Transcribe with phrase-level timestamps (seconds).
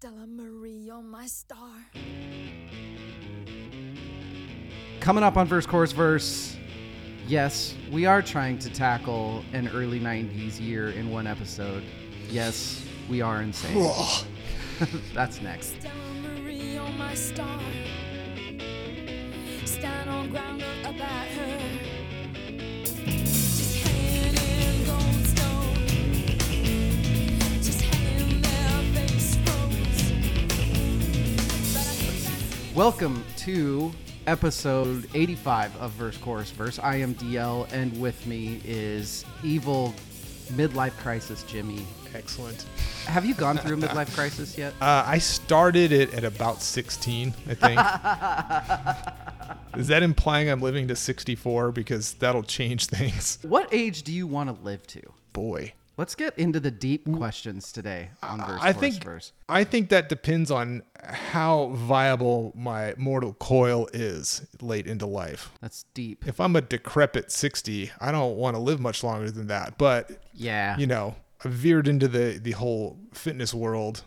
[0.00, 1.74] Stella Marie, you're my star.
[5.00, 6.56] Coming up on Verse Chorus Verse,
[7.26, 11.82] yes, we are trying to tackle an early 90s year in one episode.
[12.30, 13.90] Yes, we are insane.
[15.14, 15.80] That's next.
[15.80, 17.58] Stella Marie, you're my star.
[19.64, 21.87] Stand on ground about her.
[32.78, 33.90] Welcome to
[34.28, 36.78] episode 85 of Verse Chorus Verse.
[36.78, 39.92] I am DL, and with me is evil
[40.52, 41.84] midlife crisis Jimmy.
[42.14, 42.66] Excellent.
[43.06, 44.74] Have you gone through a midlife crisis yet?
[44.80, 47.80] Uh, I started it at about 16, I think.
[49.80, 51.72] Is that implying I'm living to 64?
[51.72, 53.40] Because that'll change things.
[53.42, 55.02] What age do you want to live to?
[55.32, 55.72] Boy.
[55.98, 59.32] Let's get into the deep questions today on Verse I think Verse.
[59.48, 65.50] I think that depends on how viable my mortal coil is late into life.
[65.60, 66.24] That's deep.
[66.24, 69.76] If I'm a decrepit 60, I don't want to live much longer than that.
[69.76, 70.78] But Yeah.
[70.78, 74.04] you know, I veered into the the whole fitness world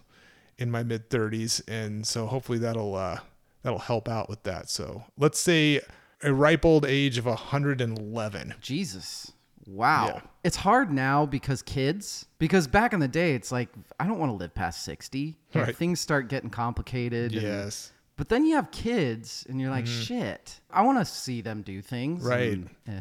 [0.57, 3.19] in my mid 30s, and so hopefully that'll uh,
[3.63, 4.69] that'll help out with that.
[4.69, 5.81] So let's say
[6.23, 8.53] a ripe old age of 111.
[8.61, 9.33] Jesus.
[9.67, 10.05] Wow.
[10.05, 10.21] Yeah.
[10.43, 14.31] It's hard now because kids, because back in the day, it's like, I don't want
[14.31, 15.37] to live past 60.
[15.53, 15.75] And Right.
[15.75, 17.33] Things start getting complicated.
[17.33, 17.91] and- Yes.
[18.17, 21.81] but then you have kids and you're like, shit, I want to see them do
[21.81, 22.21] things.
[22.23, 22.29] Mm-hmm.
[22.29, 22.51] Right.
[22.53, 22.99] and, eh,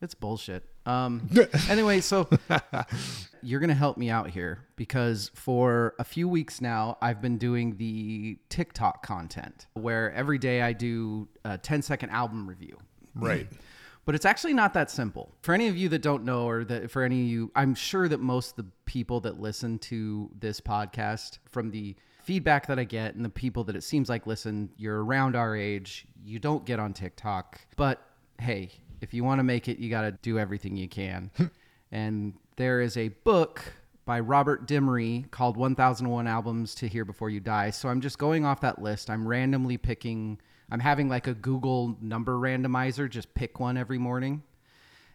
[0.00, 0.64] it's bullshit.
[0.84, 1.28] Um,
[1.68, 2.28] anyway, so
[3.42, 7.38] you're going to help me out here because for a few weeks now, I've been
[7.38, 12.76] doing the TikTok content where every day I do a 10 second album review.
[13.14, 13.46] Right.
[14.04, 15.32] But it's actually not that simple.
[15.42, 18.08] For any of you that don't know, or that for any of you, I'm sure
[18.08, 22.84] that most of the people that listen to this podcast, from the feedback that I
[22.84, 26.64] get and the people that it seems like listen, you're around our age, you don't
[26.64, 27.60] get on TikTok.
[27.76, 28.00] But
[28.40, 31.30] hey, if you want to make it, you got to do everything you can.
[31.92, 33.62] and there is a book
[34.04, 37.70] by Robert Dimery called 1001 Albums to Hear Before You Die.
[37.70, 39.10] So I'm just going off that list.
[39.10, 40.40] I'm randomly picking,
[40.72, 44.42] I'm having like a Google number randomizer, just pick one every morning.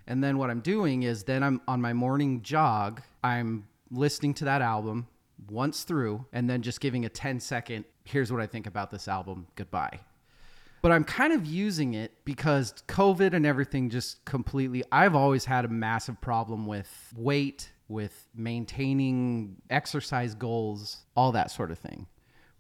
[0.06, 4.46] And then what I'm doing is then I'm on my morning jog, I'm listening to
[4.46, 5.08] that album
[5.50, 9.08] once through and then just giving a 10 second, here's what I think about this
[9.08, 10.00] album, goodbye.
[10.84, 15.66] But I'm kind of using it because COVID and everything just completely, I've always had
[15.66, 22.06] a massive problem with weight, with maintaining exercise goals, all that sort of thing.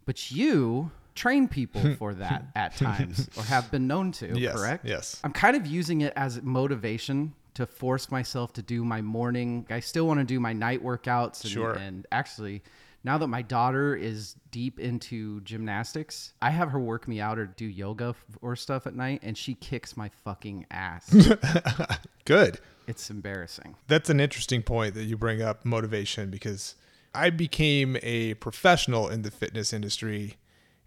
[0.08, 4.55] But you train people for that at times or have been known to, Yes.
[4.55, 4.85] correct?
[4.85, 5.19] Yes.
[5.23, 9.66] I'm kind of using it as motivation to force myself to do my morning.
[9.69, 11.44] I still want to do my night workouts.
[11.44, 11.73] And, Sure.
[11.73, 12.61] and actually,
[13.03, 17.47] now that my daughter is deep into gymnastics, I have her work me out or
[17.47, 21.09] do yoga or stuff at night, and she kicks my fucking ass.
[22.25, 22.59] Good.
[22.85, 23.75] it's embarrassing.
[23.88, 26.75] That's an interesting point that you bring up motivation because
[27.16, 30.35] I became a professional in the fitness industry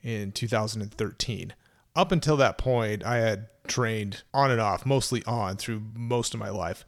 [0.02, 1.54] in 2013.
[1.96, 6.40] Up until that point, I had trained on and off, mostly on through most of
[6.40, 6.84] my life.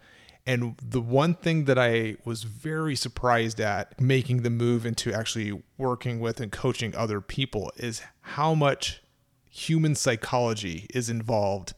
[0.47, 5.63] And the one thing that I was very surprised at making the move into actually
[5.79, 9.03] working with and coaching other people is how much
[9.49, 11.75] human psychology is involved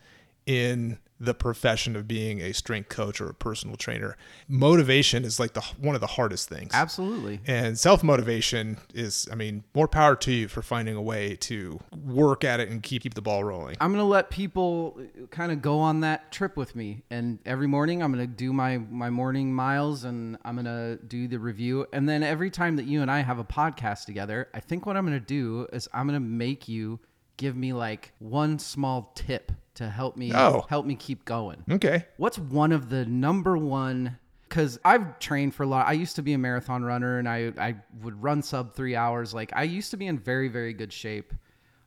[0.46, 4.16] in the profession of being a strength coach or a personal trainer.
[4.48, 6.72] Motivation is like the one of the hardest things.
[6.75, 7.41] Absolutely.
[7.47, 11.80] And self motivation is, I mean, more power to you for finding a way to
[12.04, 13.76] work at it and keep keep the ball rolling.
[13.80, 17.66] I'm gonna let people uh, kind of go on that trip with me, and every
[17.66, 22.08] morning I'm gonna do my my morning miles, and I'm gonna do the review, and
[22.08, 25.04] then every time that you and I have a podcast together, I think what I'm
[25.04, 26.98] gonna do is I'm gonna make you
[27.36, 30.64] give me like one small tip to help me Oh.
[30.68, 31.64] help me keep going.
[31.70, 32.04] Okay.
[32.16, 34.18] What's one of the number one?
[34.48, 35.86] Because I've trained for a lot.
[35.88, 39.34] I used to be a marathon runner, and I I would run sub three hours.
[39.34, 41.32] Like I used to be in very very good shape.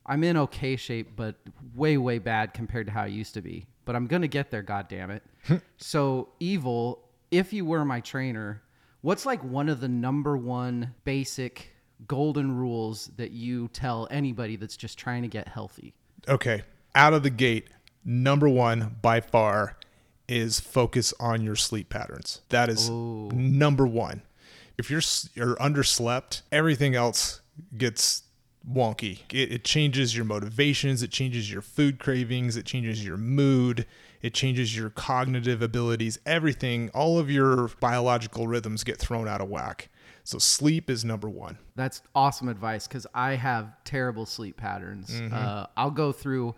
[0.06, 1.36] I'm in okay shape, but
[1.76, 3.68] way way bad compared to how I used to be.
[3.86, 4.64] But I'm gonna get there.
[4.64, 5.24] God damn it.
[5.78, 7.04] so evil.
[7.32, 8.62] If you were my trainer,
[9.02, 11.74] what's like one of the number one basic
[12.08, 15.94] golden rules that you tell anybody that's just trying to get healthy?
[16.28, 16.64] Okay.
[16.96, 17.68] Out of the gate,
[18.08, 19.78] number one by far
[20.28, 22.42] is focus on your sleep patterns.
[22.50, 24.24] That is number one.
[24.78, 25.02] If you're
[25.36, 27.42] you're underslept, everything else
[27.78, 28.24] gets
[28.70, 29.20] wonky.
[29.32, 33.86] It, it changes your motivations, it changes your food cravings, it changes your mood,
[34.22, 39.50] it changes your cognitive abilities, everything, all of your biological rhythms get thrown out of
[39.50, 39.90] whack.
[40.24, 41.58] So sleep is number one.
[41.76, 45.22] That's awesome advice because I have terrible sleep patterns.
[45.32, 46.54] Uh, I'll go through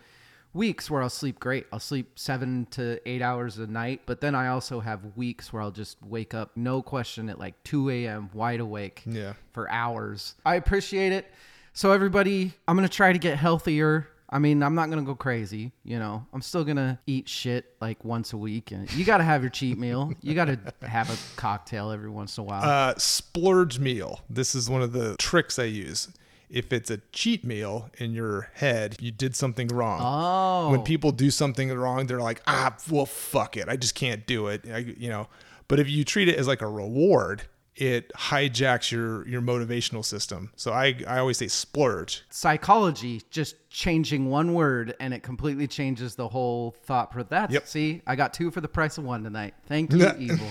[0.53, 1.65] weeks where I'll sleep great.
[1.71, 5.61] I'll sleep seven to eight hours a night, but then I also have weeks where
[5.61, 9.33] I'll just wake up, no question, at like 2 a.m., wide awake Yeah.
[9.53, 10.35] for hours.
[10.45, 11.25] I appreciate it.
[11.73, 14.07] So, everybody, I'm going to try to get healthier.
[14.31, 16.25] I mean, I'm not going to go crazy, you know.
[16.33, 18.71] I'm still going to eat shit like once a week.
[18.71, 20.13] And you got to have your cheat meal.
[20.21, 22.63] You got to have a cocktail every once in a while.
[22.63, 24.19] Uh, splurge meal.
[24.29, 26.09] This is one of the tricks I use.
[26.49, 29.99] If it's a cheat meal in your head, you did something wrong.
[30.01, 30.71] oh.
[30.71, 33.69] When people do something wrong, they're like, ah, well, fuck it.
[33.69, 34.63] I just can't do it.
[34.71, 35.27] I, you know,
[35.67, 37.43] but if you treat it as like a reward,
[37.79, 40.51] it hijacks your your motivational system.
[40.55, 42.23] So I I always say splurge.
[42.29, 47.51] psychology just changing one word and it completely changes the whole thought for that.
[47.51, 47.67] Yep.
[47.67, 50.47] see i got two for the price of one tonight thank you evil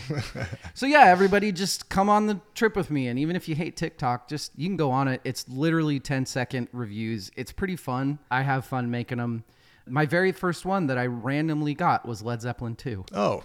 [0.73, 3.77] so yeah everybody just come on the trip with me and even if you hate
[3.77, 8.21] tiktok just you can go on it it's literally 10 second reviews it's pretty fun
[8.31, 9.43] i have fun making them
[9.89, 13.43] my very first one that i randomly got was led zeppelin 2 Oh,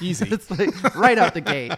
[0.00, 0.28] easy.
[0.30, 1.72] it's like right out the gate.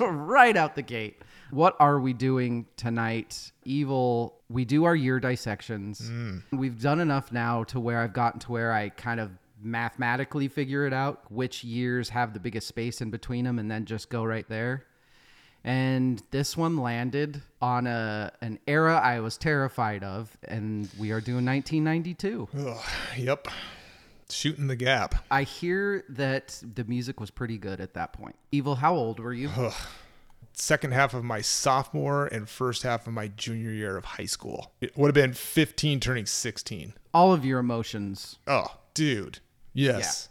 [0.00, 1.22] right out the gate.
[1.50, 3.52] What are we doing tonight?
[3.64, 6.00] Evil, we do our year dissections.
[6.00, 6.42] Mm.
[6.52, 9.30] We've done enough now to where I've gotten to where I kind of
[9.62, 13.84] mathematically figure it out which years have the biggest space in between them and then
[13.84, 14.84] just go right there.
[15.64, 21.20] And this one landed on a an era I was terrified of and we are
[21.20, 22.48] doing 1992.
[22.56, 22.84] Ugh,
[23.16, 23.48] yep.
[24.30, 25.24] Shooting the gap.
[25.30, 28.36] I hear that the music was pretty good at that point.
[28.50, 29.50] Evil, how old were you?
[30.58, 34.72] second half of my sophomore and first half of my junior year of high school.
[34.80, 36.94] It would have been 15 turning 16.
[37.12, 38.38] All of your emotions.
[38.46, 39.40] Oh, dude.
[39.76, 40.28] Yes.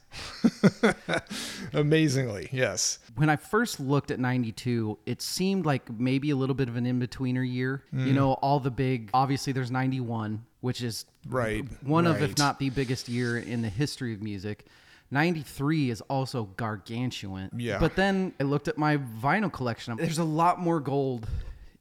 [1.73, 2.99] Amazingly, yes.
[3.15, 6.85] When I first looked at 92, it seemed like maybe a little bit of an
[6.85, 7.83] in betweener year.
[7.91, 8.13] You mm.
[8.13, 11.65] know, all the big, obviously, there's 91, which is Right.
[11.83, 14.65] one of, if not the biggest year in the history of music.
[15.11, 17.51] 93 is also gargantuan.
[17.55, 17.77] Yeah.
[17.79, 19.95] But then I looked at my vinyl collection.
[19.97, 21.27] There's a lot more gold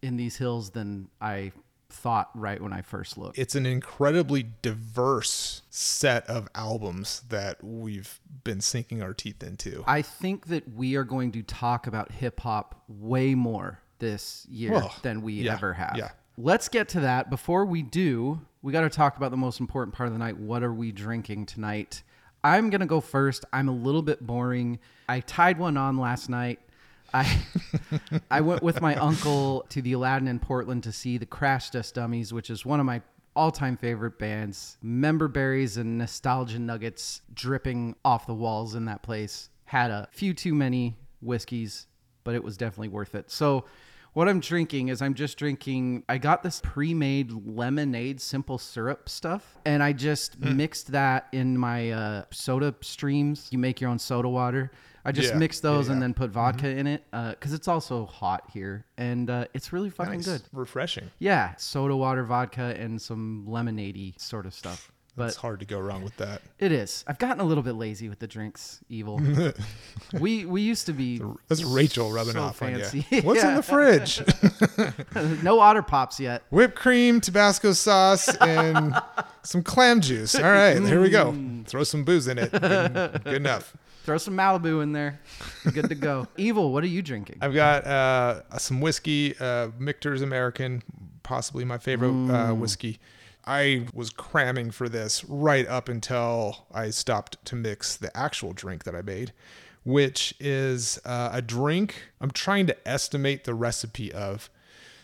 [0.02, 1.52] in these hills than I
[1.94, 3.38] thought right when I first looked.
[3.38, 9.84] It's an incredibly diverse set of albums that we've been sinking our teeth into.
[9.86, 14.72] I think that we are going to talk about hip hop way more this year
[14.72, 15.94] Well, than we yeah, ever have.
[15.96, 16.10] yeah.
[16.36, 17.30] Let's get to that.
[17.30, 20.36] Before we do, we got to talk about the most important part of the night.
[20.36, 22.02] What are we drinking tonight?
[22.42, 23.44] I'm going to go first.
[23.52, 24.78] I'm a little bit boring.
[25.08, 26.58] I tied one on last night.
[27.14, 27.38] I
[28.30, 31.94] I went with my uncle to the Aladdin in Portland to see the Crash Test
[31.94, 33.00] Dummies, which is one of my
[33.36, 34.76] all-time favorite bands.
[34.82, 39.48] Member berries and nostalgia nuggets dripping off the walls in that place.
[39.66, 41.86] Had a few too many whiskeys,
[42.24, 43.30] but it was definitely worth it.
[43.30, 43.64] So
[44.12, 46.04] what I'm drinking is I'm just drinking.
[46.08, 51.90] I got this pre-made lemonade simple syrup stuff, and I just mixed that in my
[51.90, 53.48] uh, soda streams.
[53.50, 54.70] You make your own soda water.
[55.04, 58.06] I just Yeah, mix those yeah, and then put vodka in it because it's also
[58.06, 60.24] hot here, and uh, it's really fucking Nice.
[60.26, 60.42] good.
[60.52, 61.10] Refreshing.
[61.18, 64.90] Yeah, soda water, vodka, and some lemonade sort of stuff.
[65.16, 66.42] But it's hard to go wrong with that.
[66.58, 67.04] it is.
[67.06, 68.80] I've gotten a little bit lazy with the drinks.
[68.88, 69.20] Evil.
[70.18, 73.00] we we used to be That's Rachel rubbing so off fancy.
[73.00, 73.22] on you.
[73.22, 73.62] What's in the
[75.22, 75.42] fridge?
[75.44, 76.42] no otter pops yet.
[76.50, 78.94] Whipped cream, Tabasco sauce, and
[79.42, 80.34] some clam juice.
[80.34, 81.30] All right, here we go.
[81.32, 81.64] Mm.
[81.66, 82.50] Throw some booze in it.
[82.50, 83.76] Good, good enough.
[84.04, 85.18] Throw some Malibu in there.
[85.64, 86.28] You're good to go.
[86.36, 87.38] Evil, what are you drinking?
[87.40, 90.82] I've got uh, some whiskey, uh, Michter's American,
[91.22, 92.98] possibly my favorite uh, whiskey.
[93.46, 98.84] I was cramming for this right up until I stopped to mix the actual drink
[98.84, 99.32] that I made,
[99.84, 104.50] which is uh, a drink I'm trying to estimate the recipe of.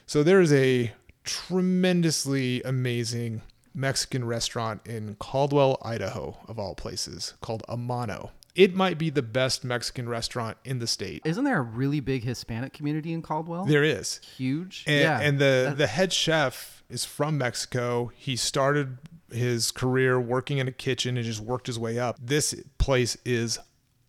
[0.05, 0.93] So there's a
[1.25, 3.41] tremendously amazing
[3.75, 8.31] Mexican restaurant in Caldwell, Idaho, of all places, called Amano.
[8.61, 11.23] It might be the best Mexican restaurant in the state.
[11.25, 13.65] Isn't there a really big Hispanic community in Caldwell?
[13.65, 14.21] There is.
[14.37, 14.85] Huge.
[14.87, 15.21] And, yeah.
[15.21, 18.13] and the the head chef is from Mexico.
[18.15, 18.99] He started
[19.33, 22.19] his career working in a kitchen and just worked his way up.
[22.21, 23.59] This place is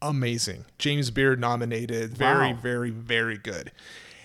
[0.02, 0.66] amazing.
[0.78, 2.18] James Beard nominated.
[2.18, 2.60] Very, Wow.
[2.62, 3.72] very, very good.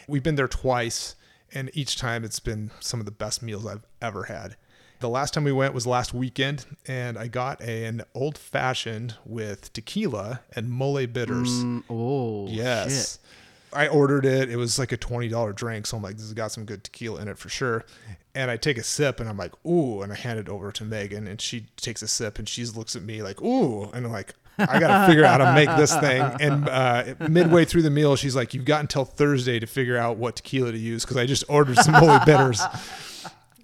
[0.09, 1.15] We've been there twice,
[1.53, 4.57] and each time it's been some of the best meals I've ever had.
[5.01, 9.73] The last time we went was last weekend, and I got an old fashioned with
[9.73, 11.51] tequila and mole bitters.
[11.65, 13.13] Mm, oh, Yes.
[13.13, 13.19] shit.
[13.79, 14.49] I ordered it.
[14.49, 16.83] It was like a twenty dollar drink, so I'm like, this has got some good
[16.83, 17.85] tequila in it for sure.
[18.35, 20.85] And I take a sip, and I'm like, ooh, and I hand it over to
[20.85, 24.13] Megan, and she takes a sip, and she looks at me like, ooh, and I'm
[24.13, 26.23] like, I got to figure out how to make this thing.
[26.41, 30.17] And uh, midway through the meal, she's like, "You've got until Thursday to figure out
[30.17, 32.63] what tequila to use because I just ordered some mole bitters."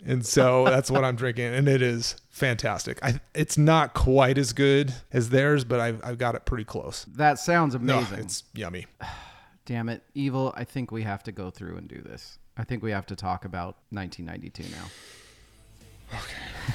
[0.05, 2.99] And so that's what I'm drinking, and it is fantastic.
[3.05, 7.05] I, it's not quite as good as theirs, but I've, I've got it pretty close.
[7.15, 8.19] That sounds No, amazing.
[8.19, 8.87] it's yummy.
[9.65, 10.53] Damn it, evil.
[10.57, 12.39] I think we have to go through and do this.
[12.57, 16.19] I think we have to talk about 1992 now.
[16.19, 16.23] Okay.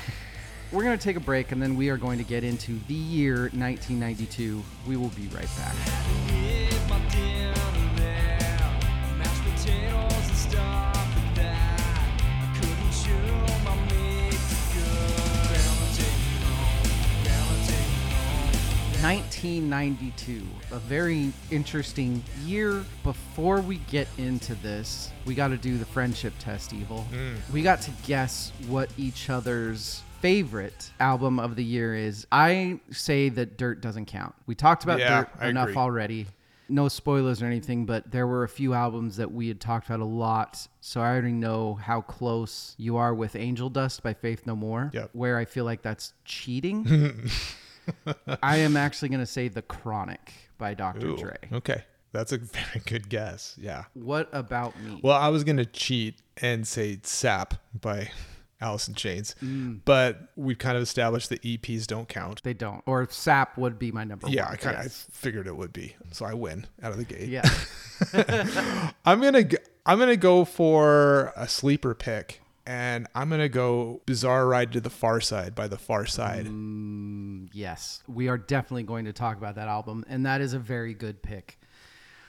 [0.72, 2.94] We're going to take a break and then we are going to get into the
[2.94, 4.62] year 1992.
[4.86, 5.76] We will be right back.
[19.02, 22.84] Nineteen ninety two, a very interesting year.
[23.04, 26.74] Before we get into this, we got to do the friendship test.
[26.74, 27.06] Evil.
[27.14, 27.36] Mm.
[27.54, 32.26] We got to guess what each other's favorite album of the year is.
[32.32, 34.34] I say that Dirt doesn't count.
[34.48, 35.78] We talked about Yeah, Dirt I enough agree.
[35.82, 36.26] already.
[36.68, 40.02] No spoilers or anything, but there were a few albums that we had talked about
[40.02, 40.68] a lot.
[40.82, 44.90] So I already know how close you are with Angel Dust by Faith No More,
[44.94, 45.12] Yep.
[45.14, 47.30] where I feel like that's cheating.
[48.44, 51.08] I am actually going to say The Chronic by Dr.
[51.08, 51.38] Ooh, Dre.
[51.52, 51.84] Okay.
[52.14, 53.56] That's a very good guess.
[53.60, 53.86] Yeah.
[53.94, 55.00] What about me?
[55.04, 58.10] Well, I was going to cheat and say Sap by
[58.62, 59.82] Alice in Chains, Mm.
[59.86, 62.42] but we've kind of established that EPs don't count.
[62.44, 62.82] they don't.
[62.88, 64.52] Or Sap would be my number Yeah, one.
[64.52, 65.06] Yeah, I kind of yes.
[65.12, 65.96] figured it would be.
[66.12, 67.30] So I win out of the gate.
[67.30, 67.48] Yeah.
[69.06, 73.50] I'm going to I'm going to go for a sleeper pick and I'm going to
[73.50, 77.48] go Bizarre Ride to the Pharcyde by the Pharcyde.
[77.54, 80.94] Yes, we are definitely going to talk about that album, and that is a very
[80.94, 81.60] good pick.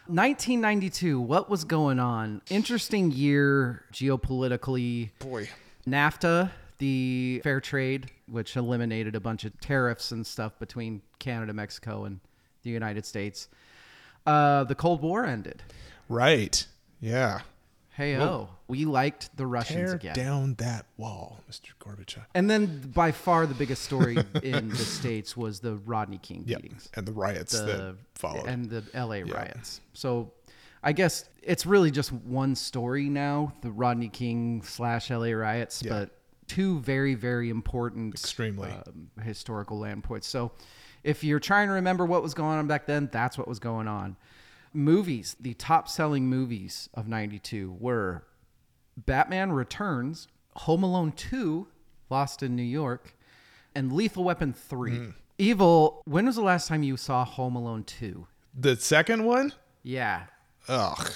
[0.06, 2.40] 1992, what was going on?
[2.48, 5.10] Interesting year geopolitically.
[5.18, 5.50] Boy.
[5.86, 12.04] NAFTA, the fair trade, which eliminated a bunch of tariffs and stuff between Canada, Mexico,
[12.04, 12.20] and
[12.62, 13.48] the United States.
[14.24, 15.64] Uh, the Cold War ended.
[16.08, 16.64] Right.
[17.00, 17.40] Yeah.
[17.98, 20.14] Hey oh, we liked the Russians Tear again.
[20.14, 21.70] down that wall, Mr.
[21.80, 22.24] Gorbachev.
[22.32, 26.62] And then by far the biggest story in the states was the Rodney King Yep.
[26.62, 26.88] beatings.
[26.94, 28.46] And the riots that followed.
[28.46, 29.80] and the LA riots.
[29.94, 30.30] So
[30.80, 35.90] I guess it's really just one story now, the Rodney King slash LA riots, Yeah.
[35.90, 36.10] but
[36.46, 38.70] two very, very important Extremely.
[38.70, 40.28] um, historical land points.
[40.28, 40.52] So
[41.02, 43.88] if you're trying to remember what was going on back then, that's what was going
[43.88, 44.16] on.
[44.72, 48.24] Movies, the top selling movies of 92 were
[48.96, 51.66] Batman Returns, Home Alone 2,
[52.10, 53.16] Lost in New York,
[53.74, 54.90] and Lethal Weapon 3.
[54.96, 55.10] Hmm.
[55.38, 58.26] Evil, when was the last time you saw Home Alone 2?
[58.58, 59.52] the second one?
[59.82, 60.24] Yeah.
[60.68, 61.10] Ugh.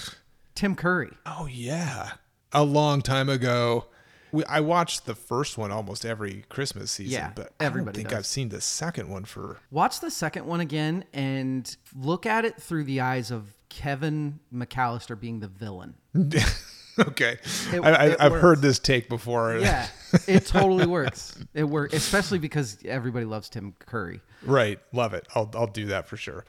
[0.55, 1.11] Tim Curry.
[1.27, 2.13] Oh yeah,
[2.53, 3.87] a long time ago.
[4.33, 8.09] We, I watched the first one almost every Christmas season, Yeah, but I don't think
[8.09, 8.19] does.
[8.19, 9.59] I've seen the second one for.
[9.71, 15.19] Watch the second one again and look at it through the eyes of Kevin McAllister
[15.19, 15.95] being the villain.
[16.99, 17.39] okay,
[17.73, 19.59] It- I, I've heard this take before.
[19.59, 19.87] Yeah,
[20.27, 21.39] it totally works.
[21.55, 24.21] It works, especially because everybody loves Tim Curry.
[24.45, 24.79] right.
[24.93, 25.27] Love it.
[25.35, 26.45] I'll I'll do that for sure.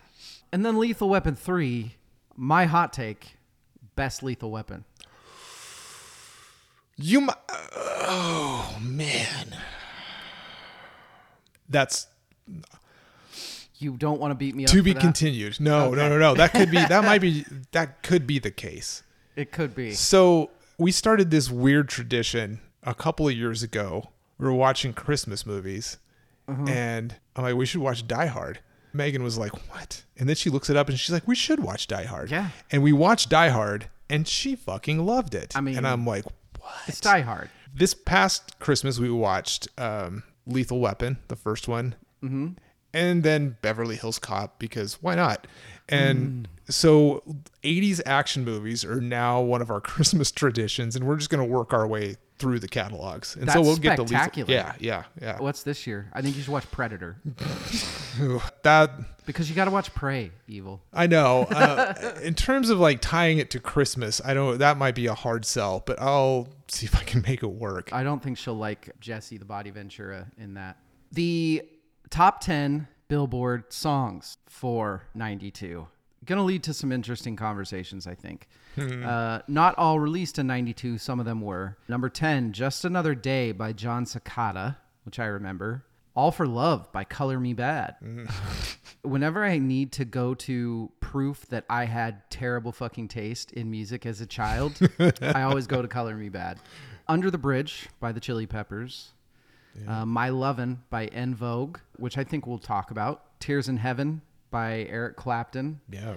[0.51, 1.95] And then Lethal Weapon 3,
[2.35, 3.37] my hot take,
[3.95, 4.85] best Lethal Weapon.
[7.05, 7.19] You.
[7.21, 7.27] mi-
[8.05, 9.55] Oh man,
[11.69, 12.07] that's
[13.77, 15.59] You don't want to beat me up to be continued.
[15.59, 16.33] No, no, no, no.
[16.35, 16.77] That could be.
[16.87, 17.45] That might be.
[17.71, 19.03] That could be the case.
[19.35, 19.91] It could be.
[19.93, 24.09] So we started this weird tradition a couple of years ago.
[24.37, 25.97] We were watching Christmas movies,
[26.47, 26.65] Uh-huh.
[26.67, 28.59] and I'm like, we should watch Die Hard.
[28.93, 30.03] Megan was like, what?
[30.17, 32.29] And then she looks it up and she's like, we should watch Die Hard.
[32.31, 32.49] Yeah.
[32.71, 35.53] And we watched Die Hard, and she fucking loved it.
[35.55, 36.25] I mean, and I'm like,
[36.63, 36.73] what?
[36.87, 37.49] It's Die Hard.
[37.73, 42.49] This past Christmas, we watched um, Lethal Weapon, the first one, mm-hmm.
[42.93, 45.47] and then Beverly Hills Cop because why not?
[45.89, 47.23] And so,
[47.63, 51.51] 80s action movies are now one of our Christmas traditions, and we're just going to
[51.51, 53.37] work our way through the catalogs.
[53.37, 54.53] And so we'll get the spectacular.
[54.53, 55.39] Yeah, yeah, yeah.
[55.39, 56.09] What's this year?
[56.11, 57.15] I think you should watch Predator
[58.63, 58.91] That
[59.25, 60.81] because you got to watch Prey, Evil.
[60.93, 61.47] I know.
[61.63, 64.57] Uh, in terms of like tying it to Christmas, I don't.
[64.57, 67.93] That might be a hard sell, but I'll see if I can make it work.
[67.93, 70.77] I don't think she'll like Jesse the Body Ventura in that.
[71.13, 71.63] The
[72.09, 75.87] top 10 Billboard songs for 92.
[76.25, 78.49] Going to lead to some interesting conversations, I think.
[78.77, 81.77] Uh, not all released in 92, some of them were.
[81.87, 85.83] Number 10, Just Another Day by Jon Secada, which I remember.
[86.15, 87.95] All for Love by Color Me Badd.
[89.01, 94.05] Whenever I need to go to proof that I had terrible fucking taste in music
[94.05, 94.79] as a child,
[95.21, 96.57] I always go to Color Me Badd.
[97.07, 99.11] Under the Bridge by the Chili Peppers.
[99.87, 103.39] Uh, My Lovin' by En Vogue, which I think we'll talk about.
[103.39, 105.81] Tears in Heaven by Eric Clapton.
[105.89, 106.15] Yeah.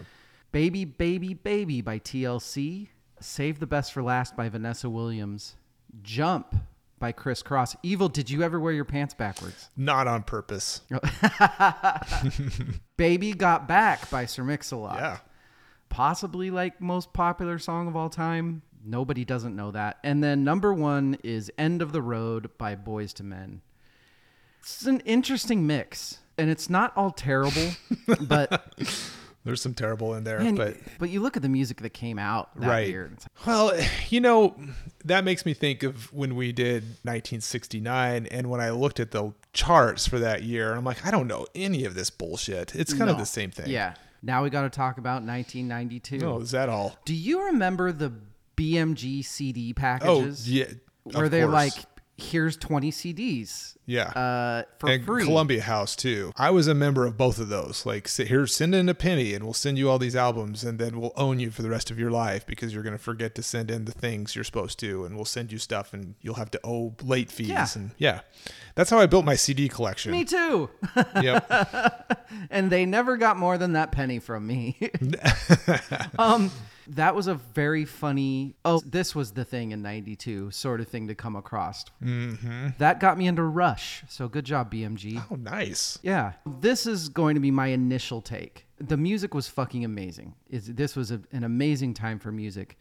[0.56, 2.88] Baby, Baby, Baby by TLC.
[3.20, 5.54] Save the Best for Last by Vanessa Williams.
[6.00, 6.56] Jump
[6.98, 7.76] by Kris Kross.
[7.82, 9.68] Evil, did you ever wear your pants backwards?
[9.76, 10.80] Not on purpose.
[12.96, 14.96] Baby Got Back by Sir Mix-a-Lot.
[14.96, 15.18] Yeah.
[15.90, 18.62] Possibly like most popular song of all time.
[18.82, 19.98] Nobody doesn't know that.
[20.02, 23.60] And then number one is End of the Road by Boyz II Men.
[24.60, 26.20] It's an interesting mix.
[26.38, 27.72] And it's not all terrible,
[28.22, 28.74] but
[29.46, 32.18] There's some terrible in there, man, but but you look at the music that came
[32.18, 32.88] out that right.
[32.88, 33.12] year.
[33.12, 33.78] like, Well,
[34.10, 34.56] you know,
[35.04, 39.32] that makes me think of when we did 1969 and when I looked at the
[39.52, 42.74] charts for that year, I'm like, I don't know any of this bullshit.
[42.74, 43.70] It's kind of the same thing.
[43.70, 43.94] Yeah.
[44.20, 46.26] Now we got to talk about 1992.
[46.26, 46.96] Oh, is that all?
[47.04, 48.12] Do you remember the
[48.56, 50.08] BMG CD packages?
[50.08, 50.52] Oh, packages?
[50.52, 50.66] yeah.
[51.04, 51.76] Where they're course.
[51.76, 51.84] like,
[52.18, 54.08] here's 20 CDs yeah.
[54.08, 55.24] uh, for and free.
[55.24, 56.32] Columbia House too.
[56.36, 57.84] I was a member of both of those.
[57.84, 61.00] Like, here, send in a penny, and we'll send you all these albums, and then
[61.00, 63.42] we'll own you for the rest of your life because you're going to forget to
[63.42, 66.50] send in the things you're supposed to, and we'll send you stuff, and you'll have
[66.52, 67.48] to owe late fees.
[67.48, 67.66] Yeah.
[67.74, 68.20] And yeah,
[68.74, 70.12] that's how I built my CD collection.
[70.12, 70.70] Me too.
[71.22, 72.20] Yep.
[72.50, 74.78] and they never got more than that penny from me.
[76.18, 76.50] um,
[76.88, 78.56] that was a very funny.
[78.64, 81.84] Oh, this was the thing in '92, sort of thing to come across.
[82.02, 82.68] Mm-hmm.
[82.78, 84.04] That got me into Rush.
[84.08, 85.22] So good job, BMG.
[85.30, 85.98] oh, nice.
[86.02, 88.66] Yeah, this is going to be my initial take.
[88.78, 90.34] The music was fucking amazing.
[90.50, 92.78] It's, this was a, an amazing time for music.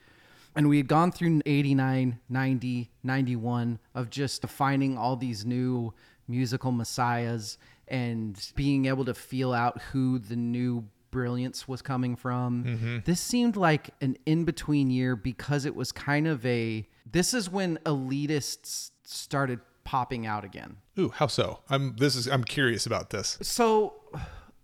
[0.56, 5.94] And we had gone through 89, 90, 91 of just finding all these new
[6.28, 7.58] musical messiahs
[7.88, 10.86] and being able to feel out who the new
[11.16, 12.66] brilliance was coming from.
[12.66, 12.98] Mm-hmm.
[13.06, 16.86] This seemed like an in between year because it was kind of a.
[17.10, 20.76] This is when elitists started popping out again.
[21.00, 21.60] Ooh, how so?
[21.70, 23.38] I'm this is I'm curious about this.
[23.42, 23.94] So,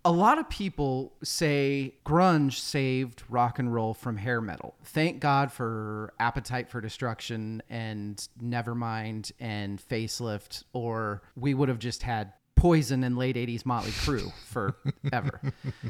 [0.03, 4.75] a lot of people say grunge saved rock and roll from hair metal.
[4.83, 12.03] Thank God for Appetite for Destruction and Nevermind and Facelift, or we would have just
[12.03, 15.41] had Poison and late 80s Motley Crue forever.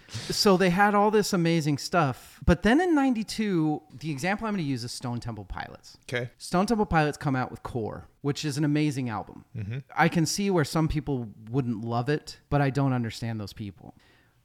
[0.10, 2.40] so they had all this amazing stuff.
[2.46, 5.98] But then in 92, the example I'm going to use is Stone Temple Pilots.
[6.04, 6.30] Okay.
[6.38, 9.44] Stone Temple Pilots come out with Core, which is an amazing album.
[9.54, 9.80] Mm-hmm.
[9.98, 13.94] I can see where some people wouldn't love it, but I don't understand those people.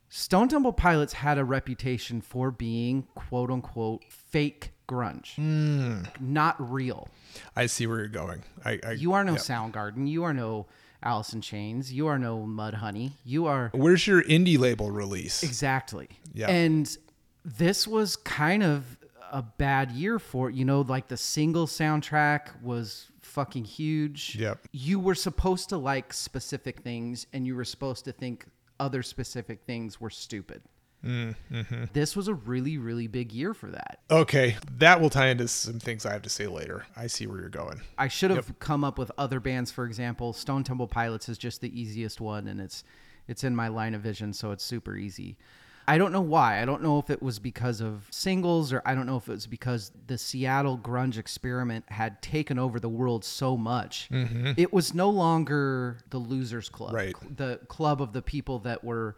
[0.09, 6.03] Stone Temple Pilots had a reputation for being quote unquote fake grunge, hmm.
[6.21, 7.09] not real.
[7.55, 8.43] I see where you're going.
[8.65, 9.39] I, I You are no yeah.
[9.39, 10.09] Soundgarden.
[10.09, 10.67] You are no
[11.03, 11.93] Alice in Chains.
[11.93, 13.13] You are no Mudhoney.
[13.25, 15.43] You are Where's your indie label release?
[15.43, 16.09] Exactly.
[16.33, 16.49] Yeah.
[16.49, 16.97] And
[17.45, 18.99] this was kind of
[19.33, 24.37] a bad year for you know like the single soundtrack was fucking huge.
[24.39, 24.69] Yep.
[24.73, 28.47] You were supposed to like specific things and you were supposed to think
[28.81, 30.63] other specific things were stupid.
[31.05, 31.85] Mm, mm-hmm.
[31.93, 34.01] This was a really really big year for that.
[34.11, 36.87] Okay, that will tie into some things I have to say later.
[36.97, 37.81] I see where you're going.
[37.99, 40.33] I should have come up with other bands for example.
[40.33, 42.83] Stone Temple Pilots is just the easiest one and it's
[43.29, 45.37] it's in my line of vision so it's super easy.
[45.89, 46.61] I don't know why.
[46.61, 49.33] I don't know if it was because of singles or I don't know if it
[49.33, 54.09] was because the Seattle grunge experiment had taken over the world so much.
[54.11, 54.55] Mm-hmm.
[54.57, 57.15] It was no longer the losers club, Right.
[57.37, 59.15] the club of the people that were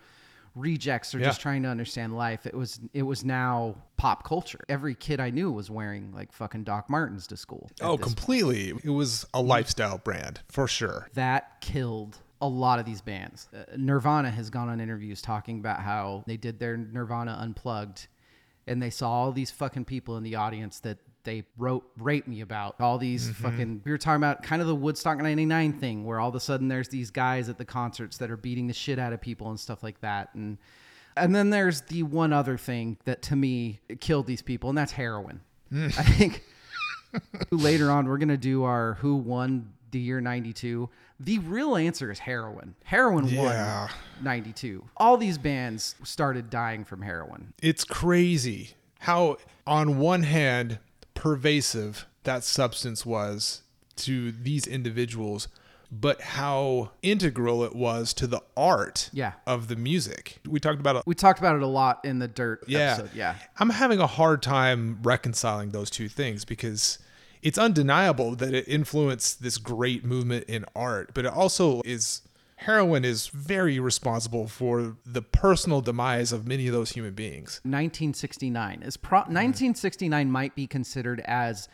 [0.58, 1.26] rejects or Yeah.
[1.26, 2.46] just trying to understand life.
[2.46, 4.60] It was it was now pop culture.
[4.68, 7.70] Every kid I knew was wearing like fucking Doc Martens to school.
[7.80, 8.72] Oh, completely.
[8.84, 11.08] It was a lifestyle brand for sure.
[11.14, 13.48] that killed a lot of these bands.
[13.52, 18.06] Uh, Nirvana has gone on interviews talking about how they did their Nirvana unplugged
[18.68, 22.40] and they saw all these fucking people in the audience that they wrote rate me
[22.40, 22.80] about.
[22.80, 23.42] All these mm-hmm.
[23.42, 26.40] fucking we were talking about kind of the Woodstock 99 thing where all of a
[26.40, 29.50] sudden there's these guys at the concerts that are beating the shit out of people
[29.50, 30.30] and stuff like that.
[30.34, 30.58] And
[31.16, 34.92] and then there's the one other thing that to me killed these people and that's
[34.92, 35.40] heroin.
[35.72, 35.98] Mm.
[35.98, 36.44] I think
[37.50, 40.88] later on we're gonna do our who won the year 92
[41.20, 43.82] the real answer is heroin heroin Yeah.
[43.82, 43.90] won
[44.22, 48.70] 92 all these bands started dying from heroin It's crazy
[49.00, 50.78] how, on one hand,
[51.14, 53.62] pervasive that substance was
[53.96, 55.46] to these individuals,
[55.90, 59.32] but how integral it was to the art Yeah.
[59.46, 60.38] of the music.
[60.46, 61.02] We talked about it.
[61.06, 62.78] we talked about it a lot in the dirt Yeah.
[62.94, 66.98] episode yeah I'm having a hard time reconciling those two things because
[67.42, 72.22] it's undeniable that it influenced this great movement in art, but it also is
[72.56, 77.60] heroin is very responsible for the personal demise of many of those human beings.
[77.64, 81.68] 1969 is pro- 1969 might be considered as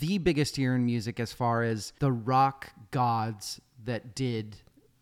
[0.00, 4.56] the biggest year in music as far as the rock gods that did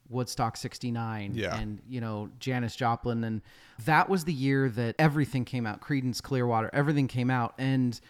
[0.09, 1.57] Woodstock 69 Yeah.
[1.57, 3.23] and, you know, Janis Joplin.
[3.23, 3.43] And
[3.85, 7.55] that was the year that everything came out Creedence, Clearwater, everything came out.
[7.59, 8.01] And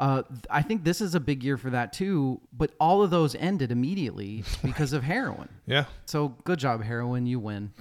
[0.00, 2.40] uh, I think this is a big year for that too.
[2.52, 5.48] But all of those ended immediately because of heroin.
[5.66, 5.84] Yeah.
[6.06, 7.26] So good job, heroin.
[7.26, 7.72] You win.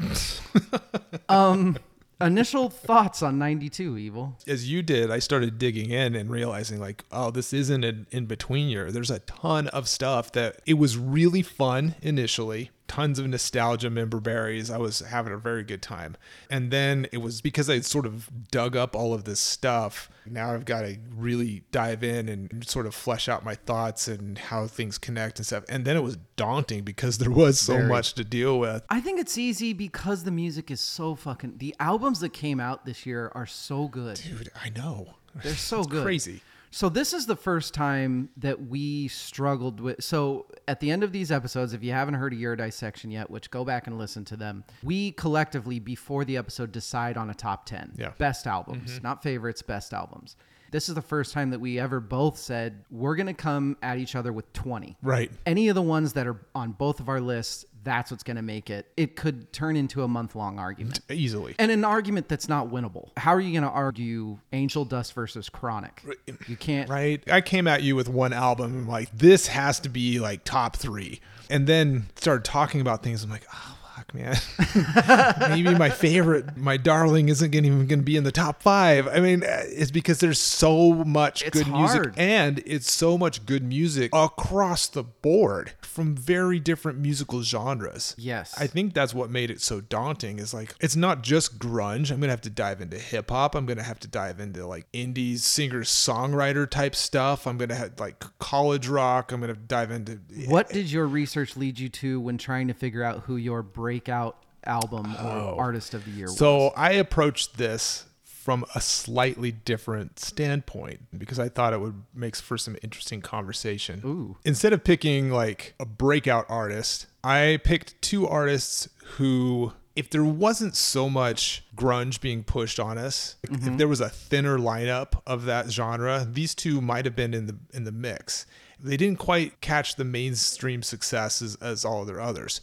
[1.29, 1.77] um,
[2.19, 4.37] initial thoughts on 92, Evil.
[4.45, 8.25] As you did, I started digging in and realizing like, oh, this isn't an in
[8.25, 8.91] between year.
[8.91, 12.69] There's a ton of stuff that it was really fun initially.
[12.89, 14.69] Tons of nostalgia member berries.
[14.71, 16.17] I was having a very good time.
[16.49, 20.09] And then it was because I sort of dug up all of this stuff.
[20.25, 24.37] Now I've got to really dive in and sort of flesh out my thoughts and
[24.39, 25.63] how things connect and stuff.
[25.69, 27.87] And then it was daunting because there was so Very.
[27.87, 28.83] much to deal with.
[28.89, 31.57] I think it's easy because the music is so fucking.
[31.59, 34.19] The albums that came out this year are so good.
[34.27, 35.13] Dude, I know.
[35.43, 36.03] They're so good.
[36.03, 36.41] Crazy.
[36.71, 40.03] So this is the first time that we struggled with.
[40.03, 43.29] So at the end of these episodes, if you haven't heard a year dissection yet,
[43.29, 47.33] which go back and listen to them, we collectively before the episode decide on a
[47.33, 48.11] top ten Yeah.
[48.17, 49.03] best albums, mm-hmm.
[49.03, 50.35] not favorites, best albums.
[50.71, 54.15] This is the first time that we ever both said we're gonna come at each
[54.15, 54.97] other with twenty.
[55.01, 55.31] Right.
[55.47, 58.69] Any of the ones that are on both of our lists, that's what's gonna make
[58.69, 58.91] it.
[58.97, 60.99] It could turn into a month long argument.
[61.09, 61.55] Easily.
[61.59, 63.09] And an argument that's not winnable.
[63.17, 66.03] How are you going to argue Angel Dust versus Chronic?
[66.47, 66.89] You can't.
[66.89, 67.23] right?
[67.31, 70.75] I came at you with one album and like this has to be like top
[70.75, 73.23] three, and then started talking about things.
[73.23, 78.15] I'm like, oh fuck, man, maybe my favorite, my darling, isn't gonna even gonna be
[78.17, 79.07] in the top five.
[79.07, 83.45] I mean, uh, it's because there's so much It's good music, and it's so much
[83.45, 88.15] good music across the board from very different musical genres.
[88.17, 88.55] Yes.
[88.57, 92.11] I think that's what made it so daunting is like it's not just grunge.
[92.11, 93.55] I'm gonna have to dive into hip hop.
[93.55, 97.47] I'm gonna have to dive into like indie singer songwriter type stuff.
[97.47, 99.31] I'm gonna have like college rock.
[99.31, 103.03] I'm gonna dive into What did your research lead you to when trying to figure
[103.03, 105.55] out who your breakout album or oh.
[105.57, 106.37] artist of the year was?
[106.37, 112.35] So I approached this from a slightly different standpoint because I thought it would make
[112.35, 114.01] for some interesting conversation.
[114.05, 114.37] Ooh.
[114.45, 120.75] Instead of picking like a breakout artist, I picked two artists who if there wasn't
[120.75, 123.77] so much grunge being pushed on us, if mm-hmm.
[123.77, 127.57] there was a thinner lineup of that genre, these two might have been in the
[127.73, 128.45] in the mix.
[128.79, 132.61] They didn't quite catch the mainstream success as, as all of their others.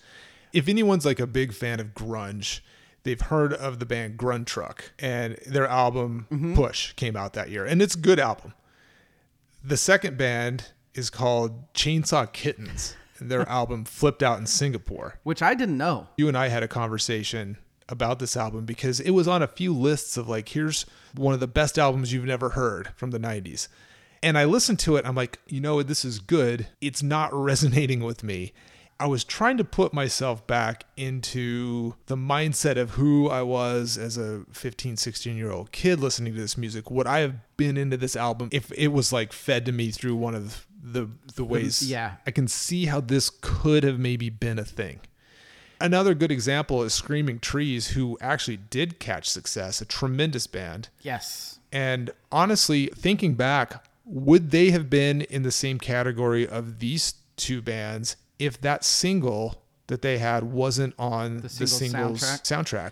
[0.56, 2.60] If anyone's like a big fan of grunge,
[3.02, 6.54] they've heard of the band Gruntruck and their album mm-hmm.
[6.54, 7.66] Push came out that year.
[7.66, 8.54] And it's a good album.
[9.62, 12.96] The second band is called Chainsaw Kittens.
[13.18, 15.20] And their album flipped out in Singapore.
[15.24, 16.08] Which I didn't know.
[16.16, 19.74] You and I had a conversation about this album because it was on a few
[19.74, 23.68] lists of like, here's one of the best albums you've never heard from the 90s.
[24.22, 25.04] And I listened to it.
[25.04, 26.68] I'm like, you know, this is good.
[26.80, 28.54] It's not resonating with me.
[28.98, 34.16] I was trying to put myself back into the mindset of who I was as
[34.16, 36.90] a 15, 16 year old kid listening to this music.
[36.90, 40.16] Would I have been into this album if it was like fed to me through
[40.16, 42.14] one of the the ways yeah.
[42.26, 45.00] I can see how this could have maybe been a thing.
[45.78, 50.88] Another good example is Screaming Trees, who actually did catch success, a tremendous band.
[51.02, 51.58] Yes.
[51.70, 57.60] And honestly, thinking back, would they have been in the same category of these two
[57.60, 62.42] bands if that single that they had wasn't on the, single singles soundtrack?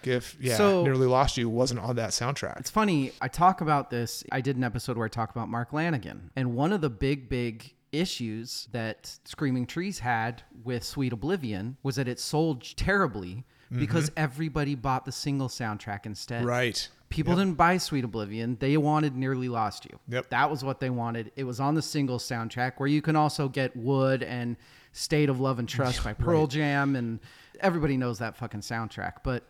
[0.03, 0.07] soundtrack?
[0.07, 2.61] If yeah, So- nearly lost you wasn't on that soundtrack.
[2.61, 3.13] It's funny.
[3.21, 4.23] I talk about this.
[4.31, 6.31] I did an episode where I talk about Mark Lanegan.
[6.37, 11.97] And one of the big, big issues that Screaming Trees had with Sweet Oblivion was
[11.97, 13.45] that it sold terribly
[13.77, 16.41] because everybody bought the single soundtrack instead.
[16.41, 16.49] Mm-hmm.
[16.49, 16.89] Right.
[17.09, 18.57] People didn't buy Sweet Oblivion.
[18.61, 19.99] They wanted Nearly Lost You.
[20.09, 20.31] Yep.
[20.31, 21.33] That was what they wanted.
[21.35, 24.57] It was on the single soundtrack where you can also get Would and
[24.95, 26.97] State of Love and Trust by Pearl Jam.
[26.97, 27.21] And
[27.61, 29.17] everybody knows that fucking soundtrack.
[29.23, 29.45] But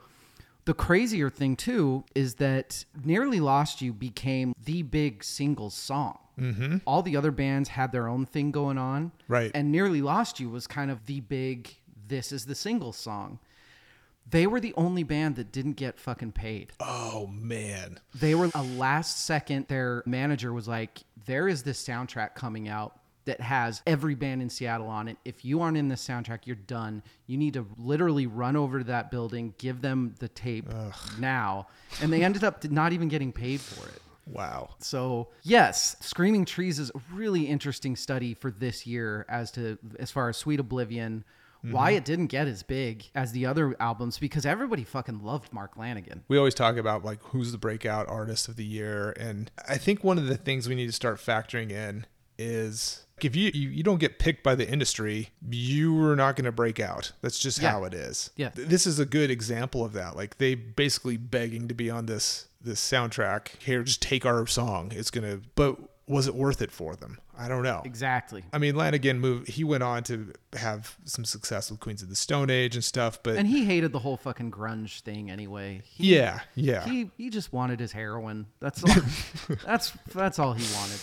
[0.65, 6.19] the crazier thing, too, is that Nearly Lost You became the big singles song.
[6.41, 6.79] Mm-hmm.
[6.87, 9.13] All the other bands had their own thing going on.
[9.29, 9.53] Right.
[9.55, 11.73] And Nearly Lost You was kind of the big,
[12.09, 13.39] this is the single song.
[14.29, 18.01] They were the only band that didn't get fucking paid Oh man.
[18.15, 22.99] they were a last second their manager was like there is this soundtrack coming out
[23.27, 25.17] that has every band in Seattle on it.
[25.25, 27.03] If you aren't in the soundtrack, you're done.
[27.27, 30.67] You need to literally run over to that building, give them the tape
[31.19, 31.69] now.
[32.03, 34.03] And they ended up not even getting paid for it.
[34.27, 34.71] Wow.
[34.79, 40.11] So yes, Screaming Trees is a really interesting study for this year as to as
[40.11, 41.25] far as Sweet Oblivion,
[41.71, 41.99] why mm-hmm.
[41.99, 46.21] it didn't get as big as the other albums because everybody fucking loved Mark Lanegan.
[46.29, 50.05] we always talk about like who's the breakout artist of the year and i think
[50.05, 52.05] one of the things we need to start factoring in
[52.39, 56.47] is If you, you you don't get picked by the industry, you are not going
[56.47, 57.13] to break out.
[57.23, 57.71] That's just Yeah.
[57.71, 58.31] how it is.
[58.37, 58.49] Yeah.
[58.51, 60.17] Th- This is a good example of that.
[60.17, 63.49] Like they basically begging to be on this this soundtrack.
[63.61, 64.91] Here, just take our song.
[64.95, 65.41] It's gonna.
[65.55, 67.19] But was it worth it for them?
[67.39, 67.83] I don't know.
[67.85, 68.45] Exactly.
[68.53, 69.49] I mean, Lanegan moved.
[69.49, 73.23] He went on to have some success with Queens of the Stone Age and stuff.
[73.23, 75.83] But And he hated the whole fucking grunge thing anyway.
[75.85, 78.47] He, yeah, yeah, He he just wanted his heroin.
[78.61, 79.03] That's all.
[79.65, 80.99] that's that's all he wanted.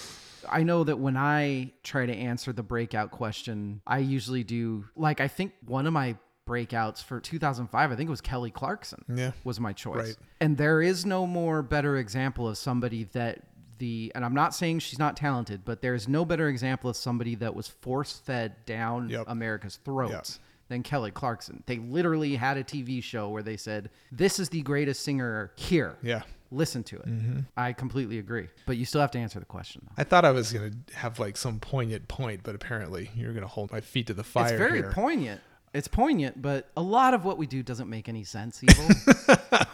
[0.50, 5.20] I know that when I try to answer the breakout question, I usually do like
[5.22, 9.04] I think one of my breakouts for 2005, I think it was Kelly Clarkson.
[9.14, 9.32] Yeah.
[9.44, 9.96] was my choice.
[9.96, 10.16] Right.
[10.40, 13.44] And there is no more better example of somebody that
[13.78, 17.36] the and I'm not saying she's not talented, but there's no better example of somebody
[17.36, 19.26] that was force fed down Yep.
[19.28, 21.64] America's throats than Kelly Clarkson.
[21.66, 25.98] They literally had a TV show where they said, "This is the greatest singer here."
[26.02, 26.22] yeah.
[26.54, 27.08] Listen to it.
[27.08, 27.40] Mm-hmm.
[27.56, 29.84] I completely agree, but you still have to answer the question.
[29.86, 29.94] Though.
[29.98, 33.72] I thought I was gonna have like some poignant point, but apparently you're gonna hold
[33.72, 34.50] my feet to the fire.
[34.50, 34.92] It's very here.
[34.92, 35.40] poignant.
[35.74, 38.62] It's poignant, but a lot of what we do doesn't make any sense.
[38.62, 38.86] Evil.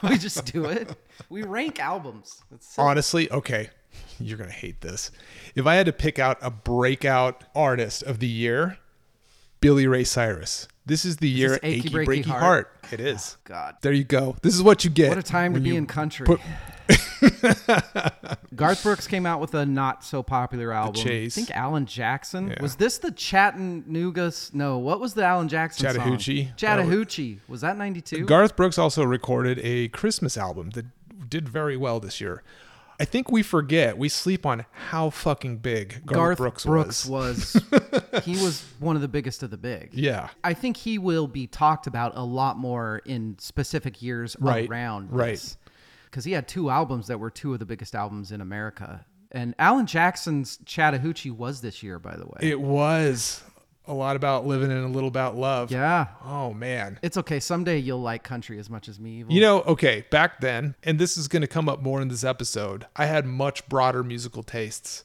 [0.10, 0.96] we just do it.
[1.30, 2.44] We rank albums.
[2.54, 3.72] It's Honestly, okay,
[4.20, 5.10] you're gonna hate this.
[5.56, 8.78] If I had to pick out a breakout artist of the year,
[9.62, 10.68] Billy Ray Cyrus.
[10.88, 12.41] This is the year this Achy Achy Breaky Breaky, Heart?
[12.41, 12.73] Heart.
[12.93, 13.36] It is.
[13.38, 13.76] Oh, God.
[13.82, 14.38] There you go.
[14.41, 15.10] This is what you get.
[15.10, 16.26] What a time to be in country.
[16.26, 16.39] put-
[18.56, 21.02] Garth Brooks came out with a not so popular album.
[21.06, 22.50] I think Alan Jackson.
[22.50, 22.62] Yeah.
[22.62, 24.32] Was this the Chattanooga?
[24.54, 25.95] No, what was the Alan Jackson song?
[25.95, 26.52] Chattahoochee.
[26.56, 27.39] Chattahoochee.
[27.50, 28.26] Was that 92?
[28.26, 30.86] Garth Brooks also recorded a Christmas album that
[31.30, 32.43] did very well this year.
[32.99, 37.05] I think we forget, we sleep on how fucking big Garth, Garth Brooks, was.
[37.05, 37.63] was
[38.23, 39.93] he was one of the biggest of the big.
[39.93, 40.29] Yeah.
[40.43, 45.12] I think he will be talked about a lot more in specific years Right, around
[45.12, 45.55] right.
[46.05, 49.05] Because he had two albums that were two of the biggest albums in America.
[49.31, 52.39] And Alan Jackson's Chattahoochee was this year, by the way.
[52.41, 53.43] It was
[53.88, 55.71] a lot about living and a little about love.
[55.71, 56.08] yeah.
[56.23, 57.00] Oh man.
[57.02, 57.39] It's okay.
[57.39, 59.19] Someday you'll like country as much as me.
[59.19, 59.34] Evil.
[59.34, 62.23] You know, okay, back then, and this is going to come up more in this
[62.23, 65.04] episode, I had much broader musical tastes.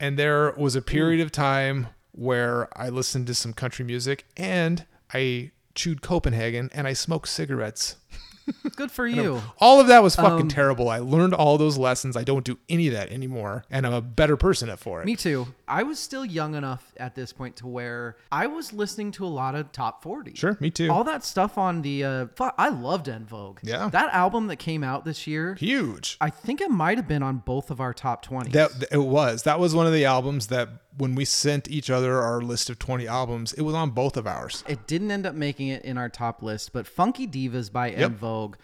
[0.00, 4.84] And there was a period of time where I listened to some country music and
[5.12, 7.96] I chewed Copenhagen and I smoked cigarettes.
[8.76, 9.40] good for you.
[9.58, 10.88] All of that was fucking Um, terrible.
[10.90, 12.14] I learned all those lessons.
[12.16, 15.06] I don't do any of that anymore, and I'm a better person at for it.
[15.06, 15.46] Me too.
[15.66, 19.28] I was still young enough at this point to where I was listening to a
[19.28, 20.34] lot of top 40.
[20.34, 20.90] Sure, me too.
[20.90, 22.26] All that stuff on the uh
[22.58, 23.60] I loved En Vogue.
[23.62, 23.88] Yeah.
[23.88, 26.16] That album that came out this year, Huge.
[26.20, 28.52] I think it might have been on both of our top 20s.
[28.52, 29.44] That it was.
[29.44, 32.78] That was one of the albums that when we sent each other our list of
[32.78, 34.62] 20 albums, it was on both of ours.
[34.68, 38.14] it didn't end up making it in our top list, but Funky Divas by En
[38.14, 38.56] Vogue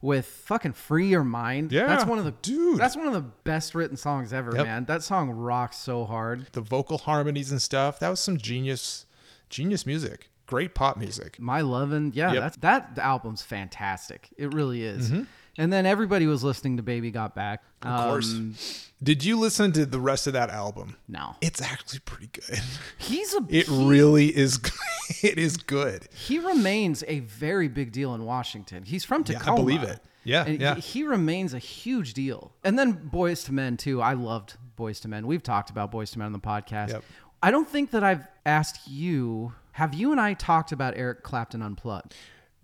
[0.00, 1.72] with fucking Free Your Mind.
[1.72, 2.78] Yeah, That's one of the dude.
[2.78, 4.66] That's one of the best written songs ever, Yep.
[4.66, 4.84] man.
[4.84, 6.46] That song rocks so hard.
[6.52, 9.06] The vocal harmonies and stuff, that was some genius
[9.48, 10.28] genius music.
[10.46, 11.40] Great pop music.
[11.40, 12.42] My Lovin', yeah, Yep.
[12.42, 14.28] that's that album's fantastic.
[14.36, 15.10] It really is.
[15.10, 15.22] Mm-hmm.
[15.58, 17.62] And then everybody was listening to Baby Got Back.
[17.82, 18.32] Of course.
[18.32, 18.54] Um,
[19.02, 20.96] Did you listen to the rest of that album?
[21.08, 21.36] no.
[21.40, 22.60] It's actually pretty good.
[22.98, 24.60] He's a It he, really is
[25.22, 26.08] it is good.
[26.14, 28.82] he remains a very big deal in Washington.
[28.84, 29.56] He's from Yeah, I Tacoma.
[29.56, 30.00] believe it.
[30.24, 30.74] Yeah, And yeah.
[30.74, 32.52] He, he remains a huge deal.
[32.64, 34.02] And then Boyz II Men too.
[34.02, 35.26] I loved Boyz II Men.
[35.26, 36.90] We've talked about Boyz II Men on the podcast.
[36.90, 37.04] Yep.
[37.42, 39.52] I don't think that I've asked you.
[39.72, 42.14] Have you and I talked about Eric Clapton Unplugged?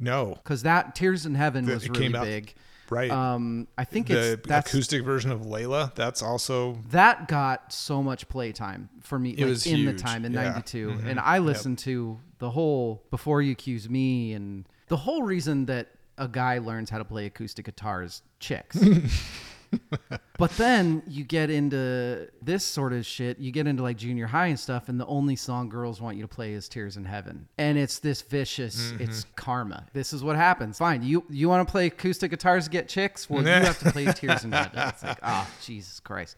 [0.01, 0.35] No.
[0.43, 2.55] Because that Tears in Heaven was really big.
[2.93, 3.11] Right.
[3.11, 8.03] Um, I think the it's that's acoustic version of Layla, that's also that got so
[8.03, 10.43] much playtime for me like, was in the time in Yeah.
[10.51, 11.07] 92 Mhm.
[11.07, 15.89] and i listened to the whole before you accuse me and the whole reason that
[16.19, 18.77] a guy learns how to play acoustic guitar is chicks
[20.39, 24.47] but then you get into this sort of shit you get into like junior high
[24.47, 27.49] and stuff and the only song girls want you to play is tears in heaven
[27.59, 29.03] and it's this vicious Mm-hmm.
[29.05, 32.71] it's karma this is what happens fine you you want to play acoustic guitars to
[32.71, 36.37] get chicks well you have to play tears in heaven it's like oh jesus christ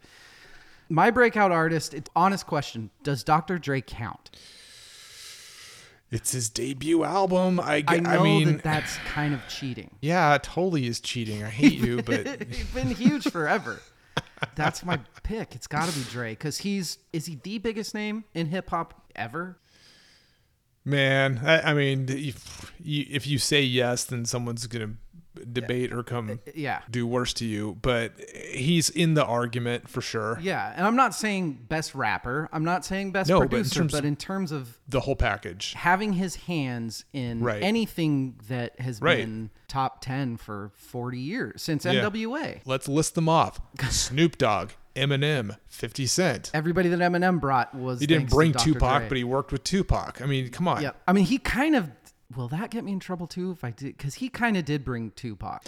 [0.89, 3.59] my breakout artist, it, honest question, does Dr.
[3.59, 4.31] Dre count?
[6.15, 7.61] It's his debut album.
[7.61, 9.91] I, I know I mean, that that's kind of cheating.
[10.01, 11.43] yeah, it totally is cheating.
[11.43, 13.81] I hate you, but He's been huge forever.
[14.55, 15.55] That's my pick.
[15.55, 19.03] It's got to be Dre because he's is he the biggest name in hip hop
[19.17, 19.59] ever?
[20.85, 24.95] man, I, I mean, if you, if you say yes, then someone's gonna
[25.55, 26.81] debate or uh, come uh, Yeah.
[26.91, 27.79] do worse to you.
[27.81, 28.13] But
[28.53, 30.39] he's in the argument for sure.
[30.43, 32.49] Yeah, and I'm not saying best rapper.
[32.53, 35.17] I'm not saying best No, but in producer, terms but in terms of The whole
[35.17, 35.73] package.
[35.75, 37.63] having his hands in Right.
[37.63, 39.19] anything that has Right.
[39.19, 41.93] been top 10 for 40 years since Yeah.
[41.93, 42.61] NWA.
[42.65, 43.61] Let's list them off.
[43.91, 46.51] Snoop Dogg, Eminem, 50 Cent.
[46.55, 48.53] Everybody that Eminem brought was He didn't bring.
[48.53, 49.09] Tupac, Dre.
[49.09, 50.21] but he worked with Tupac.
[50.23, 50.83] I mean, come on.
[50.83, 51.91] Yeah, I mean, he kind of.
[52.37, 53.97] Will that get me in trouble too if I did?
[53.97, 55.65] Because he kind of did bring Tupac.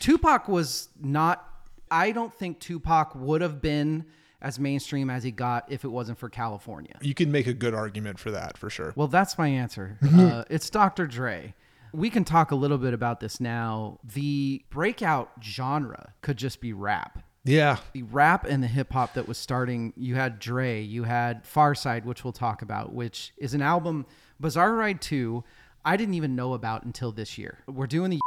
[0.00, 1.46] Tupac was not.
[1.90, 4.06] I don't think Tupac would have been
[4.42, 6.96] as mainstream as he got if it wasn't for California.
[7.02, 8.92] You can make a good argument for that for sure.
[8.96, 9.98] Well, that's my answer.
[10.14, 11.06] uh, it's Dr.
[11.06, 11.54] Dre.
[11.92, 13.98] We can talk a little bit about this now.
[14.04, 17.24] The breakout genre could just be rap.
[17.44, 17.78] Yeah.
[17.92, 22.04] The rap and the hip hop that was starting, you had Dre, you had Pharcyde,
[22.04, 24.06] which we'll talk about, which is an album,
[24.38, 25.42] Bizarre Ride 2,
[25.84, 27.58] I didn't even know about until this year.
[27.66, 28.20] We're doing the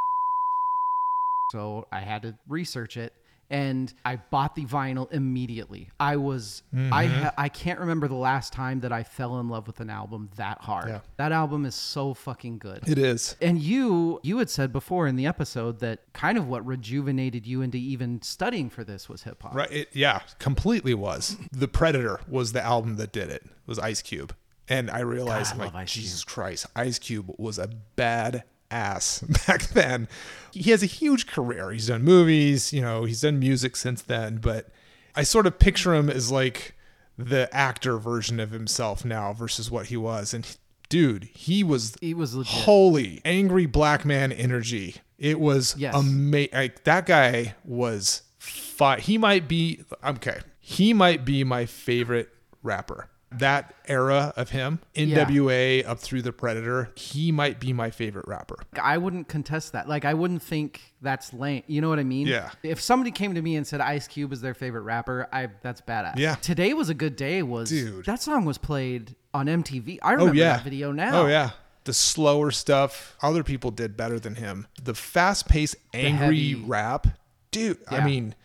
[1.51, 3.13] so I had to research it
[3.53, 5.91] and I bought the vinyl immediately.
[5.99, 7.21] I was I mm-hmm.
[7.21, 10.29] ha- I can't remember the last time that I fell in love with an album
[10.37, 10.89] that hard.
[10.89, 10.99] Yeah.
[11.17, 12.81] That album is so fucking good.
[12.87, 13.35] It is.
[13.41, 17.61] And you you had said before in the episode that kind of what rejuvenated you
[17.61, 19.53] into even studying for this was hip hop.
[19.53, 19.71] Right.
[19.71, 21.37] It, yeah, completely was.
[21.51, 23.43] The Predator was the album that did it.
[23.67, 24.33] Was Ice Cube.
[24.69, 25.87] And I realized, God, I like.
[25.87, 30.07] Jesus Christ, Ice Cube was a bad ass back then.
[30.51, 31.71] He has a huge career.
[31.71, 34.69] He's done movies, you know, he's done music since then, but
[35.15, 36.75] I sort of picture him as like
[37.17, 40.33] the actor version of himself now versus what he was.
[40.33, 40.47] And
[40.89, 42.53] dude, he was He was legit.
[42.63, 44.95] holy angry black man energy.
[45.19, 45.93] It was Yes.
[45.95, 46.49] amazing.
[46.53, 50.39] Like, that guy was fi- He might be okay.
[50.59, 52.29] He might be my favorite
[52.63, 53.09] rapper.
[53.39, 58.57] That era of him, NWA up through the Predator, he might be my favorite rapper.
[58.81, 59.87] I wouldn't contest that.
[59.87, 61.63] Like I wouldn't think that's lame.
[61.67, 62.27] You know what I mean?
[62.27, 62.51] Yeah.
[62.63, 65.81] If somebody came to me and said Ice Cube is their favorite rapper, I that's
[65.81, 66.17] badass.
[66.17, 66.35] Yeah.
[66.35, 67.43] Today was a good day.
[67.43, 68.05] Was Dude.
[68.05, 69.99] that song was played on MTV?
[70.01, 71.23] I oh, remember oh yeah, that video now.
[71.23, 71.51] Oh yeah.
[71.85, 74.67] The slower stuff, other people did better than him.
[74.81, 77.07] The fast-paced, angry heavy- rap,
[77.51, 77.77] dude.
[77.89, 78.35] I mean,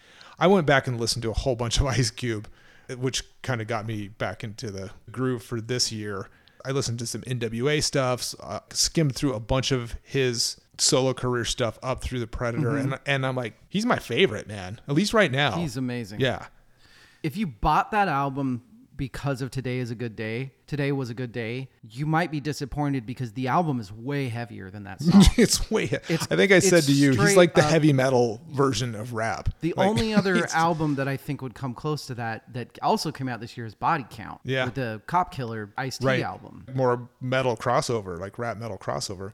[0.40, 2.48] I went back and listened to a whole bunch of Ice Cube,
[2.96, 6.29] which kind of got me back into the groove for this year.
[6.64, 11.44] I listened to some NWA stuff, uh, skimmed through a bunch of his solo career
[11.44, 15.12] stuff up through the Predator, and and I'm like, he's my favorite man, at least
[15.14, 15.53] right now.
[15.53, 15.61] Mm-hmm.
[15.61, 16.20] He's amazing.
[16.20, 16.46] yeah,
[17.22, 18.62] If you bought that album
[18.99, 22.41] because of Today is a Good Day, Today was a good day, you might be
[22.41, 25.25] disappointed because the album is way heavier than that song.
[25.39, 25.85] it's way.
[25.85, 29.15] It's- I think I said to you, he's like the up- heavy metal version of
[29.15, 29.49] rap.
[29.63, 33.11] The Like, only other album that I think would come close to that that also
[33.11, 34.41] came out this year is Body Count.
[34.45, 34.67] Yeah.
[34.69, 36.67] The Cop Killer Ice T right album.
[36.75, 39.33] more metal crossover, like rap metal crossover.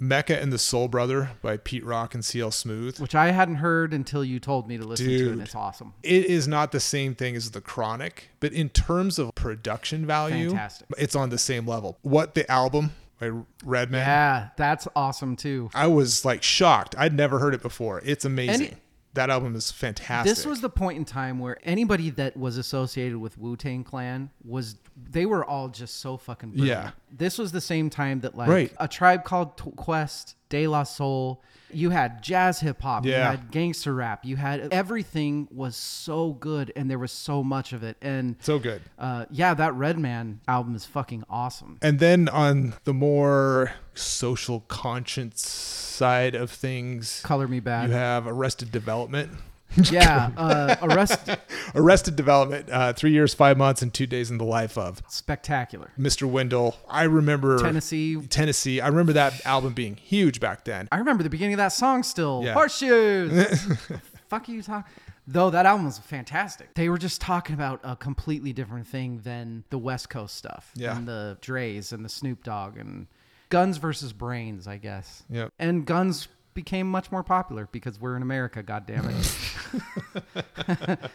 [0.00, 3.00] Mecca and the Soul Brother by Pete Rock and CL Smooth.
[3.00, 5.32] Which I hadn't heard until you told me to listen to, Dude.
[5.32, 5.94] and it's awesome.
[6.02, 10.50] It is not the same thing as the Chronic, but in terms of production value,
[10.50, 10.86] Fantastic.
[10.98, 11.98] it's on the same level.
[12.02, 13.30] What the album by
[13.64, 14.00] Redman?
[14.00, 15.70] Yeah, that's awesome too.
[15.74, 16.94] I was like shocked.
[16.96, 18.00] I'd never heard it before.
[18.04, 18.76] It's amazing.
[19.18, 20.28] That album is fantastic.
[20.34, 24.30] This was the point in time where anybody that was associated with Wu Tang Clan
[24.44, 24.76] was
[25.10, 26.84] they were all just so fucking brilliant.
[26.84, 26.90] Yeah.
[27.16, 28.72] This was the same time that like Right.
[28.78, 31.42] a tribe called Quest, De La Soul.
[31.70, 33.04] You had jazz hip hop.
[33.04, 33.16] yeah.
[33.30, 34.24] You had gangster rap.
[34.24, 37.96] You had everything was so good, and there was so much of it.
[38.00, 38.82] And so good.
[38.98, 41.78] uh, yeah, that Redman album is fucking awesome.
[41.82, 47.88] And then on the more social conscience side of things, Color Me Bad.
[47.90, 49.30] you have Arrested Development.
[49.90, 51.30] yeah, uh, Arrest
[51.74, 55.92] Arrested Development, uh, three years, five months, and two days in the life of spectacular.
[55.98, 56.28] Mr.
[56.28, 56.76] Wendal.
[56.88, 58.16] I remember Tennessee.
[58.28, 58.80] Tennessee.
[58.80, 60.88] I remember that album being huge back then.
[60.90, 62.42] I remember the beginning of that song still.
[62.44, 62.54] Yeah.
[62.54, 63.76] Horseshoes.
[64.28, 64.90] Fuck are you talking?
[65.26, 66.72] Though that album was fantastic.
[66.74, 70.70] They were just talking about a completely different thing than the West Coast stuff.
[70.74, 70.96] Yeah.
[70.96, 73.06] And the Dre's and the Snoop Dogg and
[73.50, 75.24] Guns versus Brains, I guess.
[75.28, 75.52] Yep.
[75.58, 76.28] And Guns
[76.58, 80.98] became much more popular because we're in America, God damn it.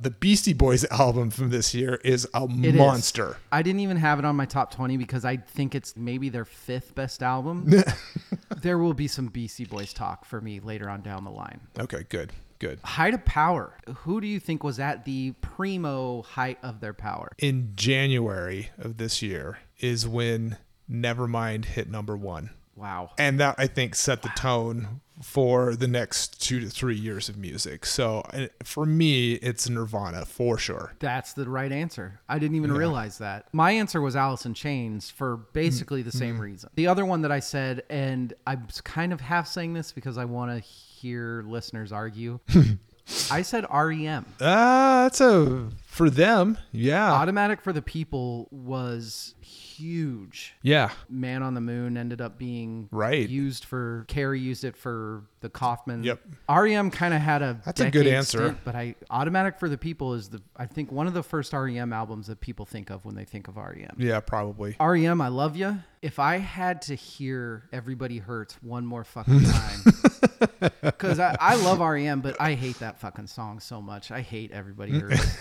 [0.00, 2.74] The Beastie Boys album from this year is a It is.
[2.74, 3.36] monster.
[3.50, 6.44] I didn't even have it on my top 20 because I think it's maybe their
[6.44, 7.72] fifth best album.
[8.60, 11.60] there will be some Beastie Boys talk for me later on down the line.
[11.78, 12.80] Okay, good, good.
[12.84, 13.78] Height of power.
[13.98, 17.30] Who do you think was at the primo height of their power?
[17.38, 20.58] In January of this year is when
[20.90, 22.50] Nevermind hit number one.
[22.76, 23.10] Wow.
[23.18, 27.36] and that I think set the tone for the next two to three years of
[27.36, 27.86] music.
[27.86, 30.92] So uh, for me, it's Nirvana for sure.
[30.98, 32.20] That's the right answer.
[32.28, 33.46] I didn't even realize that.
[33.52, 36.18] My answer was Alice in Chains for basically the Mm-hmm.
[36.18, 36.70] same reason.
[36.74, 40.24] The other one that I said, and I'm kind of half saying this because I
[40.24, 42.40] want to hear listeners argue.
[43.30, 44.24] I said REM.
[44.40, 47.12] Ah, that's a For them, yeah.
[47.12, 49.34] Automatic for the People was
[49.78, 50.54] huge.
[50.62, 50.90] yeah.
[51.08, 53.28] Man on the Moon ended up being Right.
[53.28, 56.04] used for Carrey used it for the Kaufman.
[56.04, 56.20] Yep.
[56.48, 58.38] REM kind of had a That's a good answer.
[58.38, 61.52] stint, but I Automatic for the People is the I think one of the first
[61.52, 63.96] REM albums that people think of when they think of REM.
[63.98, 64.76] Yeah, probably.
[64.80, 65.78] REM, I love you.
[66.02, 69.80] If I had to hear Everybody Hurts one more fucking time,
[70.82, 74.10] because I, I love REM, but I hate that fucking song so much.
[74.10, 75.36] I hate Everybody Hurts.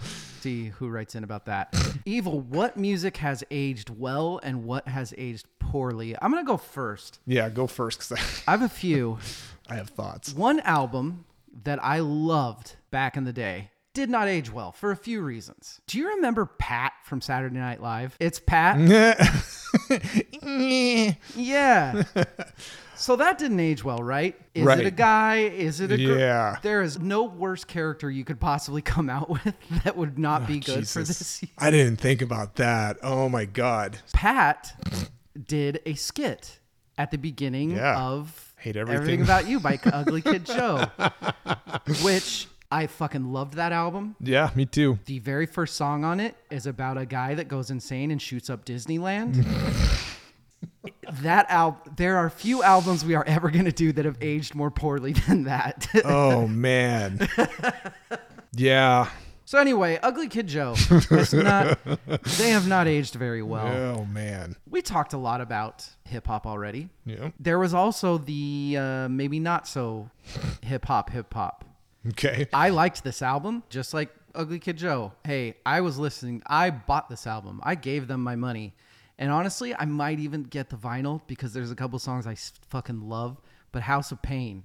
[0.40, 1.74] See who writes in about that.
[2.04, 6.14] Evil, what music has aged well and what has aged poorly?
[6.20, 7.20] I'm going to go first.
[7.26, 9.18] Yeah, go first because I have a few.
[9.68, 10.32] I have thoughts.
[10.34, 11.24] One album
[11.64, 15.80] that I loved back in the day did not age well for a few reasons.
[15.86, 18.14] Do you remember Pat from Saturday Night Live?
[18.20, 18.76] It's Pat.
[21.34, 22.02] Yeah.
[22.94, 24.34] so that didn't age well, right?
[24.54, 25.38] Is it a guy?
[25.38, 26.18] Is it a girl?
[26.18, 26.56] Yeah.
[26.62, 30.58] There is no worse character you could possibly come out with that would not be
[30.58, 31.54] oh, good for Oh, this season.
[31.58, 32.98] I didn't think about that.
[33.02, 33.98] Oh my god.
[34.12, 34.74] Pat
[35.46, 36.58] did a skit
[36.98, 37.98] at the beginning Yeah.
[37.98, 39.22] of Hate everything.
[39.22, 40.86] About You by Ugly Kid Joe,
[42.02, 44.16] which I fucking loved that album.
[44.20, 44.98] Yeah, me too.
[45.04, 48.50] The very first song on it is about a guy that goes insane and shoots
[48.50, 49.44] up Disneyland.
[51.20, 54.54] that album, there are few albums we are ever going to do that have aged
[54.54, 55.86] more poorly than that.
[56.04, 57.28] Oh man.
[58.58, 59.10] Yeah.
[59.44, 60.74] so anyway, Ugly Kid Joe,
[61.10, 61.78] has not,
[62.38, 63.66] they have not aged very well.
[63.66, 64.56] Oh man.
[64.66, 66.88] We talked a lot about hip hop already.
[67.04, 67.32] Yeah.
[67.38, 70.08] There was also the uh, maybe not so
[70.62, 71.65] hip hop hip hop.
[72.10, 72.46] Okay.
[72.52, 75.12] I liked this album, just like Ugly Kid Joe.
[75.24, 76.42] Hey, I was listening.
[76.46, 77.60] I bought this album.
[77.62, 78.74] I gave them my money.
[79.18, 82.36] And honestly, I might even get the vinyl because there's a couple songs I
[82.68, 83.40] fucking love.
[83.72, 84.64] But House of Pain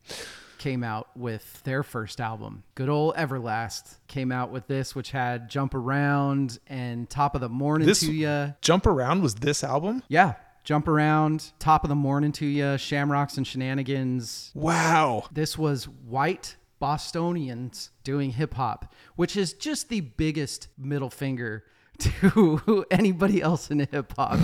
[0.58, 2.64] came out with their first album.
[2.76, 7.50] Good old Everlast came out with this, which had Jump Around and Top of the
[7.50, 8.52] Morning This- to Ya.
[8.62, 10.04] Jump around was this album?
[10.08, 15.24] Yeah, Jump Around, Top of the Morning to Ya, Shamrocks and Shenanigans, Wow.
[15.32, 21.64] this was white Bostonians doing hip hop, which is just the biggest middle finger
[22.00, 24.40] to anybody else in hip hop.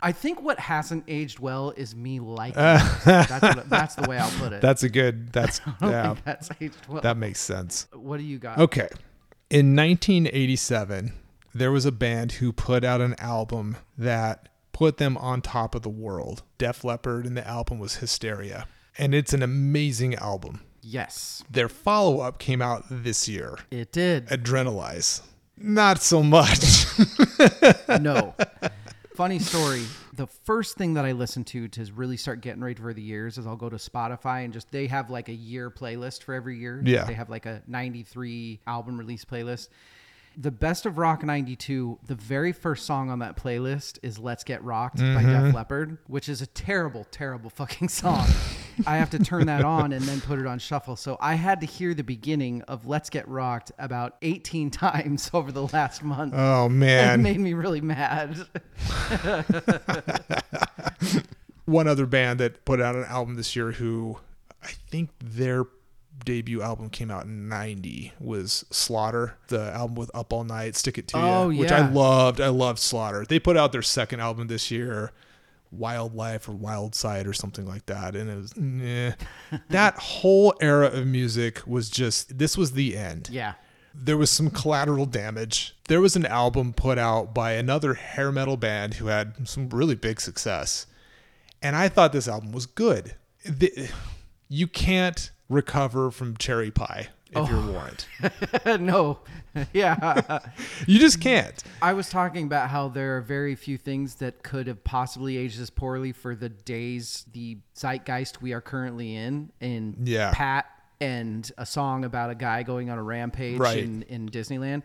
[0.00, 2.56] I think what hasn't aged well is me liking.
[2.56, 4.60] That's, what, that's the way I'll put it.
[4.60, 6.14] That's a good that's yeah.
[6.24, 7.00] that's aged well.
[7.00, 7.86] That makes sense.
[7.92, 8.58] what do you got?
[8.58, 8.88] Okay.
[9.50, 11.12] In 1987,
[11.54, 14.48] there was a band who put out an album that
[14.78, 16.42] put them on top of the world.
[16.56, 18.68] Def Leppard, and the album was Hysteria.
[18.96, 20.60] And it's an amazing album.
[20.80, 24.28] Yes, Their follow up came out this year, it did.
[24.28, 25.22] Adrenalize.
[25.56, 26.86] Not so much.
[28.00, 28.36] no.
[29.16, 29.82] Funny story.
[30.12, 33.36] The first thing that I listen to to really start getting ready for the years
[33.36, 36.56] is I'll go to Spotify and just they have like a year playlist for every
[36.56, 36.80] year.
[36.84, 37.04] Yeah.
[37.04, 39.68] They have like a 93 album release playlist.
[40.40, 44.62] The best of rock 92, the very first song on that playlist is Let's Get
[44.62, 45.56] Rocked by Def mm-hmm.
[45.56, 48.24] Leppard, which is a terrible, terrible fucking song.
[48.86, 50.94] I have to turn that on and then put it on shuffle.
[50.94, 55.50] So I had to hear the beginning of Let's Get Rocked about 18 times over
[55.50, 56.34] the last month.
[56.36, 57.20] Oh It man.
[57.20, 58.36] made me really mad.
[61.64, 64.20] One other band that put out an album this year who
[64.62, 65.64] I think their
[66.28, 70.98] debut album came out in 90 was Slaughter, the album with Up All Night, Stick
[70.98, 72.38] It To Oh, You, which I loved.
[72.38, 73.24] I loved Slaughter.
[73.26, 75.12] They put out their second album this year,
[75.72, 78.14] Wildlife or Wild Side or something like that.
[78.14, 79.16] And it was,
[79.70, 83.30] that whole era of music was just, this was the end.
[83.32, 83.54] yeah.
[83.94, 85.74] there was some collateral damage.
[85.88, 89.94] There was an album put out by another hair metal band who had some really
[89.94, 90.86] big success.
[91.62, 93.14] And I thought this album was good.
[93.46, 93.88] The-
[94.50, 97.72] you can't recover from cherry pie if you're oh.
[97.72, 98.06] Warrant.
[98.80, 99.18] no.
[99.72, 100.38] yeah.
[100.86, 101.62] You just can't.
[101.82, 105.58] I was talking about how there are very few things that could have possibly aged
[105.60, 110.32] this poorly for the days, the zeitgeist we are currently in, in Yeah.
[110.34, 110.66] Pat
[111.00, 113.78] and a song about a guy going on a rampage Right.
[113.84, 114.82] in, in Disneyland.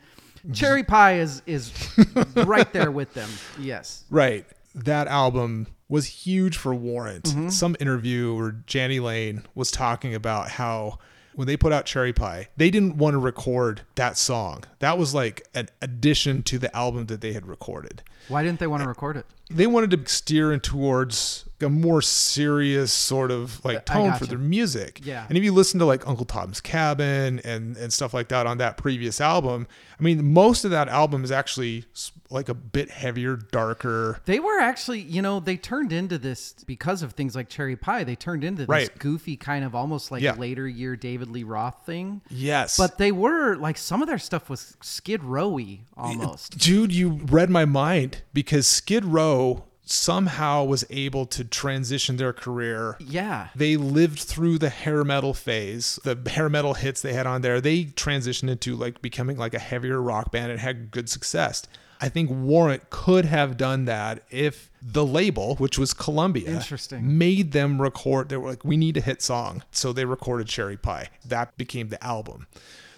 [0.51, 1.71] Cherry Pie is is
[2.35, 3.29] right there with them.
[3.57, 4.03] Yes.
[4.09, 4.45] Right.
[4.75, 7.25] That album was huge for Warrant.
[7.25, 7.49] Mm-hmm.
[7.49, 10.99] Some interview where Jani Lane was talking about how
[11.35, 14.63] when they put out Cherry Pie, they didn't want to record that song.
[14.79, 18.03] That was like an addition to the album that they had recorded.
[18.27, 19.25] Why didn't they want to record it?
[19.49, 24.19] They wanted to steer in towards a more serious sort of like tone gotcha.
[24.19, 24.99] for their music.
[25.03, 25.25] Yeah.
[25.27, 28.57] And if you listen to like Uncle Tom's Cabin and and stuff like that on
[28.59, 29.67] that previous album,
[29.99, 31.85] I mean, most of that album is actually
[32.29, 34.19] like a bit heavier, darker.
[34.25, 38.03] They were actually, you know, they turned into this because of things like Cherry Pie.
[38.03, 38.99] They turned into this Right.
[38.99, 40.33] goofy kind of almost like Yeah.
[40.33, 42.21] later year David Lee Roth thing.
[42.29, 42.75] Yes.
[42.77, 46.57] But they were like some of their stuff was Skid Rowy almost.
[46.57, 52.95] Dude, you read my mind because Skid Row somehow was able to transition their career.
[52.99, 53.49] Yeah.
[53.55, 57.59] They lived through the hair metal phase, the hair metal hits they had on there.
[57.59, 61.63] They transitioned into like becoming like a heavier rock band and had good success.
[62.01, 67.17] I think Warrant could have done that if the label, which was Columbia, Interesting.
[67.17, 68.27] made them record.
[68.27, 69.63] They were like, we need a hit song.
[69.71, 71.09] So they recorded Cherry Pie.
[71.25, 72.47] That became the album.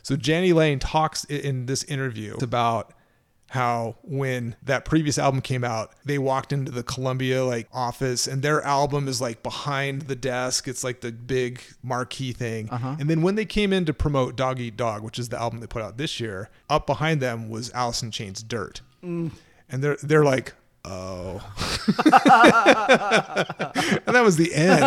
[0.01, 2.93] So Jani Lane talks in this interview about
[3.49, 8.41] how when that previous album came out, they walked into the Columbia like office and
[8.41, 10.67] their album is like behind the desk.
[10.67, 12.69] It's like the big marquee thing.
[12.69, 12.95] Uh-huh.
[12.99, 15.59] And then when they came in to promote Dog Eat Dog, which is the album
[15.59, 18.81] they put out this year, up behind them was Alice in Chains Dirt.
[19.03, 19.31] Mm.
[19.69, 21.35] And they're they're like, oh.
[24.05, 24.81] and that was the end.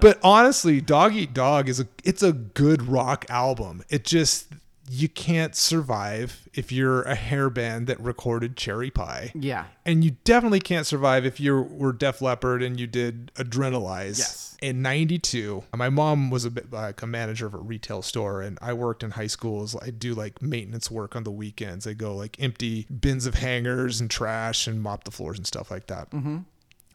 [0.00, 3.82] But honestly, Dog Eat Dog is a it's a good rock album.
[3.88, 4.48] It just
[4.88, 9.32] you can't survive if you're a hair band that recorded Cherry Pie.
[9.34, 9.64] Yeah.
[9.84, 14.18] And you definitely can't survive if you were Def Leppard and you did Adrenalize.
[14.18, 14.56] Yes.
[14.62, 18.58] In 92, my mom was a bit like a manager of a retail store and
[18.62, 19.76] I worked in high schools.
[19.82, 21.86] I do like maintenance work on the weekends.
[21.86, 25.70] I go like empty bins of hangers and trash and mop the floors and stuff
[25.70, 26.10] like that.
[26.10, 26.38] Mm-hmm.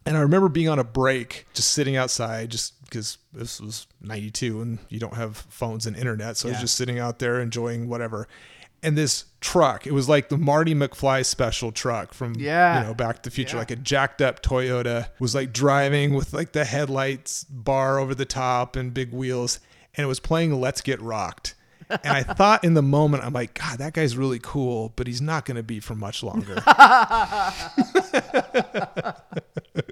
[0.06, 4.62] And I remember being on a break, just sitting outside, just because this was 92
[4.62, 6.36] and you don't have phones and internet.
[6.38, 8.28] So I was just sitting out there enjoying whatever.
[8.84, 12.82] And this truck, it was like the Marty McFly special truck from, Yeah.
[12.82, 13.60] you know, Back to the Future, Yeah.
[13.62, 18.26] like a jacked up Toyota, was like driving with like the headlights bar over the
[18.26, 19.60] top and big wheels.
[19.96, 21.56] And it was playing Let's Get Rocked.
[22.04, 25.22] And I thought in the moment, I'm like, God, that guy's really cool, but he's
[25.22, 26.56] not going to be for much longer.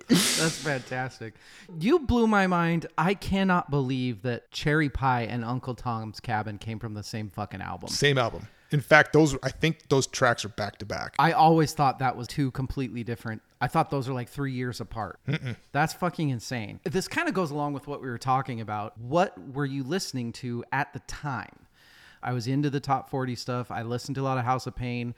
[0.09, 1.35] That's fantastic.
[1.79, 2.87] You blew my mind.
[2.97, 7.61] I cannot believe that Cherry Pie and Uncle Tom's Cabin came from the same fucking
[7.61, 7.89] album.
[7.89, 8.47] Same album.
[8.71, 11.15] In fact, those I think those tracks are back to back.
[11.17, 13.41] I always thought that was two completely different.
[13.61, 15.19] I thought those are like three years apart.
[15.71, 16.79] That's fucking insane.
[16.83, 18.97] This kind of goes along with what we were talking about.
[18.97, 21.65] What were you listening to at the time?
[22.21, 23.71] I was into the top 40 stuff.
[23.71, 25.15] I listened to a lot of House of Pain.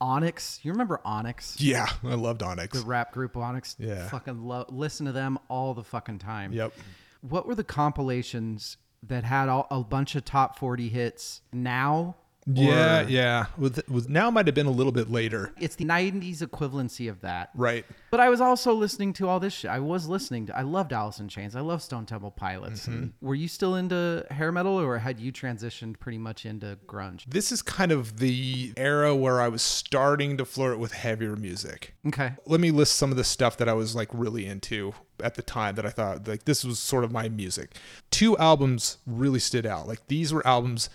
[0.00, 0.60] Onyx.
[0.62, 1.60] You remember Onyx?
[1.60, 2.80] Yeah, I loved Onyx.
[2.80, 3.76] The rap group Onyx.
[3.78, 4.06] Yeah.
[4.08, 6.52] Fucking lo- listen to them all the fucking time.
[6.52, 6.72] Yep.
[7.20, 12.16] What were the compilations that had all, a bunch of top 40 hits now?
[12.50, 13.46] Yeah, yeah.
[13.56, 15.52] With with now might have been a little bit later.
[15.60, 17.50] It's the 90s equivalency of that.
[17.54, 17.84] Right.
[18.10, 19.70] But I was also listening to all this shit.
[19.70, 20.56] I was listening to.
[20.56, 21.54] I loved Alice in Chains.
[21.54, 22.86] I love Stone Temple Pilots.
[22.86, 23.26] Mm-hmm.
[23.26, 27.24] Were you still into hair metal, or had you transitioned pretty much into grunge?
[27.26, 31.94] This is kind of the era where I was starting to flirt with heavier music.
[32.06, 32.32] Okay.
[32.46, 35.42] Let me list some of the stuff that I was like really into at the
[35.42, 37.74] time that I thought like this was sort of my music.
[38.10, 39.88] Two albums really stood out.
[39.88, 40.88] Like these were albums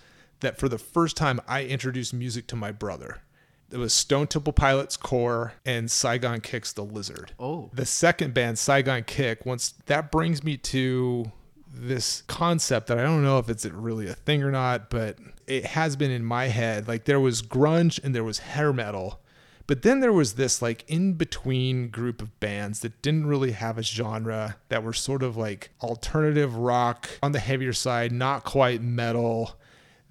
[0.43, 3.21] that for the first time I introduced music to my brother.
[3.71, 7.33] It was Stone Temple Pilots Core and Saigon Kicks The Lizard.
[7.39, 7.71] Oh.
[7.73, 11.31] The second band, Saigon Kick, once that brings me to
[11.73, 15.17] this concept that I don't know if it's really a thing or not, but
[15.47, 16.87] it has been in my head.
[16.87, 19.19] Like there was grunge and there was hair metal.
[19.65, 23.77] But then there was this like in between group of bands that didn't really have
[23.77, 28.81] a genre that were sort of like alternative rock on the heavier side, not quite
[28.81, 29.57] metal,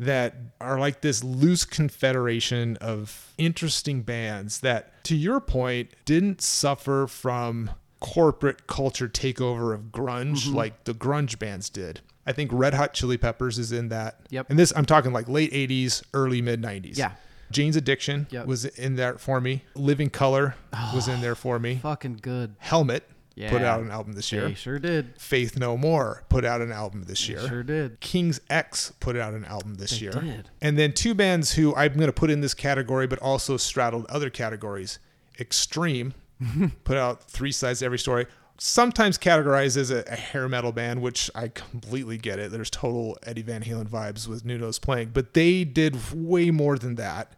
[0.04, 7.06] that are like this loose confederation of interesting bands that, to your point, didn't suffer
[7.06, 10.56] from corporate culture takeover of grunge mm-hmm.
[10.56, 12.00] like the grunge bands did.
[12.26, 14.20] I think Red Hot Chili Peppers is in that.
[14.30, 14.50] Yep.
[14.50, 16.96] And this, I'm talking like late 80s, early mid 90s.
[16.96, 17.12] Yeah.
[17.50, 18.46] Jane's Addiction Yep.
[18.46, 19.62] was in there for me.
[19.74, 21.76] Living Colour oh, was in there for me.
[21.76, 22.56] Fucking good.
[22.58, 23.04] Helmet
[23.50, 24.48] put out an album this year.
[24.48, 25.18] They sure did.
[25.20, 27.46] Faith No More put out an album this year.
[27.48, 28.00] Sure did.
[28.00, 30.12] King's X put out an album this year.
[30.12, 30.50] did.
[30.60, 34.06] And then two bands who I'm going to put in this category, but also straddled
[34.06, 34.98] other categories.
[35.40, 36.14] Extreme
[36.84, 38.26] put out three sides to every story.
[38.58, 42.52] Sometimes categorized as a, a hair metal band, which I completely get it.
[42.52, 46.94] There's total Eddie Van Halen vibes with Nuno's playing, but they did way more than
[46.96, 47.32] that.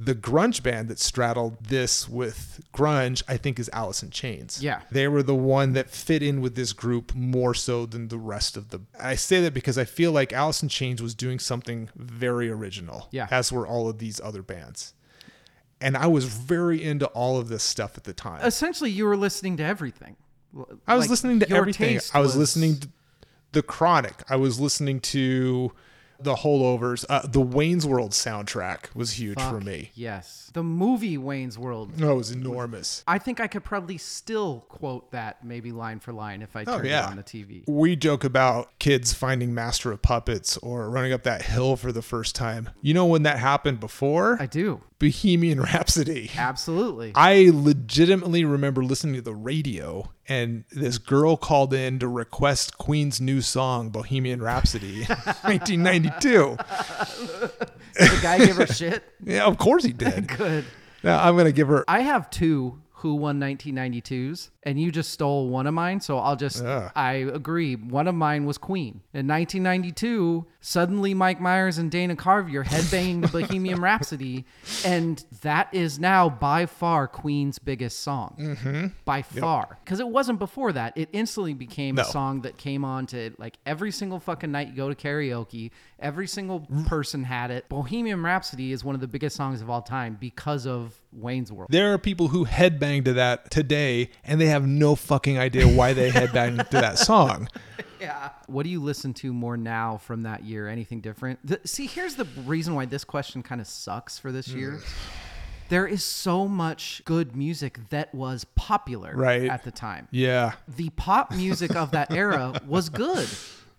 [0.00, 4.62] The grunge band that straddled this with grunge, I think, is Alice in Chains.
[4.62, 4.82] Yeah.
[4.92, 8.56] They were the one that fit in with this group more so than the rest
[8.56, 8.82] of the.
[9.00, 13.08] I say that because I feel like Alice in Chains was doing something very original.
[13.10, 13.26] Yeah.
[13.28, 14.94] As were all of these other bands.
[15.80, 18.44] And I was very into all of this stuff at the time.
[18.44, 20.16] Essentially, you were listening to everything.
[20.86, 22.00] I was Like, listening to your everything.
[22.14, 22.88] I was, listening to
[23.52, 24.22] The Chronic.
[24.28, 25.72] I was listening to
[26.20, 27.04] the Holdovers.
[27.08, 29.90] Uh, the Wayne's World soundtrack was huge for me.
[29.94, 31.98] Yes, the movie Wayne's World.
[31.98, 33.04] No, it was enormous.
[33.06, 36.76] I think I could probably still quote that maybe line for line if I Oh,
[36.76, 37.06] turned yeah.
[37.06, 37.62] it on the TV.
[37.68, 42.02] We joke about kids finding Master of Puppets or running up that hill for the
[42.02, 42.70] first time.
[42.82, 44.36] You know when that happened before?
[44.40, 46.30] I do Bohemian Rhapsody.
[46.36, 47.12] absolutely.
[47.14, 53.20] I legitimately remember listening to the radio and this girl called in to request Queen's
[53.20, 55.04] new song, Bohemian Rhapsody,
[55.42, 56.56] 1992.
[57.94, 59.04] the guy give her shit.
[59.24, 60.28] Yeah, of course he did.
[60.28, 60.64] Good.
[61.02, 61.84] Now I'm going to give her.
[61.88, 66.00] I have two who won 1992s, and you just stole one of mine.
[66.00, 66.90] So I'll just, Yeah.
[66.96, 67.74] I agree.
[67.76, 69.02] One of mine was Queen.
[69.14, 74.44] In 1992, suddenly Mike Myers and Dana Carvey are headbanging to Bohemian Rhapsody,
[74.84, 78.36] and that is now by far Queen's biggest song.
[78.38, 78.86] Mm-hmm.
[79.06, 79.78] By far.
[79.82, 80.92] Because it wasn't before that.
[80.96, 82.02] It instantly became No.
[82.02, 85.70] a song that came on to like every single fucking night you go to karaoke.
[85.98, 87.68] Every single person had it.
[87.68, 91.70] Bohemian Rhapsody is one of the biggest songs of all time because of Wayne's World.
[91.72, 95.94] There are people who headbang to that today and they have no fucking idea why
[95.94, 97.48] they headbang to that song.
[98.00, 98.30] Yeah.
[98.46, 100.68] What do you listen to more now from that year?
[100.68, 101.38] Anything different?
[101.44, 104.72] The, see, here's the reason why this question kind of sucks for this year.
[104.72, 104.82] Hmm.
[105.70, 109.50] There is so much good music that was popular Right.
[109.50, 110.08] at the time.
[110.10, 110.52] Yeah.
[110.66, 113.28] The pop music of that era was good,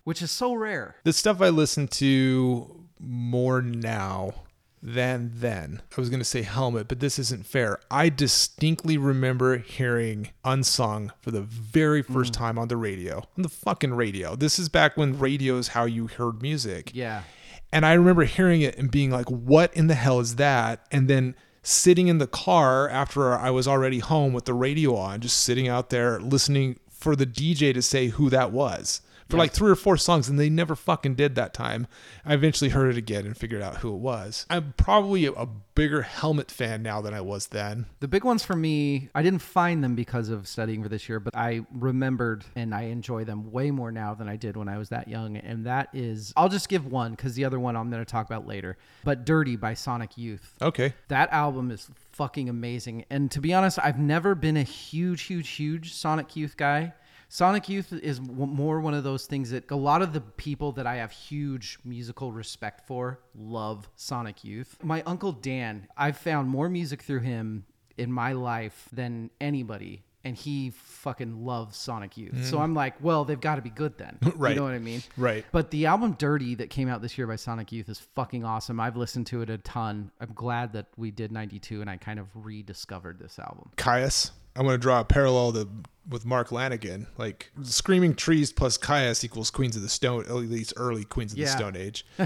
[0.04, 0.96] which is so rare.
[1.04, 4.34] The stuff I listen to more now
[4.82, 5.82] than then.
[5.96, 7.80] I was going to say helmet, but this isn't fair.
[7.92, 12.14] I distinctly remember hearing Unsung for the very mm.
[12.14, 13.18] first time on the radio.
[13.38, 14.36] On the fucking radio.
[14.36, 16.92] This is back when radio is how you heard music.
[16.94, 17.24] Yeah.
[17.72, 20.88] And I remember hearing it and being like, what in the hell is that?
[20.92, 25.20] And then sitting in the car after I was already home with the radio on,
[25.20, 29.52] just sitting out there listening for the DJ to say who that was for like
[29.52, 30.28] three or four songs.
[30.28, 31.88] And they never fucking did that time.
[32.26, 34.46] I eventually heard it again and figured out who it was.
[34.50, 37.86] I'm probably a, a bigger Helmet fan now than I was then.
[38.00, 41.20] The big ones for me, I didn't find them because of studying for this year,
[41.20, 44.78] but I remembered and I enjoy them way more now than I did when I
[44.78, 45.38] was that young.
[45.38, 48.26] And that is, I'll just give one because the other one I'm going to talk
[48.26, 48.78] about later.
[49.04, 50.56] But Dirty by Sonic Youth.
[50.62, 50.94] Okay.
[51.08, 53.06] That album is fucking amazing.
[53.10, 56.94] And to be honest, I've never been a huge, huge, huge Sonic Youth guy.
[57.32, 60.72] Sonic Youth is w- more one of those things that a lot of the people
[60.74, 64.78] that I have huge musical respect for love Sonic Youth.
[64.84, 67.66] My uncle Dan, I've found more music through him
[68.00, 70.04] in my life than anybody.
[70.26, 72.46] And he fucking loves Sonic Youth.
[72.46, 72.62] So mm.
[72.62, 74.18] I'm like, well, they've got to be good then.
[74.36, 74.52] Right.
[74.52, 75.02] You know what I mean?
[75.16, 75.46] Right.
[75.52, 78.80] But the album Dirty that came out this year by Sonic Youth is fucking awesome.
[78.80, 80.12] I've listened to it a ton.
[80.20, 83.72] I'm glad that we did 92 and I kind of rediscovered this album.
[83.78, 84.32] Kyuss.
[84.60, 85.70] I'm going to draw a parallel to
[86.10, 87.06] with Mark Lanegan.
[87.18, 91.38] Like Screaming Trees plus Kyuss equals Queens of the Stone, at least early Queens of
[91.38, 92.06] the Stone Age.
[92.20, 92.26] Uh,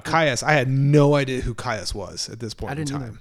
[0.00, 3.06] Kyuss, I had no idea who Kyuss was at this point I didn't in either.
[3.06, 3.20] time.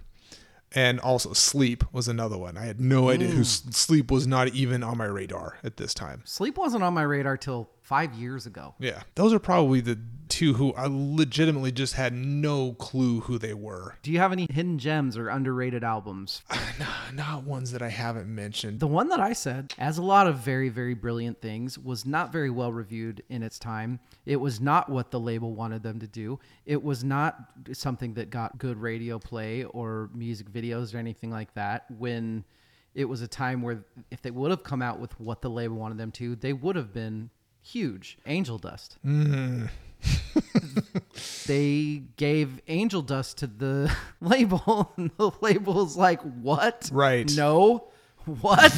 [0.75, 2.57] And also Sleep was another one.
[2.57, 6.21] I had no idea who Sleep was not even on my radar at this time.
[6.25, 8.75] Sleep wasn't on my radar till five years ago.
[8.77, 9.01] Yeah.
[9.15, 13.97] Those are probably the two who I legitimately just had no clue who they were.
[14.03, 16.43] Do you have any hidden gems or underrated albums?
[17.13, 18.79] Not ones that I haven't mentioned.
[18.79, 22.31] The one that I said, as a lot of very, very brilliant things, was not
[22.31, 23.99] very well reviewed in its time.
[24.27, 26.39] It was not what the label wanted them to do.
[26.67, 27.37] It was not
[27.73, 31.89] something that got good radio play or music videos or anything like that.
[31.97, 32.45] When
[32.93, 35.77] it was a time where if they would have come out with what the label
[35.77, 37.31] wanted them to, they would have been
[37.71, 38.17] huge.
[38.25, 38.97] Angel Dust.
[39.05, 39.65] Mm-hmm.
[41.47, 46.89] they gave Angel Dust to the label, and the label's like, "What?
[46.93, 47.31] Right.
[47.35, 47.89] No,
[48.25, 48.71] what?"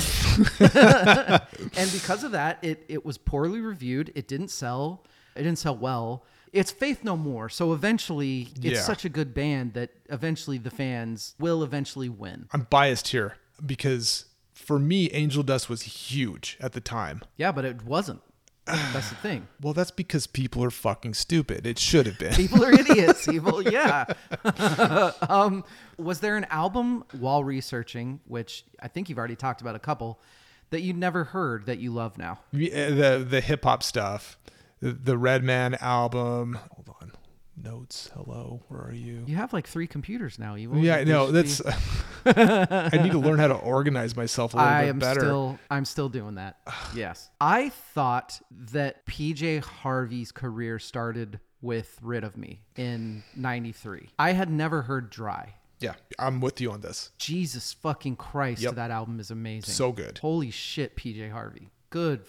[0.59, 4.11] and because of that, it it was poorly reviewed.
[4.15, 5.03] It didn't sell.
[5.35, 6.25] It didn't sell well.
[6.51, 8.81] It's Faith No More, so eventually, it's Yeah.
[8.81, 12.47] such a good band that eventually the fans will eventually win.
[12.51, 17.21] I'm biased here because for me, Angel Dust was huge at the time.
[17.37, 18.21] Yeah, but it wasn't.
[18.65, 19.47] That's the thing.
[19.61, 21.67] Well, that's because people are fucking stupid.
[21.67, 22.33] It should have been.
[22.33, 23.27] People are idiots.
[23.31, 24.05] Evil, yeah.
[25.29, 25.63] um,
[25.97, 30.19] was there an album while researching, which I think you've already talked about a couple,
[30.71, 32.39] that you never heard that you love now?
[32.51, 34.37] Yeah, the the hip hop stuff,
[34.79, 36.57] the, the Redman album.
[36.71, 37.10] Hold on,
[37.63, 38.09] notes.
[38.13, 39.23] Hello, where are you?
[39.27, 40.55] You have like three computers now.
[40.57, 40.77] Evil.
[40.77, 41.31] Yeah, I know.
[41.31, 41.61] That's.
[42.25, 45.19] I need to learn how to organize myself a little I bit am better.
[45.21, 45.59] still.
[45.69, 46.57] I'm still doing that.
[46.95, 47.29] yes.
[47.39, 48.39] I thought
[48.71, 54.09] that PJ Harvey's career started with "Rid of Me" in '93.
[54.19, 57.09] I had never heard "Dry." yeah, I'm with you on this.
[57.17, 58.75] Jesus fucking Christ, Yep.
[58.75, 59.73] that album is amazing.
[59.73, 60.19] So good.
[60.19, 61.69] Holy shit, PJ Harvey.
[61.89, 62.23] good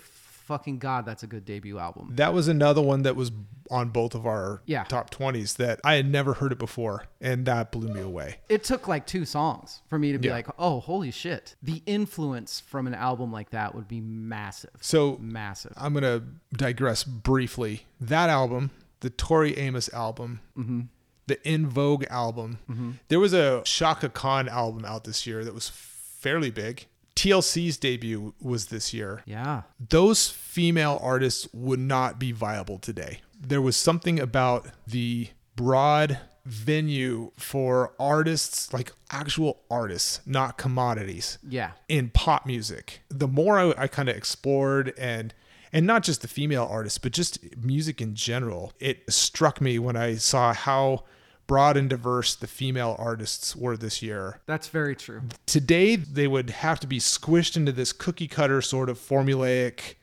[0.45, 2.11] fucking god, that's a good debut album.
[2.17, 3.31] That was another one that was
[3.71, 4.85] on both of our Yeah.
[4.85, 8.41] top 20s that I had never heard it before, and that blew me away.
[8.49, 10.35] It took like two songs for me to be Yeah.
[10.35, 11.57] like, oh, holy shit.
[11.63, 14.71] The influence from an album like that would be massive.
[14.81, 15.73] So Massive.
[15.77, 16.23] I'm going to
[16.57, 17.87] digress briefly.
[18.01, 18.71] That album,
[19.01, 20.81] the Tori Amos album, mm-hmm.
[21.27, 22.91] the En Vogue album, mm-hmm.
[23.09, 26.87] there was a Chaka Khan album out this year that was fairly big.
[27.17, 29.23] TLC's debut was this year.
[29.27, 29.63] Yeah.
[29.91, 33.21] those female artists would not be viable today.
[33.41, 41.73] There was something about the broad venue for artists, like actual artists, not commodities, Yeah.
[41.89, 43.03] in pop music.
[43.09, 45.33] The more I, I kind of explored and
[45.75, 49.97] and not just the female artists, but just music in general, it struck me when
[49.97, 51.05] I saw how
[51.53, 55.21] broad and diverse the female artists were this year That's very true.
[55.45, 59.97] today they would have to be squished into this cookie cutter sort of formulaic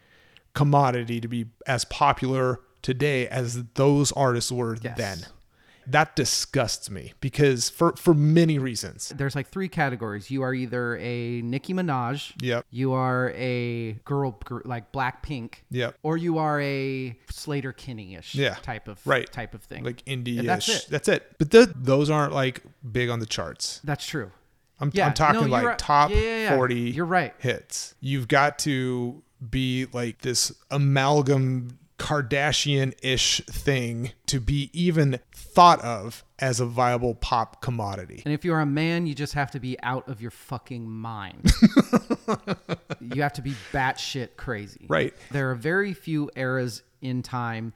[0.53, 4.97] commodity to be as popular today as those artists were Yes.
[4.97, 5.17] then.
[5.91, 9.13] That disgusts me because for for many reasons.
[9.15, 10.29] There's like three categories.
[10.29, 12.33] You are either a Nicki Minaj.
[12.41, 12.65] Yep.
[12.69, 15.55] You are a girl gr- like Blackpink.
[15.71, 15.95] Yep.
[16.03, 18.55] Or you are a Sleater Kinney-ish Yeah.
[18.61, 19.31] type of Right.
[19.31, 19.83] type of thing.
[19.83, 20.87] Like indie And that's it.
[20.89, 21.35] That's it.
[21.39, 22.61] But th- those aren't like
[22.91, 23.79] big on the charts.
[23.83, 24.31] That's true.
[24.81, 25.77] I'm, Yeah, I'm talking no, like right.
[25.79, 26.55] top yeah, yeah.
[26.55, 27.33] 40 You're right.
[27.39, 27.95] hits.
[27.99, 36.23] You've got to be like this amalgam Kardashian ish thing to be even thought of
[36.39, 38.21] as a viable pop commodity.
[38.25, 41.51] And if you're a man, you just have to be out of your fucking mind.
[43.01, 44.85] you have to be batshit crazy.
[44.87, 45.13] Right.
[45.31, 47.73] There are very few eras in time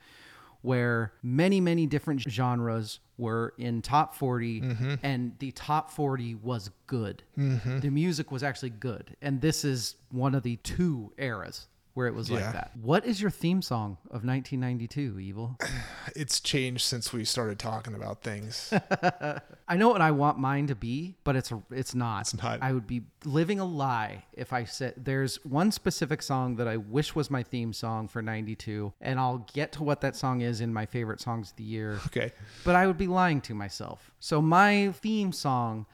[0.61, 4.93] where many, many different genres were in top 40 Mm-hmm.
[5.03, 7.23] and the top 40 was good.
[7.35, 9.15] The music was actually good.
[9.21, 12.37] And this is one of the two eras where it was Yeah.
[12.37, 12.71] like that.
[12.81, 15.57] What is your theme song of 1992, Evil?
[16.15, 18.71] It's changed since we started talking about things.
[19.67, 22.21] I know what I want mine to be, but it's it's not.
[22.21, 22.61] It's not.
[22.61, 26.75] I would be living a lie if I said there's one specific song that I
[26.77, 30.59] wish was my theme song for 92 and I'll get to what that song is
[30.61, 31.99] in my favorite songs of the year.
[32.07, 32.31] Okay.
[32.65, 34.11] But I would be lying to myself.
[34.19, 35.85] So my theme song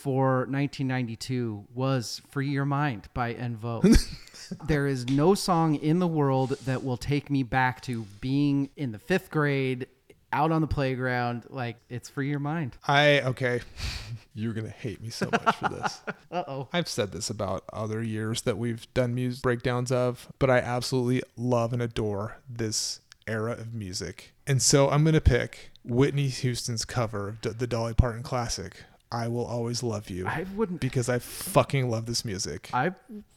[0.00, 3.96] for 1992 was Free Your Mind by En Vogue.
[4.66, 8.92] there is no song in the world that will take me back to being in
[8.92, 9.86] the 5th grade
[10.32, 12.76] out on the playground like it's Free Your Mind.
[12.88, 13.60] I, okay.
[14.34, 16.00] You're going to hate me so much for this.
[16.30, 16.68] Uh-oh.
[16.72, 21.22] I've said this about other years that we've done music breakdowns of, but I absolutely
[21.36, 24.32] love and adore this era of music.
[24.46, 29.28] And so I'm going to pick Whitney Houston's cover of the Dolly Parton classic, I
[29.28, 32.70] Will Always Love You, I wouldn't because I fucking love this music.
[32.72, 32.92] I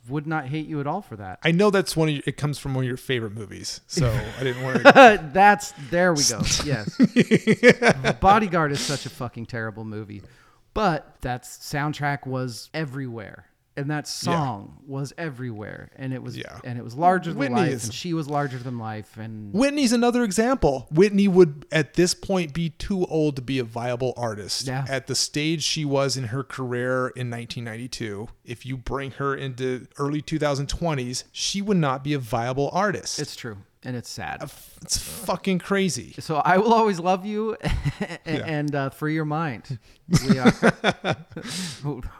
[0.07, 1.39] would not hate you at all for that.
[1.43, 4.11] I know that's one of your, it comes from one of your favorite movies, so
[4.39, 5.29] I didn't want to.
[5.33, 6.41] That's there we go.
[6.63, 6.95] Yes.
[8.19, 10.21] Bodyguard is such a fucking terrible movie.
[10.73, 13.45] But that soundtrack was everywhere.
[13.75, 15.89] And that song was everywhere.
[15.95, 16.59] And it was Yeah.
[16.63, 17.71] and it was larger than Whitney life.
[17.71, 19.17] is- and she was larger than life.
[19.17, 20.87] And Whitney's another example.
[20.91, 24.67] Whitney would, at this point, be too old to be a viable artist.
[24.67, 24.85] Yeah.
[24.87, 29.87] At the stage she was in her career in 1992, if you bring her into
[29.97, 33.19] early 2020s, she would not be a viable artist.
[33.19, 33.57] it's true.
[33.85, 34.49] And it's sad.
[34.83, 36.13] It's fucking crazy.
[36.19, 37.57] So I will always love you
[38.25, 39.79] and uh, free your mind.
[40.27, 40.53] We are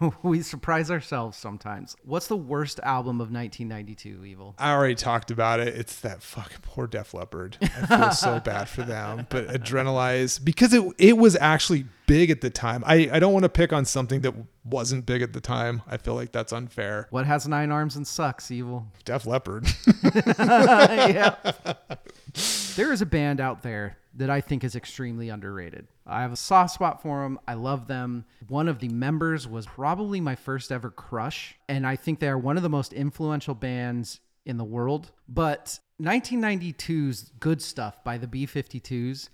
[0.24, 1.97] we surprise ourselves sometimes.
[2.05, 4.55] What's the worst album of 1992, Evil?
[4.57, 5.76] I already talked about it.
[5.76, 7.57] It's that fucking poor Def Leppard.
[7.61, 9.28] I feel so bad for them.
[9.30, 12.84] But Adrenalize, because it it was actually big at the time.
[12.88, 14.34] I, I don't want to pick on something that
[14.64, 15.82] wasn't big at the time.
[15.88, 17.07] I feel like that's unfair.
[17.09, 18.88] What has nine arms and sucks, Evil?
[19.03, 19.68] Def Leppard.
[20.18, 21.36] yeah.
[22.76, 25.88] There is a band out there that I think is extremely underrated.
[26.06, 27.39] I have a soft spot for them.
[27.47, 28.26] I love them.
[28.47, 32.38] One of the members was probably my first ever crush, and I think they are
[32.38, 35.12] one of the most influential bands in the world.
[35.28, 39.30] But 1992's Good Stuff by the B 52s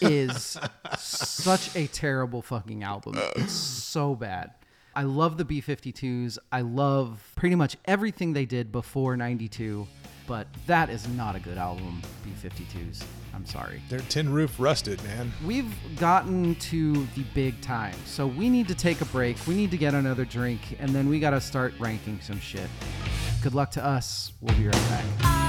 [0.02, 0.58] is
[0.98, 3.14] such a terrible fucking album.
[3.36, 4.52] It's so bad.
[4.94, 6.38] I love the B 52s.
[6.50, 9.86] I love pretty much everything they did before 92,
[10.30, 13.02] but that is not a good album, B 52s.
[13.34, 13.82] I'm sorry.
[13.88, 15.32] Their tin roof rusted, man.
[15.44, 19.44] We've gotten to the big time, so we need to take a break.
[19.48, 22.70] We need to get another drink, and then we got to start ranking some shit.
[23.42, 24.32] Good luck to us.
[24.40, 25.39] We'll be right back.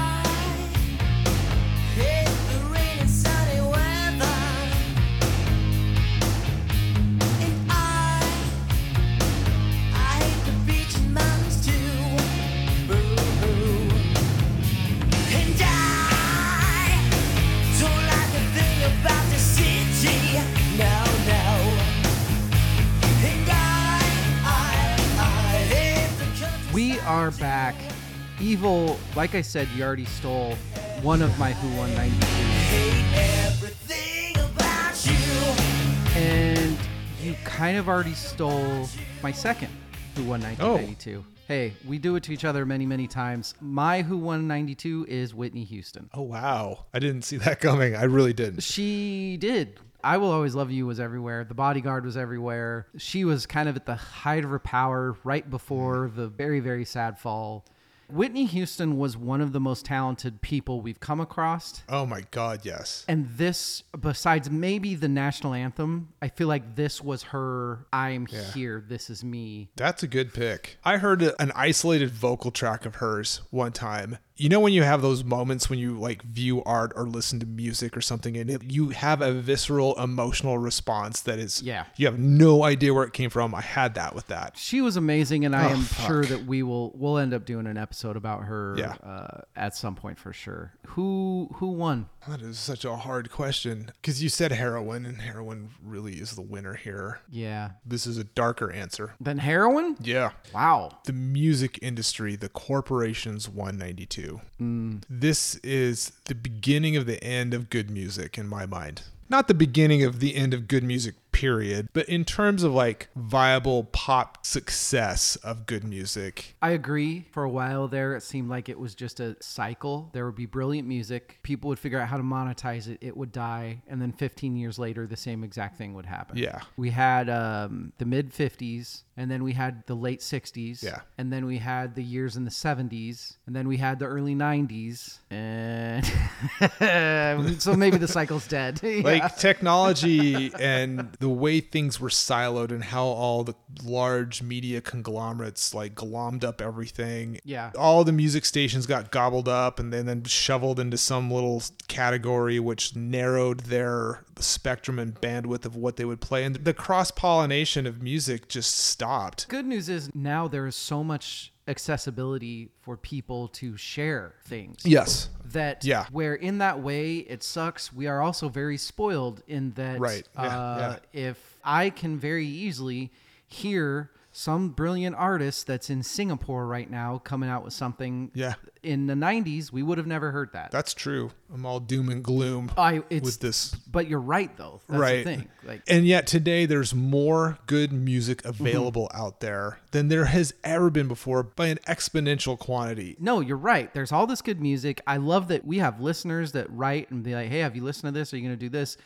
[28.62, 30.54] Evil, like I said, you already stole
[31.02, 32.26] one of my Who 192.
[32.70, 36.20] Hate everything about you.
[36.22, 36.78] And
[37.20, 38.88] you kind of already stole
[39.20, 39.68] my second
[40.14, 41.24] Who 192.
[41.48, 43.56] Hey, we do it to each other many, many times.
[43.60, 46.08] My Who won 192 is Whitney Houston.
[46.14, 47.96] Oh wow, I didn't see that coming.
[47.96, 48.62] I really didn't.
[48.62, 49.80] She did.
[50.04, 51.42] I Will Always Love You was everywhere.
[51.42, 52.86] The Bodyguard was everywhere.
[52.96, 56.16] She was kind of at the height of her power right before mm-hmm.
[56.16, 57.64] the very, very sad fall.
[58.08, 61.82] Whitney Houston was one of the most talented people we've come across.
[61.88, 63.04] Oh my god, yes.
[63.08, 68.42] And this, besides maybe the national anthem, I feel like this was her I'm Yeah.
[68.52, 69.70] here, this is me.
[69.76, 70.78] That's a good pick.
[70.84, 74.18] I heard an isolated vocal track of hers one time.
[74.36, 77.46] You know when you have those moments when you like view art or listen to
[77.46, 81.84] music or something and it, you have a visceral emotional response that is Yeah.
[81.96, 83.54] you have no idea where it came from.
[83.54, 84.56] I had that with that.
[84.56, 86.06] She was amazing, and I Oh, am fuck.
[86.06, 88.94] sure that we will we'll end up doing an episode about her Yeah.
[89.04, 90.72] uh, at some point for sure.
[90.88, 92.06] Who who won?
[92.28, 96.42] That is such a hard question because you said heroin and heroin really is the
[96.42, 97.20] winner here.
[97.28, 97.70] Yeah.
[97.84, 99.14] This is a darker answer.
[99.20, 99.96] than heroin?
[100.00, 100.30] Yeah.
[100.54, 100.98] Wow.
[101.04, 104.40] the music industry, the corporation's 192.
[104.60, 105.02] Mm.
[105.10, 109.02] This is the beginning of the end of good music in my mind.
[109.28, 113.08] Not the beginning of the end of good music, period, but in terms of like
[113.16, 116.54] viable pop success of good music.
[116.62, 117.26] I agree.
[117.32, 120.10] For a while there, it seemed like it was just a cycle.
[120.12, 121.38] There would be brilliant music.
[121.42, 122.98] People would figure out how to monetize it.
[123.00, 123.82] It would die.
[123.88, 126.36] And then 15 years later, the same exact thing would happen.
[126.38, 126.60] Yeah.
[126.76, 130.82] We had um, the mid 50s, and then we had the late 60s.
[130.82, 131.00] Yeah.
[131.18, 134.34] And then we had the years in the 70s, and then we had the early
[134.34, 135.18] 90s.
[135.30, 136.04] And
[137.62, 138.80] so maybe the cycle's dead.
[138.92, 139.02] Yeah.
[139.04, 143.54] Like technology and the way things were siloed and how all the
[143.84, 147.38] large media conglomerates like glommed up everything.
[147.44, 147.70] Yeah.
[147.78, 152.58] All the music stations got gobbled up and then, then shoveled into some little category
[152.58, 156.42] which narrowed their spectrum and bandwidth of what they would play.
[156.42, 159.46] And the cross pollination of music just stopped.
[159.46, 164.78] good news is now there is so much accessibility for people to share things.
[164.84, 165.28] Yes.
[165.44, 166.06] That Yeah.
[166.10, 170.26] where in that way it sucks, we are also very spoiled in that Right.
[170.34, 173.12] Yeah, uh, if I can very easily
[173.46, 178.54] hear some brilliant artist that's in Singapore right now coming out with something Yeah.
[178.82, 180.70] in the 90s, we would have never heard that.
[180.70, 181.30] That's true.
[181.52, 184.80] I'm all doom and gloom I it's with this but you're right though.
[184.88, 185.16] That's right.
[185.18, 185.48] the thing.
[185.64, 189.22] Like and yet today there's more good music available Mm-hmm.
[189.22, 193.16] out there than there has ever been before by an exponential quantity.
[193.20, 193.92] No, you're right.
[193.92, 195.02] There's all this good music.
[195.06, 198.12] I love that we have listeners that write and be like, "Hey, have you listened
[198.14, 198.32] to this?
[198.32, 198.96] Are you going to do this?"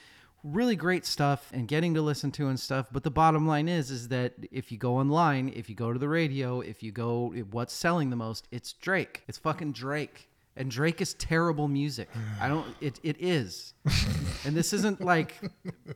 [0.46, 2.86] Really great stuff and getting to listen to and stuff.
[2.92, 5.98] But the bottom line is, is that if you go online, if you go to
[5.98, 8.46] the radio, if you go, what's selling the most?
[8.52, 9.24] It's Drake.
[9.26, 10.28] It's fucking Drake.
[10.56, 12.08] And Drake is terrible music.
[12.40, 12.66] I don't.
[12.80, 13.74] It it is.
[14.44, 15.34] and this isn't like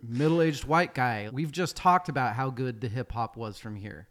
[0.03, 1.31] middle-aged white guy.
[1.33, 4.09] We've just talked about how good the hip hop was from here.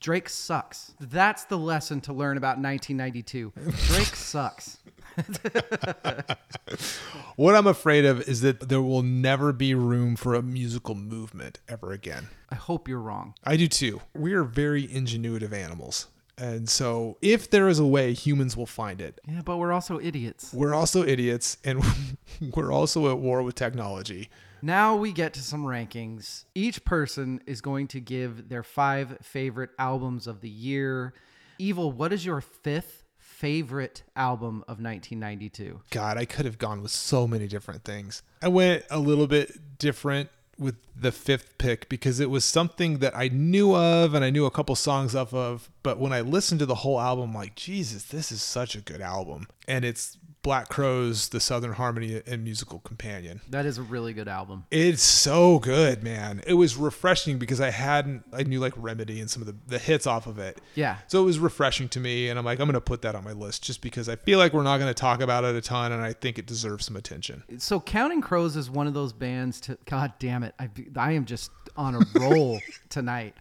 [0.00, 0.92] Drake sucks.
[1.00, 3.54] That's the lesson to learn about 1992.
[3.86, 4.76] Drake sucks.
[7.36, 11.58] What I'm afraid of is that there will never be room for a musical movement
[11.68, 12.28] ever again.
[12.48, 13.34] I hope you're wrong.
[13.42, 14.00] I do too.
[14.14, 16.06] We are very ingenuitive animals.
[16.38, 19.20] And so if there is a way, humans will find it.
[19.26, 20.54] Yeah, but we're also idiots.
[20.54, 21.82] We're also idiots and
[22.54, 24.30] we're also at war with technology.
[24.62, 26.44] Now we get to some rankings.
[26.54, 31.14] Each person is going to give their five favorite albums of the year.
[31.58, 33.03] Evil, what is your fifth
[33.34, 35.80] favorite album of 1992?
[35.90, 38.22] God, I could have gone with so many different things.
[38.40, 43.16] I went a little bit different with the fifth pick because it was something that
[43.16, 45.68] I knew of and I knew a couple songs off of.
[45.82, 48.80] But when I listened to the whole album, I'm like, Jesus, this is such a
[48.80, 49.48] good album.
[49.66, 53.40] And it's Black Crowes, The Southern Harmony and Musical Companion.
[53.48, 54.66] That is a really good album.
[54.70, 56.42] It's so good, man.
[56.46, 59.78] It was refreshing because I hadn't, I knew like Remedy and some of the, the
[59.78, 60.60] hits off of it.
[60.74, 60.98] Yeah.
[61.08, 62.28] So it was refreshing to me.
[62.28, 64.38] And I'm like, I'm going to put that on my list just because I feel
[64.38, 66.84] like we're not going to talk about it a ton and I think it deserves
[66.84, 67.42] some attention.
[67.56, 70.54] So Counting Crows is one of those bands to God damn it.
[70.58, 73.34] I I am just on a roll tonight.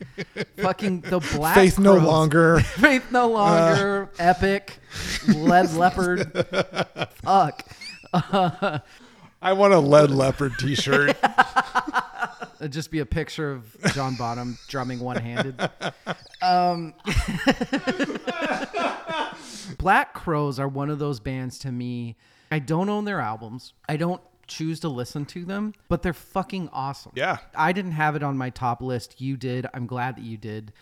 [0.57, 2.59] Fucking the Black Faith no longer.
[2.61, 4.09] Faith no longer.
[4.19, 4.79] Epic.
[5.27, 6.31] Lead Leopard.
[7.23, 7.65] Fuck.
[8.13, 11.17] I want a lead leopard t-shirt.
[12.59, 15.59] It'd just be a picture of John Bonham drumming one handed.
[16.41, 16.93] Um,
[19.77, 22.15] Black Crowes are one of those bands to me.
[22.51, 23.73] I don't own their albums.
[23.89, 24.21] I don't
[24.53, 27.11] choose to listen to them, but they're fucking awesome.
[27.15, 27.37] Yeah.
[27.55, 29.19] I didn't have it on my top list.
[29.19, 29.65] You did.
[29.73, 30.73] I'm glad that you did.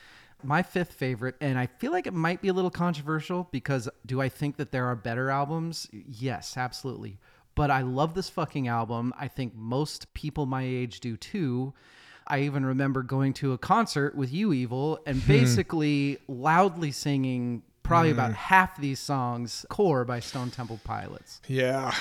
[0.44, 4.22] My fifth favorite, and I feel like it might be a little controversial because do
[4.22, 5.88] I think that there are better albums?
[5.92, 7.20] Yes, absolutely.
[7.54, 9.14] But I love this fucking album.
[9.20, 11.74] I think most people my age do too.
[12.28, 15.28] I even remember going to a concert with you, Evil, and hmm.
[15.28, 18.20] basically loudly singing probably hmm.
[18.20, 21.42] about half these songs, Core by Stone Temple Pilots.
[21.48, 21.94] Yeah.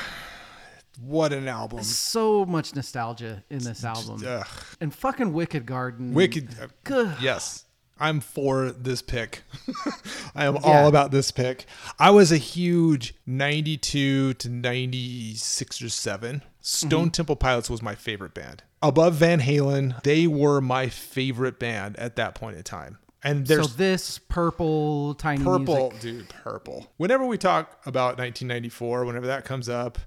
[1.01, 1.83] What an album.
[1.83, 4.23] So much nostalgia in this album.
[4.27, 4.47] Ugh.
[4.81, 6.13] And fucking Wicked Garden.
[6.15, 6.51] Wicked.
[6.61, 7.15] uh, Good.
[7.21, 7.65] Yes.
[7.99, 9.43] I'm for this pick.
[10.35, 10.61] I am Yeah.
[10.63, 11.67] all about this pick.
[11.99, 16.43] I was a huge 92 to 96 or 7.
[16.61, 17.09] Stone Mm-hmm.
[17.11, 18.63] Temple Pilots was my favorite band.
[18.83, 22.99] Above Van Halen, they were my favorite band at that point in time.
[23.23, 26.01] And So there's this purple tiny purple, music.
[26.01, 26.91] dude, purple.
[26.97, 29.99] Whenever we talk about 1994, whenever that comes up,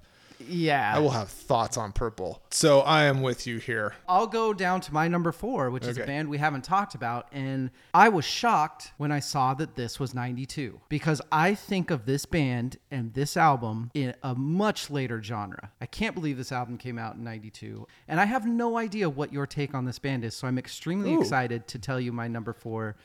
[0.48, 0.92] Yeah.
[0.94, 2.42] I will have thoughts on purple.
[2.50, 3.94] So I am with you here.
[4.08, 6.06] I'll go down to my number four, which is a Okay.
[6.12, 7.28] band we haven't talked about.
[7.32, 12.06] And I was shocked when I saw that this was 92 because I think of
[12.06, 15.70] this band and this album in a much later genre.
[15.80, 17.86] I can't believe this album came out in 92.
[18.08, 20.34] And I have no idea what your take on this band is.
[20.34, 21.20] So I'm extremely Ooh.
[21.20, 22.96] excited to tell you my number four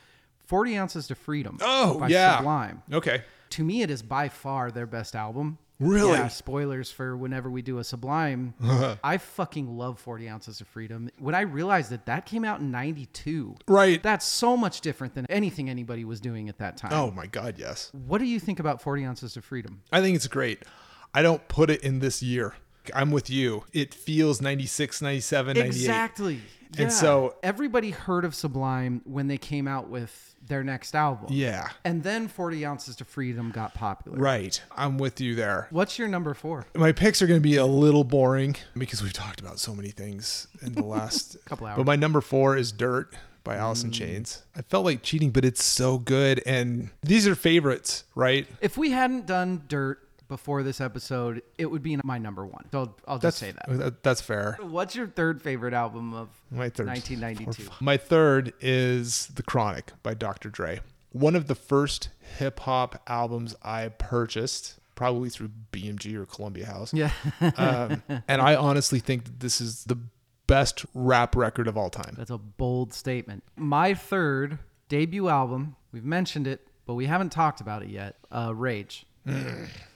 [0.46, 2.38] 40 Ounces to Freedom Oh, by yeah.
[2.38, 2.82] Sublime.
[2.92, 3.22] Okay.
[3.50, 5.58] To me, it is by far their best album.
[5.80, 6.12] Really?
[6.12, 8.54] Yeah, spoilers for whenever we do a Sublime.
[8.62, 8.96] Uh-huh.
[9.02, 11.10] I fucking love 40 Ounces of Freedom.
[11.18, 14.00] When I realized that that came out in 92, Right.
[14.02, 16.92] that's so much different than anything anybody was doing at that time.
[16.92, 17.90] Oh my God, yes.
[18.06, 19.82] What do you think about 40 Ounces of Freedom?
[19.90, 20.62] I think it's great.
[21.14, 22.54] I don't put it in this year.
[22.94, 23.64] I'm with you.
[23.72, 25.66] It feels 96, 97, 98.
[25.66, 26.40] Exactly.
[26.78, 26.88] And Yeah.
[26.88, 31.28] so- everybody heard of Sublime when they came out with their next album.
[31.30, 31.70] Yeah.
[31.84, 34.18] And then 40 Ounces to Freedom got popular.
[34.18, 34.60] Right.
[34.76, 35.68] I'm with you there.
[35.70, 36.66] What's your number four?
[36.74, 39.90] My picks are going to be a little boring because we've talked about so many
[39.90, 41.78] things in the last Couple hours.
[41.78, 43.94] But my number four is Dirt by Alice in mm.
[43.94, 44.42] Chains.
[44.54, 46.42] I felt like cheating, but it's so good.
[46.44, 48.46] And these are favorites, right?
[48.60, 49.98] If we hadn't done Dirt
[50.30, 52.64] before this episode, it would be my number one.
[52.72, 53.78] So I'll, I'll just say that.
[53.78, 54.56] that- That's fair.
[54.62, 56.86] What's your third favorite album of My third.
[56.86, 57.68] 1992?
[57.84, 60.48] My third is The Chronic by Dr.
[60.48, 60.80] Dre.
[61.12, 62.08] One of the first
[62.38, 66.94] hip hop albums I purchased, probably through BMG or Columbia House.
[66.94, 67.10] Yeah.
[67.56, 69.98] Um, and I honestly think that this is the
[70.46, 72.14] best rap record of all time.
[72.16, 73.42] That's a bold statement.
[73.56, 74.58] My third
[74.88, 78.14] debut album, we've mentioned it, but we haven't talked about it yet.
[78.30, 79.04] Uh, Rage.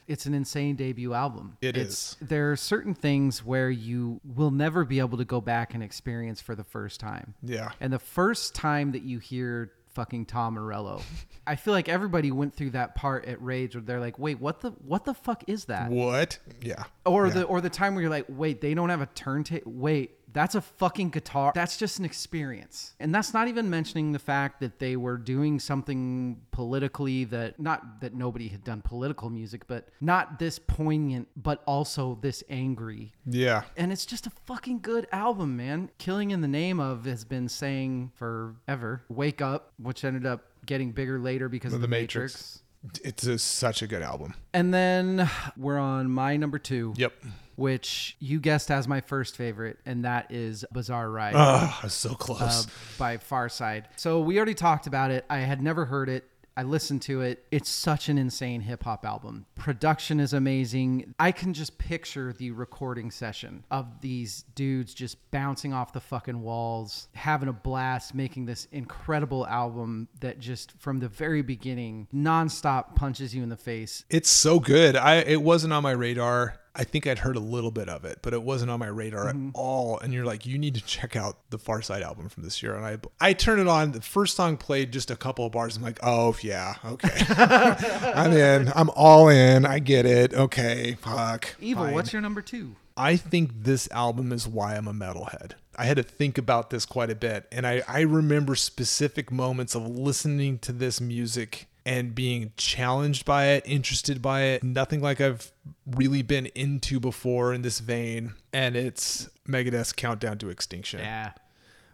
[0.07, 1.57] It's an insane debut album.
[1.61, 5.75] It it's, There are certain things where you will never be able to go back
[5.75, 7.35] and experience for the first time.
[7.43, 7.71] Yeah.
[7.81, 11.01] And the first time that you hear fucking Tom Morello,
[11.47, 14.61] I feel like everybody went through that part at Rage where they're like, "Wait, what
[14.61, 16.39] the what the fuck is that?" What?
[16.61, 16.85] Yeah.
[17.07, 17.33] Or Yeah.
[17.35, 19.71] the or the time where you're like, wait, they don't have a turntable.
[19.73, 21.53] Wait, that's a fucking guitar.
[21.55, 22.95] That's just an experience.
[23.01, 28.01] And that's not even mentioning the fact that they were doing something politically that not
[28.01, 33.13] that nobody had done political music, but not this poignant, but also this angry.
[33.25, 33.63] Yeah.
[33.77, 35.91] And it's just a fucking good album, man.
[35.99, 39.03] Killing in the Name of has been saying forever.
[39.09, 42.61] Wake Up, which ended up getting bigger later because of The the, Matrix.
[42.83, 43.05] Matrix.
[43.05, 44.35] It's a, such a good album.
[44.53, 47.15] And then we're on my number two Yep.
[47.57, 52.67] Which you guessed as my first favorite, and that is Bizarre Ride Oh, so close.
[52.67, 53.85] uh, by Pharcyde.
[53.97, 55.25] So we already talked about it.
[55.31, 56.25] I had never heard it.
[56.57, 57.45] I listened to it.
[57.51, 59.45] It's such an insane hip hop album.
[59.57, 61.13] Production is amazing.
[61.19, 66.41] I can just picture the recording session of these dudes just bouncing off the fucking
[66.41, 72.95] walls, having a blast, making this incredible album that just from the very beginning nonstop
[72.95, 74.05] punches you in the face.
[74.09, 74.95] It's so good.
[74.95, 76.61] I it wasn't on my radar.
[76.77, 79.27] I think I'd heard a little bit of it, but it wasn't on my radar
[79.27, 79.49] Mm-hmm.
[79.49, 79.99] at all.
[80.01, 82.75] And you're like, you need to check out the Pharcyde album from this year.
[82.75, 83.93] And I I turned it on.
[83.93, 85.77] The first song played just a couple of bars.
[85.77, 87.17] I'm like, oh yeah, okay.
[88.15, 88.73] I'm in.
[88.75, 89.65] I'm all in.
[89.67, 90.35] I get it.
[90.35, 91.55] Okay, fuck.
[91.61, 91.95] Evil, fine.
[91.95, 92.77] what's your number two?
[92.97, 95.53] I think this album is why I'm a metalhead.
[95.77, 97.47] I had to think about this quite a bit.
[97.51, 103.47] And I, I remember specific moments of listening to this music and being challenged by
[103.49, 104.65] it, interested by it.
[104.65, 105.53] Nothing like I've
[105.87, 108.35] really been into before in this vein.
[108.53, 111.01] And it's Megadeth's Countdown to Extinction.
[111.01, 111.33] Yeah.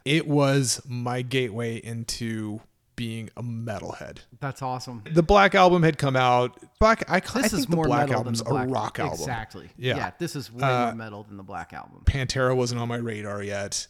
[0.05, 2.61] It was my gateway into
[2.97, 4.19] being a metalhead.
[4.41, 5.03] That's awesome.
[5.11, 6.59] The Black Album had come out.
[6.79, 8.99] Black, I, I think is the more Black metal Album's than the Black a rock
[9.01, 9.19] album.
[9.19, 9.71] Exactly.
[9.77, 9.97] Yeah.
[9.97, 10.11] Yeah.
[10.19, 12.03] This is way Uh, more metal than the Black Album.
[12.05, 13.87] Pantera wasn't on my radar yet.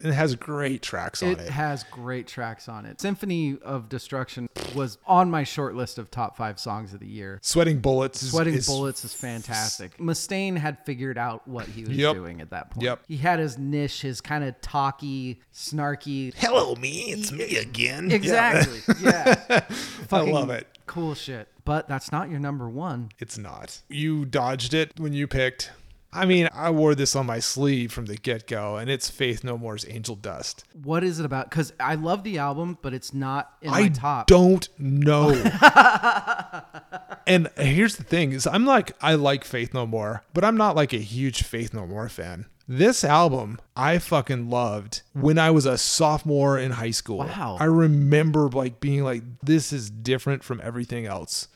[0.00, 1.50] It has great tracks on It it.
[1.50, 3.00] has great tracks on it.
[3.00, 7.40] Symphony of Destruction was on my short list of top five songs of the year.
[7.42, 9.96] Sweating Bullets Sweating is- Bullets is fantastic.
[9.98, 12.14] Mustaine had figured out what he was Yep.
[12.14, 12.84] doing at that point.
[12.84, 13.00] Yep.
[13.08, 16.32] He had his niche, his kind of talky, snarky.
[16.36, 17.10] Hello, me.
[17.12, 18.10] It's me again.
[18.10, 18.80] Exactly.
[19.00, 19.64] Yeah.
[20.10, 20.66] I love it.
[20.86, 21.48] Cool shit.
[21.64, 23.10] But that's not your number one.
[23.18, 23.82] It's not.
[23.88, 25.70] You dodged it when you picked.
[26.12, 29.44] I mean, I wore this on my sleeve from the get go, and it's Faith
[29.44, 30.64] No More's Angel Dust.
[30.82, 31.50] What is it about?
[31.50, 34.26] Because I love the album, but it's not in my I top.
[34.26, 35.30] don't know.
[37.26, 40.74] and here's the thing: is I'm like I like Faith No More, but I'm not
[40.74, 42.46] like a huge Faith No More fan.
[42.70, 47.18] This album I fucking loved when I was a sophomore in high school.
[47.18, 47.56] Wow.
[47.58, 51.48] I remember like being like, this is different from everything else.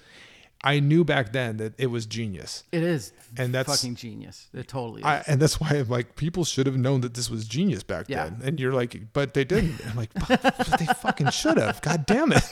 [0.64, 2.62] I knew back then that it was genius.
[2.70, 4.48] It is And that's- fucking genius.
[4.54, 5.06] It totally is.
[5.06, 8.06] I, and that's why I'm like, people should have known that this was genius back
[8.08, 8.24] Yeah.
[8.24, 8.40] then.
[8.44, 9.80] And you're like, but they didn't.
[9.86, 10.40] I'm like, but,
[10.78, 11.82] they fucking should have.
[11.82, 12.44] God damn it.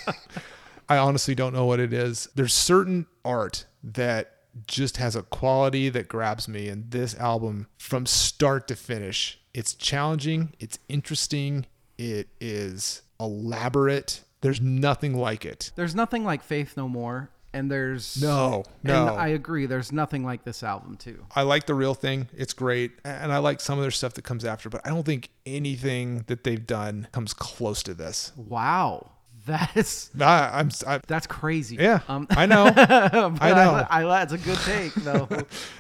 [0.89, 2.29] I honestly don't know what it is.
[2.35, 4.33] There's certain art that
[4.67, 6.69] just has a quality that grabs me.
[6.69, 14.23] And this album, from start to finish, it's challenging, it's interesting, it is elaborate.
[14.41, 15.71] There's nothing like it.
[15.77, 19.15] there's nothing like Faith No More, and there's No, And no.
[19.15, 19.67] I agree.
[19.67, 21.25] There's nothing like this album too.
[21.35, 22.29] I like the real thing.
[22.37, 22.93] It's great.
[23.05, 26.25] And I like some of their stuff that comes after, but I don't think anything
[26.29, 28.33] that they've done comes close to this.
[28.37, 29.11] Wow,
[29.47, 31.77] that's I, I'm, I, that's crazy.
[31.77, 32.67] yeah, Um, I know.
[32.77, 33.87] I know.
[33.91, 35.29] I, that's a good take though.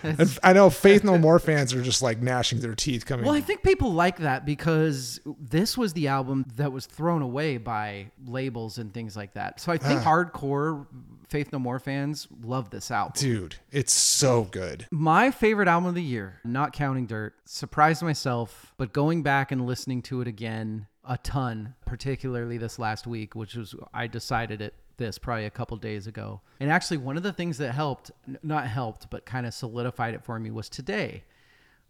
[0.43, 3.27] I know Faith No More fans are just like gnashing their teeth coming.
[3.27, 7.59] Well, I think people like that because this was the album that was thrown away
[7.59, 9.61] by labels and things like that.
[9.61, 10.87] So I think hardcore
[11.31, 13.12] Faith No More fans love this album.
[13.16, 14.87] Dude, it's so good.
[14.91, 19.64] My favorite album of the year, not counting Dirt, surprised myself, but going back and
[19.64, 24.74] listening to it again a ton, particularly this last week, which was I decided it
[24.97, 26.41] this probably a couple days ago.
[26.59, 28.11] And actually one of the things that helped,
[28.43, 31.22] not helped, but kind of solidified it for me was today.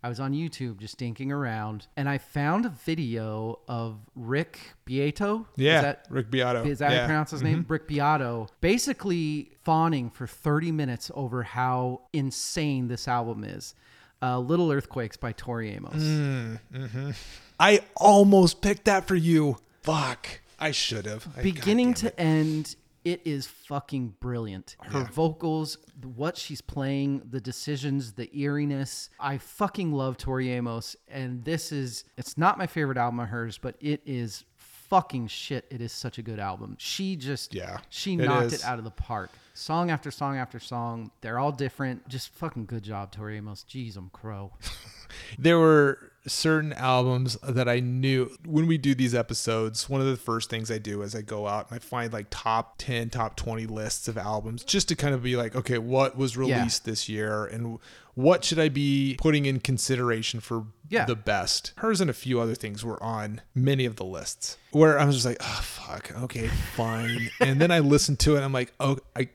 [0.03, 5.47] I was on YouTube just dinking around and I found a video of Rick Beato.
[5.57, 6.65] Yeah, Is that, Rick Beato.
[6.65, 6.97] is that how yeah.
[7.01, 7.03] Mm-hmm.
[7.03, 7.67] you pronounce his name?
[7.69, 8.49] Rick Beato.
[8.61, 13.75] Basically fawning for 30 minutes over how insane this album is.
[14.23, 16.03] Uh, Little Earthquakes by Tori Amos.
[16.03, 17.15] Mm.
[17.59, 19.57] I almost picked that for you.
[19.83, 20.41] Fuck.
[20.59, 21.27] I should have.
[21.43, 24.77] Beginning to end, it is fucking brilliant.
[24.83, 25.79] Her vocals,
[26.15, 29.11] what she's playing, the decisions, the eeriness.
[29.19, 30.97] I fucking love Tori Amos.
[31.09, 35.65] And this is, it's not my favorite album of hers, but it is fucking shit.
[35.71, 36.77] It is such a good album.
[36.79, 38.55] She just, Yeah, she knocked is.
[38.55, 39.31] it out of the park.
[39.55, 41.11] Song after song after song.
[41.21, 42.09] They're all different.
[42.09, 43.65] Just fucking good job, Tori Amos.
[43.69, 44.53] Jeez, I'm crow.
[45.39, 50.17] there were certain albums that I knew when we do these episodes, one of the
[50.17, 53.37] first things I do is I go out and I find like top 10, top
[53.37, 57.09] 20 lists of albums just to kind of be like, okay, what was released this
[57.09, 57.79] year and
[58.15, 61.07] what should I be putting in consideration for Yeah.
[61.07, 61.73] the best?
[61.79, 65.15] Hers and a few other things were on many of the lists where I was
[65.17, 67.31] just like, oh, fuck, okay, fine.
[67.41, 69.29] and then I listened to it and I'm like, oh, I,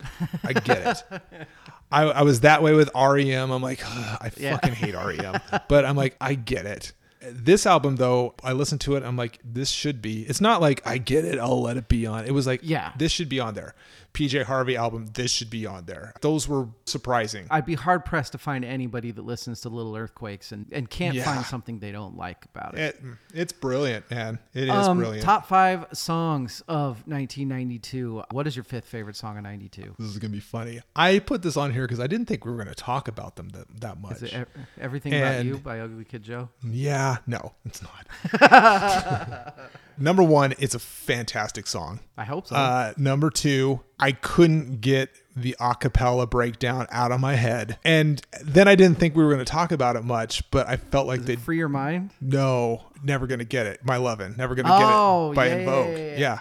[0.44, 1.48] I get it.
[1.92, 3.52] I, I was that way with REM.
[3.52, 4.54] I'm like, I Yeah.
[4.58, 6.94] fucking hate REM, but I'm like, I get it.
[7.28, 9.04] This album, though, I listened to it.
[9.04, 10.22] I'm like, this should be.
[10.24, 11.40] It's not like I get it.
[11.40, 12.26] I'll let it be on.
[12.26, 12.92] It was like, Yeah.
[12.98, 13.74] this should be on there.
[14.16, 16.14] PJ Harvey album, this should be on there.
[16.22, 17.48] Those were surprising.
[17.52, 21.16] I'd be hard pressed to find anybody that listens to Little Earthquakes and, and can't
[21.16, 21.26] Yeah.
[21.26, 22.96] find something they don't like about it.
[22.96, 23.02] It,
[23.34, 24.40] it's brilliant, man.
[24.54, 25.24] It is Um, brilliant.
[25.26, 28.24] Top five songs of 1992.
[28.32, 29.96] What is your fifth favorite song of 92?
[30.00, 30.82] this is gonna be funny.
[30.96, 33.50] I put this on here because I didn't think we were gonna talk about them
[33.50, 34.18] that, that much.
[34.18, 34.48] Is it Ev-
[34.80, 36.50] Everything About You by Ugly Kid Joe?
[36.64, 39.56] Yeah, no, it's not.
[39.98, 42.00] Number one, it's a fantastic song.
[42.18, 42.56] I hope so.
[42.56, 47.78] Uh, number two, I couldn't get the acapella breakdown out of my head.
[47.84, 50.78] And then I didn't think we were going to talk about it much, but I
[50.78, 52.12] felt like they'd Free Your Mind?
[52.22, 53.84] no, never going to get it.
[53.86, 55.98] My lovin', never going to Oh, get it by yeah, En Vogue.
[55.98, 56.40] yeah, yeah.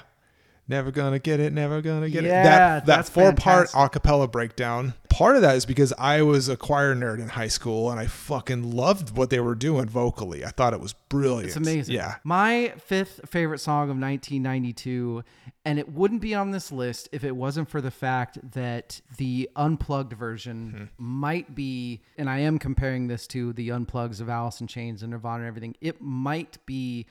[0.67, 2.45] Never gonna get it, never gonna get Yeah, it.
[2.45, 4.03] That that four part fantastic.
[4.03, 4.95] acapella breakdown.
[5.11, 8.07] Part of that is because I was a choir nerd in high school and I
[8.07, 10.45] fucking loved what they were doing vocally.
[10.45, 11.49] I thought it was brilliant.
[11.49, 11.95] It's amazing.
[11.95, 12.17] Yeah.
[12.25, 15.23] My fifth favorite song of 1992,
[15.65, 19.49] and it wouldn't be on this list if it wasn't for the fact that the
[19.55, 21.05] unplugged version hmm.
[21.05, 25.13] might be, and I am comparing this to the unplugs of Alice in Chains and
[25.13, 27.07] Nirvana and everything, it might be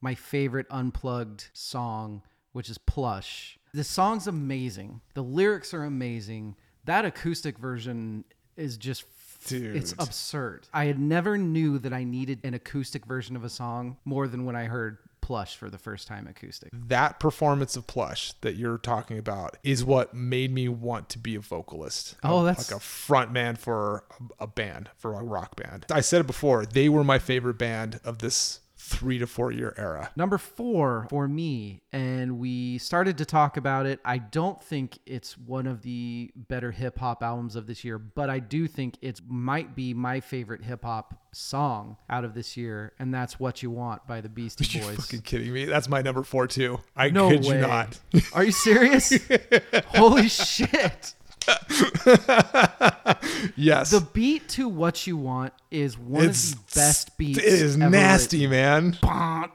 [0.00, 2.22] my favorite unplugged song,
[2.52, 3.58] which is Plush.
[3.74, 5.00] The song's amazing.
[5.14, 6.56] The lyrics are amazing.
[6.84, 8.24] That acoustic version
[8.56, 9.04] is just
[9.46, 9.76] Dude.
[9.76, 10.66] It's absurd.
[10.74, 14.44] I had never knew that I needed an acoustic version of a song more than
[14.44, 16.70] when I heard Plush for the first time acoustic.
[16.72, 21.34] that performance of Plush that you're talking about is what made me want to be
[21.36, 22.16] a vocalist.
[22.24, 24.04] Oh, that's- like a front man for
[24.40, 25.86] a band, for a rock band.
[25.90, 29.74] I said it before, they were my favorite band of this three to four year
[29.76, 30.10] era.
[30.16, 34.00] Number four for me, and we started to talk about it.
[34.04, 38.30] I don't think it's one of the better hip hop albums of this year, but
[38.30, 42.92] I do think it might be my favorite hip hop song out of this year,
[42.98, 44.88] and that's "What You Want" by the Beastie Boys.
[44.88, 45.66] You fucking kidding me?
[45.66, 46.80] That's my number four too.
[46.96, 47.56] I no kid way.
[47.56, 47.98] you not.
[48.32, 49.12] Are you serious?
[49.88, 51.14] Holy shit!
[53.56, 53.90] Yes.
[53.90, 57.38] The beat to "What You Want" is one it's of the best beats.
[57.38, 58.96] It is nasty, man.
[59.02, 59.50] written.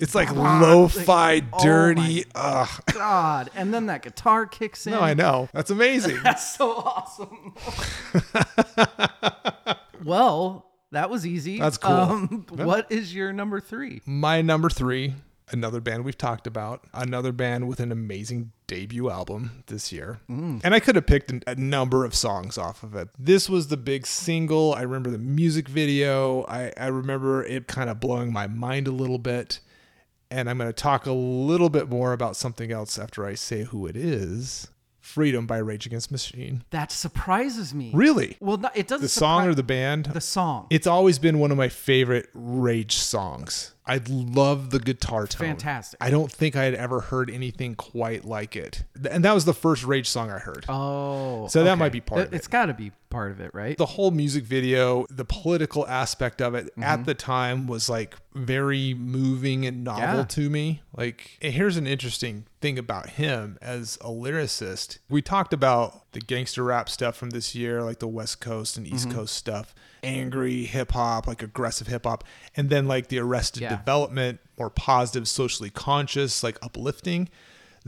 [0.00, 2.00] It's like lo-fi, oh dirty.
[2.00, 2.82] my Ugh.
[2.94, 4.92] God, and then that guitar kicks in.
[4.92, 5.48] No, I know.
[5.52, 6.18] That's amazing.
[6.22, 7.54] That's so awesome.
[10.04, 11.58] well, that was easy.
[11.58, 11.92] That's cool.
[11.92, 14.02] Um, What is your number three?
[14.06, 15.14] My number three,
[15.52, 20.18] another band we've talked about, another band with an amazing debut album this year.
[20.28, 20.60] Mm.
[20.64, 23.08] And I could have picked a number of songs off of it.
[23.18, 24.74] This was the big single.
[24.74, 26.44] I remember the music video.
[26.44, 29.60] I, I remember it kind of blowing my mind a little bit.
[30.30, 33.62] And I'm going to talk a little bit more about something else after I say
[33.62, 34.68] who it is.
[34.98, 36.64] Freedom by Rage Against Machine.
[36.70, 37.92] That surprises me.
[37.94, 38.36] Really?
[38.40, 39.02] Well, no, it doesn't.
[39.02, 40.06] The song surpri- or the band?
[40.06, 40.66] the song?
[40.68, 43.75] It's always been one of my favorite Rage songs.
[43.88, 45.46] I love the guitar tone.
[45.48, 45.96] fantastic.
[46.02, 48.82] I don't think I had ever heard anything quite like it.
[49.10, 50.64] And that was the first Rage song I heard.
[50.68, 51.78] oh, So that okay.
[51.78, 52.36] might be part Th- of it.
[52.36, 53.78] It's got to be part of it, right?
[53.78, 56.82] The whole music video, the political aspect of it Mm-hmm.
[56.82, 60.24] at the time was like very moving and novel Yeah.
[60.24, 60.82] to me.
[60.96, 64.98] Like, here's an interesting thing about him as a lyricist.
[65.08, 68.86] We talked about the gangster rap stuff from this year, like the West Coast and
[68.86, 69.16] East Mm-hmm.
[69.18, 69.74] Coast stuff,
[70.06, 72.24] angry hip hop, like aggressive hip hop,
[72.56, 73.76] and then like the arrested Yeah.
[73.76, 77.28] development, more positive, socially conscious, like uplifting.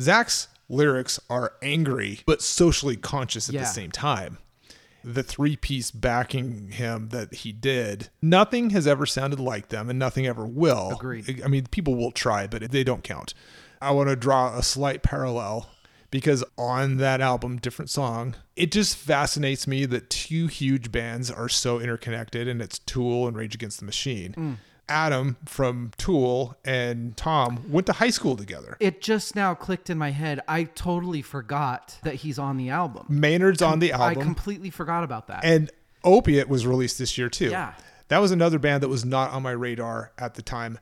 [0.01, 3.61] Zack's lyrics are angry but socially conscious at Yeah.
[3.63, 4.39] the same time
[5.05, 9.99] the three piece backing him that he did, nothing has ever sounded like them and
[9.99, 10.91] nothing ever will.
[10.91, 11.41] Agreed.
[11.43, 13.33] I mean, people will try, but they don't count.
[13.81, 15.71] I want to draw a slight parallel
[16.11, 21.49] because on that album, different song, it just fascinates me that two huge bands are
[21.49, 24.35] so interconnected and it's Tool and Rage Against the Machine.
[24.37, 24.57] Mm.
[24.89, 28.77] Adam from Tool and Tom went to high school together.
[28.81, 30.41] It just now clicked in my head.
[30.49, 33.05] I totally forgot that he's on the album.
[33.09, 34.09] Maynard's on the album.
[34.09, 35.45] I completely forgot about that.
[35.45, 35.71] And
[36.05, 37.51] Opiate was released this year too.
[37.51, 37.75] Yeah.
[38.09, 40.79] That was another band that was not on my radar at the time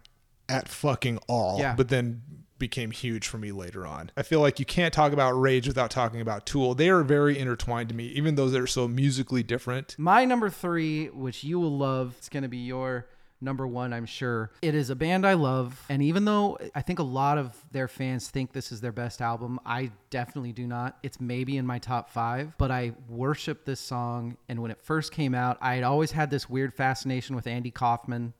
[0.48, 1.58] at fucking all.
[1.58, 1.74] Yeah.
[1.74, 2.22] But then
[2.58, 4.10] became huge for me later on.
[4.16, 6.74] I feel like you can't talk about Rage without talking about Tool.
[6.74, 9.94] They are very intertwined to me, even though they're so musically different.
[9.98, 13.06] My number three, which you will love, it's going to be your
[13.40, 14.50] number one, I'm sure.
[14.62, 15.84] It is a band I love.
[15.88, 19.20] And even though I think a lot of their fans think this is their best
[19.20, 20.98] album, I definitely do not.
[21.02, 24.36] It's maybe in my top five, but I worship this song.
[24.48, 27.70] And when it first came out, I had always had this weird fascination with Andy
[27.70, 28.32] Kaufman.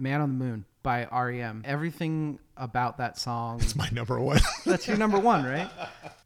[0.00, 1.62] Man on the Moon by REM.
[1.64, 3.60] Everything about that song.
[3.60, 4.40] It's my number one.
[4.66, 5.70] That's your number one, right?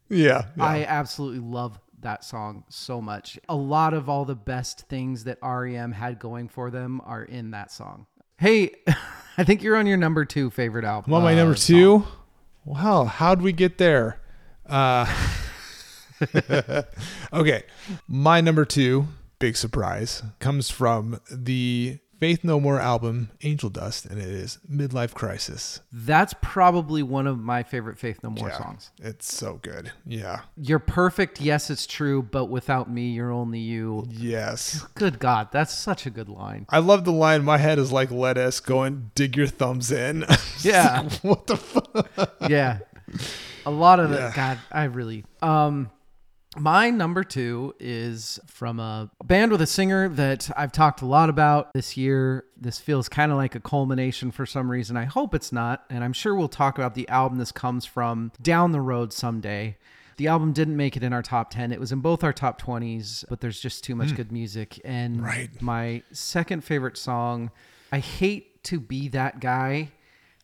[0.09, 0.45] yeah.
[0.57, 0.63] yeah.
[0.63, 3.39] I absolutely love that song so much.
[3.49, 7.51] A lot of all the best things that REM had going for them are in
[7.51, 8.05] that song.
[8.37, 8.71] Hey,
[9.37, 11.13] I think you're on your number two favorite album.
[11.13, 11.75] I'm on my uh, number song.
[11.75, 12.03] two.
[12.65, 14.21] Wow, how'd we get there?
[14.65, 15.05] Uh,
[17.33, 17.63] okay,
[18.07, 19.07] my number two,
[19.39, 25.13] big surprise, comes from the Faith No More album, Angel Dust, and it is Midlife
[25.13, 25.81] Crisis.
[25.91, 28.91] That's probably one of my favorite Faith No More Yeah, songs.
[29.01, 29.91] It's so good.
[30.05, 30.41] Yeah.
[30.55, 31.41] You're perfect.
[31.41, 32.21] Yes, it's true.
[32.23, 34.05] But without me, you're only you.
[34.09, 34.85] Yes.
[34.95, 36.65] Good God, that's such a good line.
[36.69, 40.25] I love the line, my head is like lettuce, going dig your thumbs in.
[40.61, 41.09] Yeah.
[41.23, 42.35] what the fuck?
[42.49, 42.79] yeah.
[43.65, 44.29] A lot of Yeah.
[44.29, 45.89] the God, I really um
[46.57, 51.29] my number two is from a band with a singer that I've talked a lot
[51.29, 52.45] about this year.
[52.59, 54.97] This feels kind of like a culmination for some reason.
[54.97, 55.83] I hope it's not.
[55.89, 59.77] And I'm sure we'll talk about the album this comes from down the road someday.
[60.17, 61.71] The album didn't make it in our top 10.
[61.71, 64.15] It was in both our top 20s, but there's just too much hmm.
[64.15, 64.79] good music.
[64.85, 65.49] And Right.
[65.61, 67.51] my second favorite song,
[67.91, 69.91] I hate to be that guy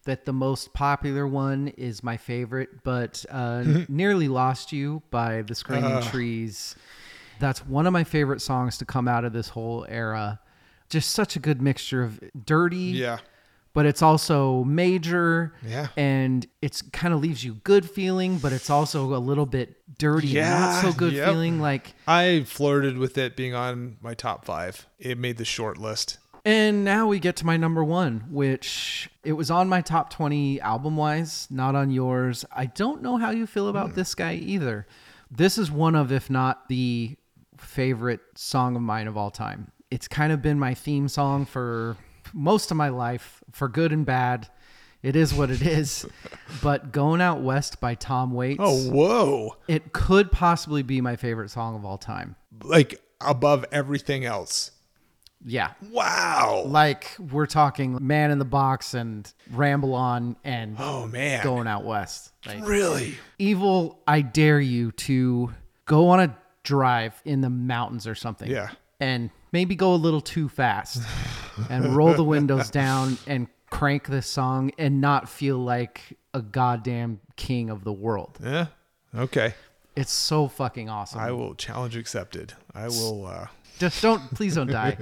[0.05, 5.55] that the most popular one is my favorite, but uh, Nearly Lost You by the
[5.55, 6.75] Screaming Trees.
[7.39, 10.39] That's one of my favorite songs to come out of this whole era.
[10.89, 13.19] Just such a good mixture of dirty, Yeah.
[13.73, 15.53] but it's also major.
[15.65, 15.87] Yeah.
[15.95, 20.33] And it's kind of leaves you good feeling, but it's also a little bit dirty,
[20.33, 21.29] not so good yep.
[21.29, 21.59] feeling.
[21.59, 24.87] Like, I flirted with it being on my top five.
[24.97, 26.18] It made the short list.
[26.45, 30.61] And now we get to my number one, which it was on my top 20
[30.61, 32.45] album wise, not on yours.
[32.51, 33.95] I don't know how you feel about hmm.
[33.95, 34.87] this guy either.
[35.31, 37.15] This is one of, if not the
[37.57, 39.71] favorite song of mine of all time.
[39.91, 41.97] It's kind of been my theme song for
[42.33, 44.47] most of my life, for good and bad.
[45.01, 46.05] It is what it is.
[46.63, 49.55] but Going Out West by Tom Waits, Oh, whoa.
[49.67, 52.35] it could possibly be my favorite song of all time.
[52.63, 54.71] Like above everything else.
[55.45, 55.71] Yeah.
[55.91, 56.63] Wow.
[56.67, 61.43] Like we're talking Man in the Box and Ramble On and Oh, man.
[61.43, 62.31] Going Out West.
[62.45, 63.15] Like, Really?
[63.37, 65.51] Evil, I dare you to
[65.85, 68.49] go on a drive in the mountains or something.
[68.49, 68.69] Yeah.
[68.99, 71.01] And maybe go a little too fast
[71.69, 77.21] and roll the windows down and crank this song and not feel like a goddamn
[77.37, 78.37] king of the world.
[78.43, 78.67] Yeah.
[79.15, 79.53] Okay.
[79.95, 81.19] It's so fucking awesome.
[81.19, 82.53] I will challenge accepted.
[82.75, 83.25] I will.
[83.25, 83.47] uh
[83.79, 84.97] Just don't, please don't die.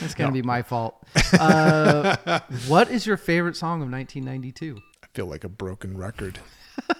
[0.00, 1.04] It's going to be my fault.
[1.32, 4.78] Uh, what is your favorite song of 1992?
[5.02, 6.38] I feel like a broken record.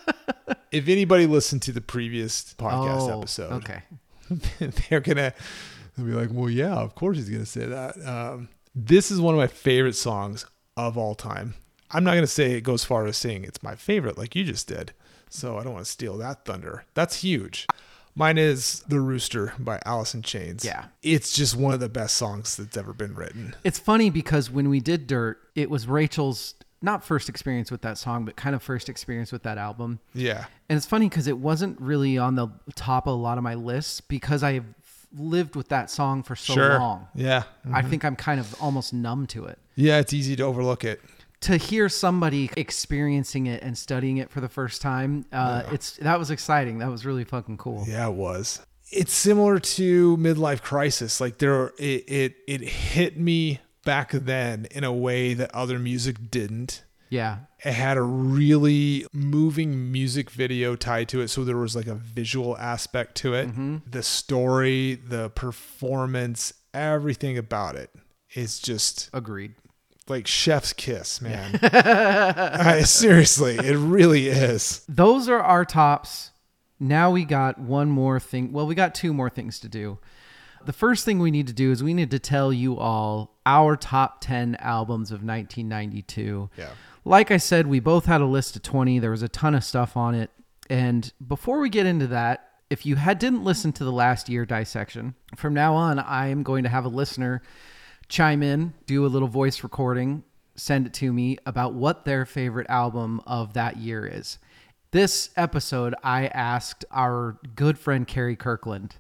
[0.73, 3.83] if anybody listened to the previous podcast episode, Oh, Okay.
[4.91, 5.33] they're gonna
[5.97, 9.35] they'll be like, "Well, yeah, of course he's gonna say that." Um, this is one
[9.35, 10.47] of my favorite songs
[10.77, 11.55] of all time.
[11.91, 14.69] I'm not gonna say it goes far as saying it's my favorite, like you just
[14.69, 14.93] did.
[15.31, 16.85] So I don't want to steal that thunder.
[16.95, 17.67] That's huge.
[18.15, 20.65] Mine is "The Rooster" by Alice in Chains.
[20.65, 20.87] Yeah.
[21.03, 23.55] it's just one of the best songs that's ever been written.
[23.65, 27.99] It's funny because when we did Dirt, it was Rachel's not first experience with that
[27.99, 30.01] song, but kind of first experience with that album.
[30.15, 33.45] Yeah, And it's funny because it wasn't really on the top of a lot of
[33.45, 34.65] my lists because I've
[35.17, 36.79] lived with that song for so sure.
[36.79, 37.09] long.
[37.15, 37.91] Yeah, I mm-hmm.
[37.91, 39.59] think I'm kind of almost numb to it.
[39.75, 41.01] yeah, it's easy to overlook it.
[41.43, 46.19] To hear somebody experiencing it and studying it for the first time, uh, it's that
[46.19, 46.79] was exciting.
[46.79, 47.85] That was really fucking cool.
[47.89, 48.61] Yeah, it was.
[48.93, 51.21] It's similar to midlife crisis.
[51.21, 56.31] Like there, it it it hit me back then in a way that other music
[56.31, 56.85] didn't.
[57.09, 57.39] Yeah.
[57.65, 61.95] It had a really moving music video tied to it, so there was like a
[61.95, 63.51] visual aspect to it.
[63.91, 67.91] The story, the performance, everything about it
[68.35, 69.55] is just Agreed.
[70.11, 71.59] Like chef's kiss, man.
[71.63, 74.85] I, seriously, it really is.
[74.89, 76.31] those are our tops.
[76.79, 78.53] Now we got one more thing.
[78.53, 79.99] Well, we got two more things to do.
[80.65, 83.77] The first thing we need to do is we need to tell you all our
[83.77, 86.51] top 10 albums of 1992.
[86.57, 86.71] Yeah.
[87.05, 88.99] Like I said, we both had a list of 20.
[88.99, 90.31] There was a ton of stuff on it.
[90.69, 94.45] And before we get into that, if you had didn't listen to the last year
[94.47, 97.43] dissection, from now on I am going to have a listener
[98.11, 100.25] chime in, do a little voice recording,
[100.57, 104.39] send it to me about what their favorite album of that year is.
[104.91, 108.97] This episode, I asked our good friend Carrie Kirkland.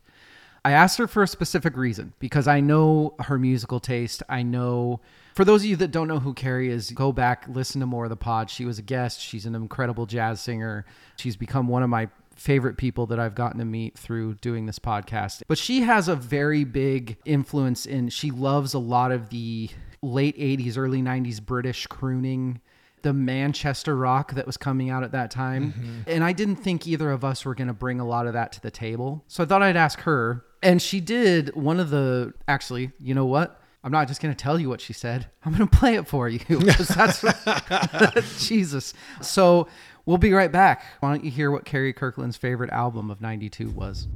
[0.64, 4.22] I asked her for a specific reason because I know her musical taste.
[4.28, 5.00] I know,
[5.34, 8.04] for those of you that don't know who Carrie is, go back, listen to more
[8.04, 8.48] of the pod.
[8.48, 9.20] She was a guest.
[9.20, 10.86] She's an incredible jazz singer.
[11.16, 12.08] She's become one of my
[12.40, 15.42] favorite people that I've gotten to meet through doing this podcast.
[15.46, 19.68] But she has a very big influence in, she loves a lot of the
[20.00, 22.62] late 80s, early 90s British crooning
[23.02, 25.72] the Manchester rock that was coming out at that time.
[25.72, 26.00] Mm-hmm.
[26.06, 28.52] And I didn't think either of us were going to bring a lot of that
[28.52, 29.22] to the table.
[29.28, 30.44] So I thought I'd ask her.
[30.62, 33.60] And she did one of the, actually, you know what?
[33.82, 35.26] I'm not just going to tell you what she said.
[35.44, 36.38] I'm going to play it for you.
[36.48, 38.92] that's Jesus.
[39.22, 39.68] So
[40.06, 40.84] we'll be right back.
[41.00, 44.08] Why don't you hear what Carrie Kirkland's favorite album of 92 was?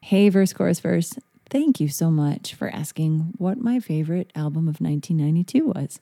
[0.00, 1.14] Hey, verse, chorus, verse.
[1.50, 6.00] Thank you so much for asking what my favorite album of 1992 was.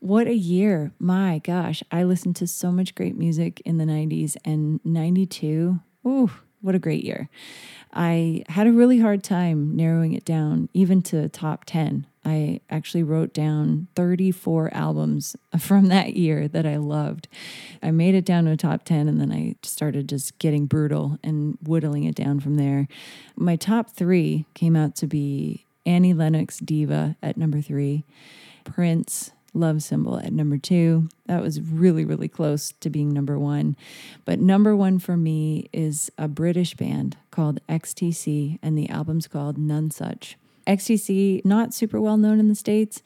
[0.00, 0.92] What a year.
[0.98, 5.80] My gosh, I listened to so much great music in the 90s and 92.
[6.06, 6.30] Ooh,
[6.60, 7.28] what a great year.
[7.92, 12.06] I had a really hard time narrowing it down, even to top 10.
[12.26, 17.28] I actually wrote down 34 albums from that year that I loved.
[17.82, 21.18] I made it down to a top 10 and then I started just getting brutal
[21.22, 22.88] and whittling it down from there.
[23.36, 28.04] My top three came out to be Annie Lennox Diva at number three,
[28.64, 31.08] Prince Love Symbol at number two.
[31.26, 33.76] That was really, really close to being number one.
[34.24, 39.56] But number one for me is a British band called XTC, and the album's called
[39.56, 40.34] Nonsuch.
[40.66, 43.02] XTC, not super well known in the States,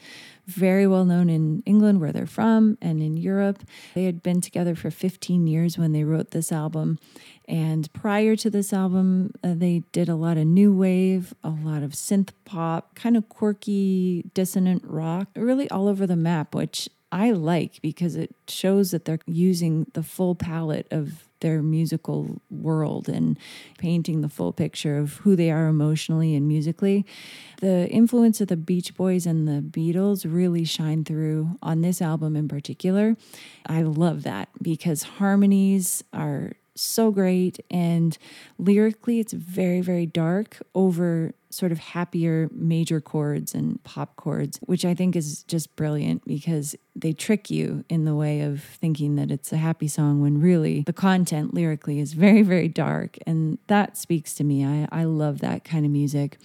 [0.46, 3.62] very well known in England, where they're from, and in Europe.
[3.94, 6.98] They had been together for 15 years when they wrote this album.
[7.46, 11.82] And prior to this album, uh, they did a lot of new wave, a lot
[11.82, 17.32] of synth pop, kind of quirky, dissonant rock, really all over the map, which I
[17.32, 23.38] like because it shows that they're using the full palette of their musical world and
[23.78, 27.04] painting the full picture of who they are emotionally and musically.
[27.60, 32.36] The influence of the Beach Boys and the Beatles really shine through on this album
[32.36, 33.16] in particular.
[33.66, 38.16] I love that because harmonies are so great and
[38.58, 44.84] lyrically it's very very dark over sort of happier major chords and pop chords which
[44.84, 49.30] i think is just brilliant because they trick you in the way of thinking that
[49.30, 53.16] it's a happy song when really the content lyrically is very very dark.
[53.26, 54.64] And that speaks to me.
[54.64, 56.38] I, I love that kind of music.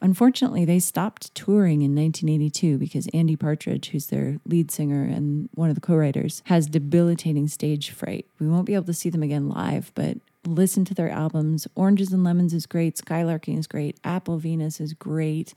[0.00, 5.68] Unfortunately they stopped touring in 1982 because andy partridge who's their lead singer and one
[5.68, 8.26] of the co-writers has debilitating stage fright.
[8.38, 11.66] We won't be able to see them again live but listen to their albums.
[11.74, 12.96] Oranges and Lemons is great.
[12.96, 13.98] Skylarking is great.
[14.04, 15.54] Apple Venus is great.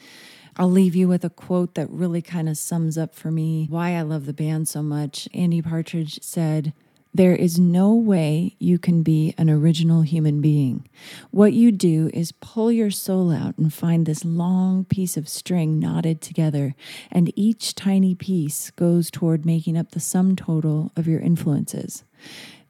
[0.58, 3.96] I'll leave you with a quote that really kind of sums up for me why
[3.96, 5.28] I love the band so much.
[5.34, 6.74] Andy Partridge said,
[7.16, 10.90] there is no way you can be an original human being.
[11.30, 15.78] What you do is pull your soul out and find this long piece of string
[15.78, 16.74] knotted together,
[17.12, 22.04] and each tiny piece goes toward making up the sum total of your influences.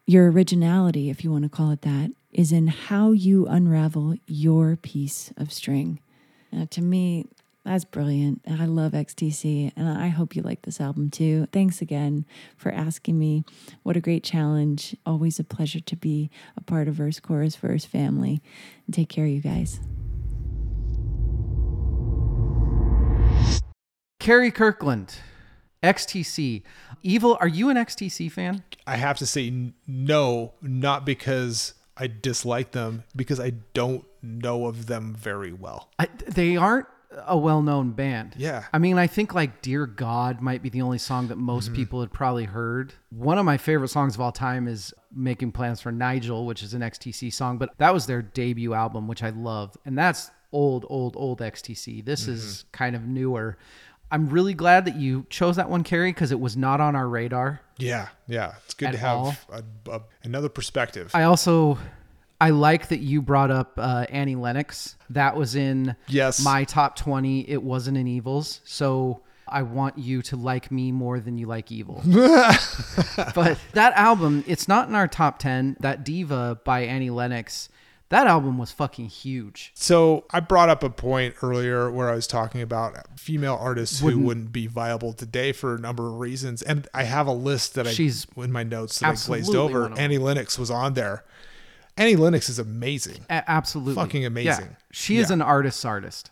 [0.05, 4.75] Your originality, if you want to call it that, is in how you unravel your
[4.75, 6.01] piece of string.
[6.51, 7.25] Now, to me,
[7.63, 8.41] that's brilliant.
[8.45, 11.47] I love XTC, and I hope you like this album too.
[11.53, 12.25] Thanks again
[12.57, 13.45] for asking me.
[13.83, 14.93] What a great challenge.
[15.05, 18.41] Always a pleasure to be a part of Verse Chorus Verse family.
[18.85, 19.79] And take care, you guys.
[24.19, 25.15] Carrie Kirkland,
[25.83, 26.63] XTC.
[27.03, 28.63] Evil, are you an XTC fan?
[28.87, 34.87] I have to say no, not because I dislike them, because I don't know of
[34.87, 35.89] them very well.
[35.99, 36.87] I, they aren't
[37.27, 38.33] a well-known band.
[38.37, 38.63] Yeah.
[38.73, 41.75] I mean, I think like "Dear God" might be the only song that most Mm-hmm.
[41.75, 42.93] people had probably heard.
[43.11, 46.73] One of my favorite songs of all time is "Making Plans for Nigel," which is
[46.73, 50.85] an XTC song, but that was their debut album, which I loved, and that's old,
[50.89, 52.03] old, old XTC.
[52.03, 52.31] This Mm-hmm.
[52.33, 53.57] is kind of newer.
[54.13, 57.09] I'm really glad that you chose that one, Carrie, because it was not on our
[57.09, 57.61] radar.
[57.79, 61.09] Yeah, yeah, it's good to have a, a, another perspective.
[61.15, 61.79] I also
[62.39, 64.97] I like that you brought up uh, Annie Lennox.
[65.09, 66.43] That was in Yes.
[66.43, 67.49] my top twenty.
[67.49, 71.71] It wasn't in Evils, so I want you to like me more than you like
[71.71, 72.03] Evil.
[72.05, 75.75] but that album, it's not in our top ten.
[75.79, 77.67] That Diva by Annie Lennox.
[78.09, 79.71] That album was fucking huge.
[79.73, 84.05] So I brought up a point earlier where I was talking about female artists who
[84.07, 87.73] Wouldn't- wouldn't be viable today for a number of reasons, and I have a list
[87.75, 89.91] that She's I in my notes that I glazed over.
[89.97, 91.23] Annie Lennox was on there.
[91.97, 93.25] Annie Lennox is amazing.
[93.29, 94.65] A- absolutely Fucking amazing.
[94.65, 94.75] Yeah.
[94.91, 96.29] She is an artist's artist.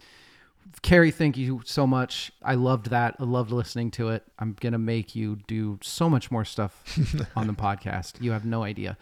[0.84, 2.32] Carrie, thank you so much.
[2.44, 3.16] I loved that.
[3.20, 4.24] I loved listening to it.
[4.40, 6.84] I'm gonna make you do so much more stuff
[7.36, 8.14] on the podcast.
[8.22, 8.98] You have no idea.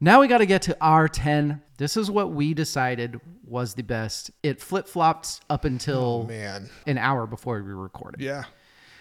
[0.00, 1.60] Now we got to get to R10.
[1.78, 4.30] This is what we decided was the best.
[4.42, 8.20] It flip flopped up until Oh, Man, an hour before we recorded.
[8.20, 8.44] yeah.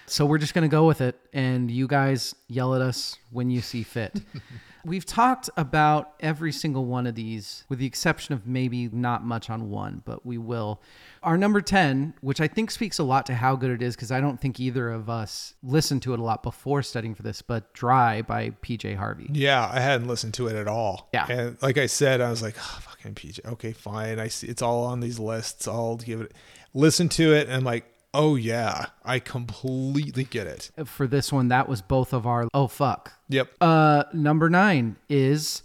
[0.08, 3.50] So we're just going to go with it, and you guys yell at us when
[3.50, 4.22] you see fit.
[4.86, 9.50] We've talked about every single one of these, with the exception of maybe not much
[9.50, 10.80] on one, but we will.
[11.24, 14.12] Our number 10, which I think speaks a lot to how good it is, because
[14.12, 17.42] I don't think either of us listened to it a lot before studying for this,
[17.42, 19.28] but Dry by PJ Harvey.
[19.34, 21.10] Yeah, I hadn't listened to it at all.
[21.14, 21.26] Yeah.
[21.28, 23.44] and like I said, I was like, oh, fucking PJ.
[23.54, 24.20] Okay, fine.
[24.20, 25.68] I see it's all on these lists.
[25.68, 26.34] I'll give it.
[26.76, 27.86] Listen to it, and I'm like,
[28.16, 30.72] oh yeah, I completely get it.
[30.86, 33.14] For this one, that was both of our, oh fuck.
[33.30, 33.50] Yep.
[33.62, 35.64] Uh, number nine is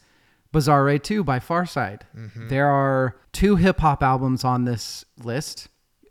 [0.52, 2.02] Bizarre 2 by Pharcyde.
[2.48, 5.68] There are two hip hop albums on this list.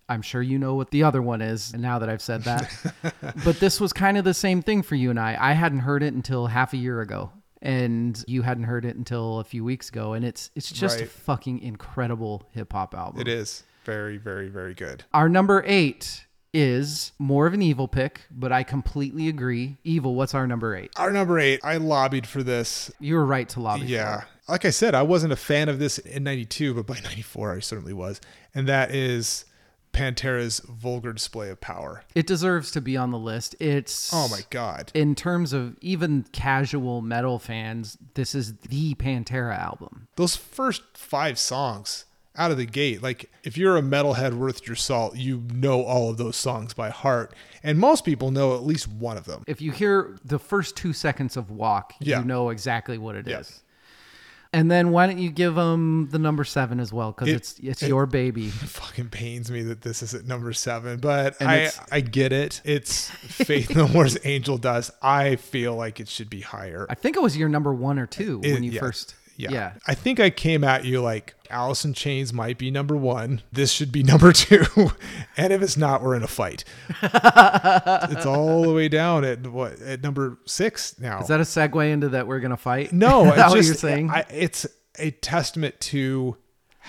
[0.08, 2.72] I'm sure you know what the other one is now that I've said that.
[3.46, 5.38] but this was kind of the same thing for you and I.
[5.40, 7.32] I hadn't heard it until half a year ago.
[7.62, 10.14] And you hadn't heard it until a few weeks ago.
[10.14, 13.20] And it's it's just a fucking incredible hip hop album.
[13.20, 15.04] It is very, very, very good.
[15.14, 19.78] Our number eight is more of an evil pick, but I completely agree.
[19.84, 20.92] Evil, what's our number eight?
[20.98, 22.92] Our number eight, I lobbied for this.
[23.00, 23.82] You were right to lobby.
[23.82, 23.92] for it.
[23.92, 24.24] Yeah.
[24.48, 27.60] Like I said, I wasn't a fan of this in 92, but by 94, I
[27.60, 28.20] certainly was.
[28.56, 29.46] And that is
[29.94, 32.04] Pantera's vulgar display of power.
[32.16, 33.56] It deserves to be on the list.
[33.60, 34.92] It's Oh my God.
[34.94, 40.08] In terms of even casual metal fans, this is the Pantera album.
[40.16, 42.06] Those first five songs
[42.36, 43.02] out of the gate.
[43.04, 46.90] Like if you're a metalhead worth your salt, you know all of those songs by
[46.90, 47.34] heart,
[47.64, 49.44] and most people know at least one of them.
[49.48, 52.20] If you hear the first two seconds of Walk, Yeah.
[52.20, 53.62] you know exactly what it is.
[54.52, 57.12] And then why don't you give them the number seven as well?
[57.12, 58.48] Because It- it's it's it- your baby.
[58.48, 62.34] It fucking pains me that this is at number seven, but And I I get
[62.34, 62.60] it.
[62.66, 64.90] It's Faith No More's Angel Dust.
[65.04, 66.88] I feel like it should be higher.
[66.90, 69.14] I think it was your number one or two It- when you yeah, first.
[69.40, 69.52] Yeah.
[69.52, 69.74] yeah.
[69.88, 73.42] I think I came at you like Alice in Chains might be number one.
[73.54, 74.66] This should be number two.
[75.38, 76.66] and if it's not, we're in a fight.
[77.02, 81.22] it's all the way down at what at number six now.
[81.22, 82.92] Is that a segue into that we're gonna fight?
[82.92, 84.10] no, Is it's what just you're saying?
[84.10, 84.68] I, it's
[84.98, 86.36] a testament to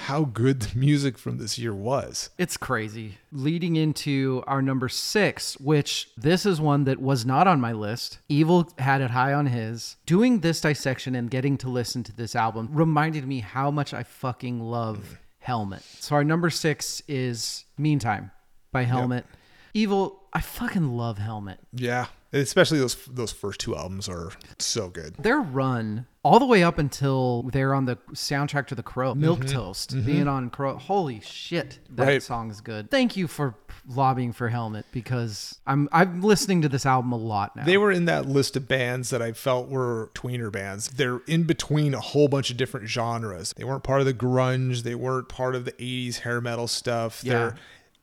[0.00, 2.30] how good the music from this year was.
[2.38, 3.18] It's crazy.
[3.32, 8.18] Leading into our number six, which this is one that was not on my list.
[8.28, 9.96] Evil had it high on his.
[10.06, 14.02] Doing this dissection and getting to listen to this album reminded me how much I
[14.02, 15.82] fucking love Helmet.
[15.82, 18.30] So our number six is Meantime
[18.72, 19.26] by Helmet.
[19.74, 21.58] Evil, I fucking love Helmet.
[21.72, 25.14] Yeah, especially those those first two albums are so good.
[25.18, 29.40] Their run all the way up until they're on the soundtrack to The Crow, Milk
[29.40, 29.54] mm-hmm.
[29.54, 30.06] Toast, mm-hmm.
[30.06, 30.76] being on Crow.
[30.76, 32.22] Holy shit, that Right.
[32.22, 32.90] song is good.
[32.90, 33.54] Thank you for
[33.88, 37.64] lobbying for Helmet because I'm I'm listening to this album a lot now.
[37.64, 40.88] They were in that list of bands that I felt were tweener bands.
[40.88, 43.54] They're in between a whole bunch of different genres.
[43.56, 44.82] They weren't part of the grunge.
[44.82, 47.22] They weren't part of the 80s hair metal stuff.
[47.24, 47.32] Yeah.
[47.32, 47.56] They're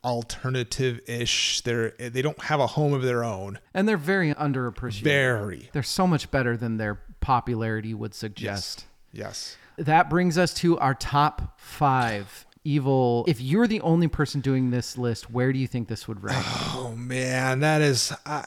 [0.07, 1.61] alternative-ish.
[1.61, 3.59] They're they don't have a home of their own.
[3.73, 5.03] and they're very underappreciated.
[5.03, 5.69] Very.
[5.73, 8.85] They're so much better than their popularity would suggest.
[9.11, 9.57] Yes.
[9.77, 12.45] That brings us to our top five.
[12.63, 13.23] Evil.
[13.29, 16.45] If you're the only person doing this list, where do you think this would rank?
[16.79, 18.43] Oh man, that is I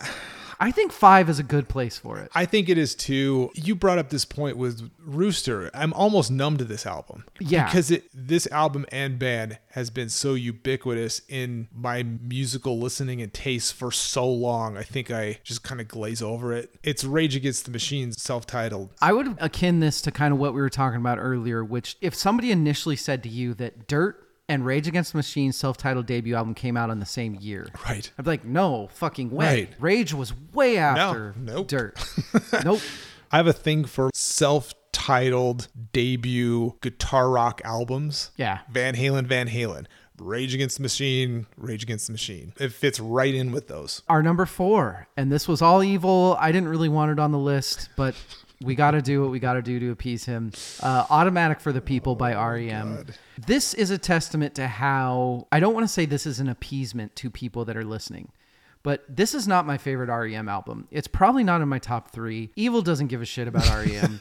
[0.61, 2.31] I think five is a good place for it.
[2.35, 3.51] I think it is too.
[3.55, 5.71] You brought up this point with Rooster.
[5.73, 7.25] I'm almost numb to this album.
[7.39, 7.65] Yeah.
[7.65, 13.33] Because it this album and band has been so ubiquitous in my musical listening and
[13.33, 14.77] taste for so long.
[14.77, 16.75] I think I just kind of glaze over it.
[16.83, 18.91] It's Rage Against the Machine's self-titled.
[19.01, 22.15] I would akin this to kind of what we were talking about earlier, which if
[22.15, 26.55] somebody initially said to you that Dirt and Rage Against the Machine's self-titled debut album
[26.55, 28.11] came out in the same year, Right.
[28.19, 29.47] I'd be like, no fucking way.
[29.47, 29.75] Right.
[29.79, 31.69] Rage was way after nope.
[31.69, 31.99] Dirt.
[32.65, 32.81] nope.
[33.33, 38.33] I have a thing for self-titled debut guitar rock albums.
[38.37, 38.59] Yeah.
[38.71, 39.87] Van Halen, Van Halen.
[40.19, 42.53] Rage Against the Machine, Rage Against the Machine.
[42.59, 44.03] It fits right in with those.
[44.09, 46.37] Our number four, and this was all evil.
[46.39, 48.15] I didn't really want it on the list, but
[48.63, 50.53] we got to do what we got to do to appease him.
[50.83, 53.07] Uh, Automatic for the People by REM.
[53.47, 57.17] This is a testament to how I don't want to say this is an appeasement
[57.17, 58.31] to people that are listening.
[58.83, 60.89] But this is not my favorite REM album.
[60.91, 62.51] It's probably not in my top three.
[62.57, 64.21] Evil doesn't give a shit about REM.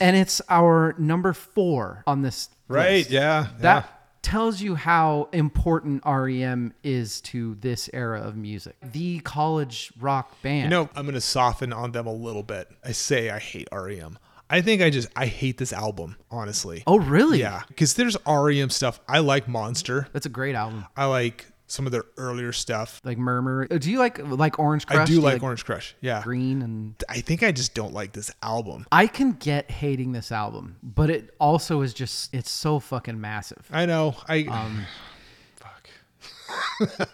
[0.00, 2.48] and it's our number four on this.
[2.68, 3.10] Right, list.
[3.10, 3.96] yeah, That yeah.
[4.22, 8.76] Tells you how important REM is to this era of music.
[8.92, 10.64] The college rock band.
[10.64, 12.68] You know, I'm going to soften on them a little bit.
[12.84, 14.18] I say I hate REM.
[14.48, 16.82] I think I just I hate this album, honestly.
[16.86, 17.40] oh, really?
[17.40, 19.00] yeah, because there's REM stuff.
[19.08, 20.08] I like Monster.
[20.12, 20.84] That's a great album.
[20.94, 23.00] I like some of their earlier stuff.
[23.04, 23.66] Like Murmur.
[23.70, 24.98] Uh, Do you like like Orange Crush?
[25.00, 25.94] I do you like Orange Crush.
[26.00, 28.86] Yeah, Green and I think I just don't like this album.
[28.92, 33.66] I can get hating this album, but it also is just it's so fucking massive.
[33.72, 34.14] I know.
[34.28, 34.86] I Um,
[35.56, 37.08] fuck.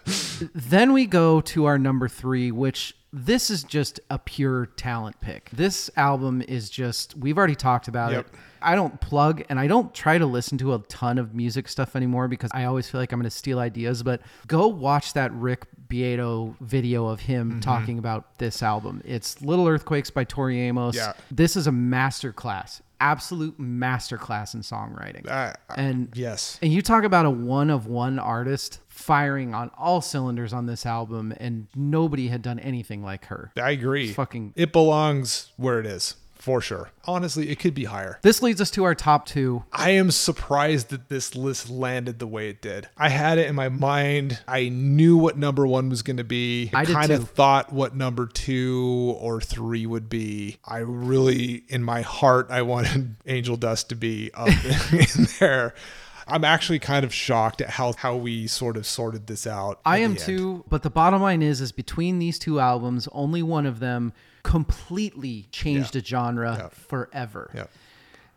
[0.53, 5.49] Then we go to our number three, which this is just a pure talent pick.
[5.51, 8.27] This album is just, we've already talked about Yep.
[8.27, 8.33] it.
[8.61, 11.95] I don't plug and I don't try to listen to a ton of music stuff
[11.95, 14.03] anymore because I always feel like I'm going to steal ideas.
[14.03, 17.59] But go watch that Rick Beato video of him Mm-hmm.
[17.61, 19.01] talking about this album.
[19.05, 20.95] It's Little Earthquakes by Tori Amos.
[20.95, 21.13] Yeah.
[21.31, 25.27] This is a masterclass, absolute masterclass in songwriting.
[25.29, 26.59] I- and yes.
[26.61, 30.85] and you talk about a one of one artist firing on all cylinders on this
[30.85, 33.51] album, and nobody had done anything like her.
[33.59, 34.11] I agree.
[34.13, 36.91] fucking- It belongs where it is for sure.
[37.03, 38.17] Honestly, it could be higher.
[38.21, 39.63] This leads us to our top two.
[39.73, 42.87] I am surprised that this list landed the way it did.
[42.97, 44.39] I had it in my mind.
[44.47, 46.71] I knew what number one was going to be.
[46.73, 50.57] I did kind of thought what number two or three would be.
[50.63, 54.47] I really, in my heart, I wanted Angel Dust to be up
[54.93, 55.73] in there.
[56.25, 59.81] I'm actually kind of shocked at how, how we sort of sorted this out.
[59.83, 63.65] I am too, but the bottom line is, is between these two albums, only one
[63.65, 64.13] of them
[64.43, 66.01] completely changed Yeah.
[66.01, 66.67] a genre Yeah.
[66.69, 67.49] forever.
[67.53, 67.65] Yeah.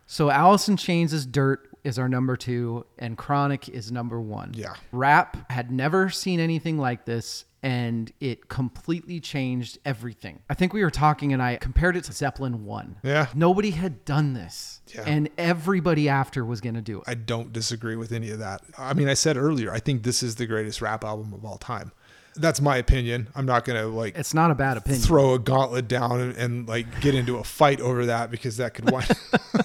[0.05, 4.51] So Alice in Chains' Dirt is our number two, and Chronic is number one.
[4.53, 4.73] Yeah.
[4.91, 7.45] Rap had never seen anything like this.
[7.65, 10.41] and it completely changed everything.
[10.49, 12.97] I think we were talking and I compared it to Zeppelin 1.
[13.03, 13.27] Yeah.
[13.33, 14.81] Nobody had done this.
[14.93, 15.03] Yeah.
[15.07, 17.05] And everybody after was going to do it.
[17.07, 18.63] I don't disagree with any of that.
[18.77, 21.57] I mean, I said earlier, I think this is the greatest rap album of all
[21.57, 21.93] time.
[22.35, 23.27] That's my opinion.
[23.35, 25.01] I'm not going to like It's not a bad opinion.
[25.01, 28.73] throw a gauntlet down and, and like get into a fight over that because that
[28.73, 29.11] could wind.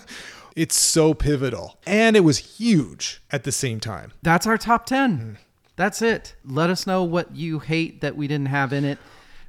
[0.57, 1.78] it's so pivotal.
[1.86, 4.12] And it was huge at the same time.
[4.23, 5.16] That's our top 10.
[5.19, 5.32] Hmm.
[5.77, 6.35] That's it.
[6.45, 8.99] Let us know what you hate that we didn't have in it.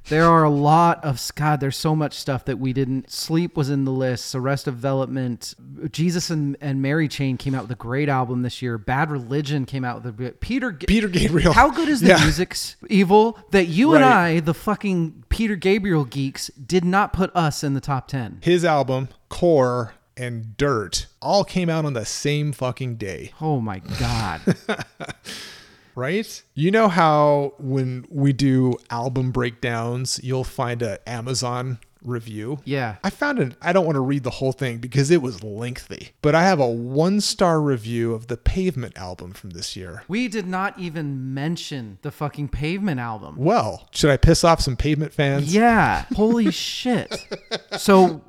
[0.08, 1.60] There are a lot of God.
[1.60, 3.10] There's so much stuff that we didn't.
[3.10, 4.34] Sleep was in the list.
[4.34, 5.54] Arrested Development,
[5.92, 8.76] Jesus and, and Mary Chain came out with a great album this year.
[8.78, 10.72] Bad Religion came out with a Peter.
[10.72, 11.52] Peter Gabriel.
[11.52, 12.22] How good is the Yeah.
[12.22, 12.56] music
[12.88, 17.74] evil that you and I, the fucking Peter Gabriel geeks, did not put us in
[17.74, 18.38] the top ten?
[18.42, 23.32] His album, Core and Dirt, all came out on the same fucking day.
[23.40, 24.40] Oh my God.
[26.00, 26.42] right?
[26.54, 32.60] You know how when we do album breakdowns, you'll find a Amazon review.
[32.64, 32.96] Yeah.
[33.04, 33.54] I found it.
[33.60, 36.58] I don't want to read the whole thing because it was lengthy, but I have
[36.58, 40.02] a one star review of the Pavement album from this year.
[40.08, 43.36] We did not even mention the fucking Pavement album.
[43.36, 45.54] Well, should I piss off some Pavement fans?
[45.54, 46.06] Yeah.
[46.14, 47.14] Holy shit.
[47.76, 48.22] So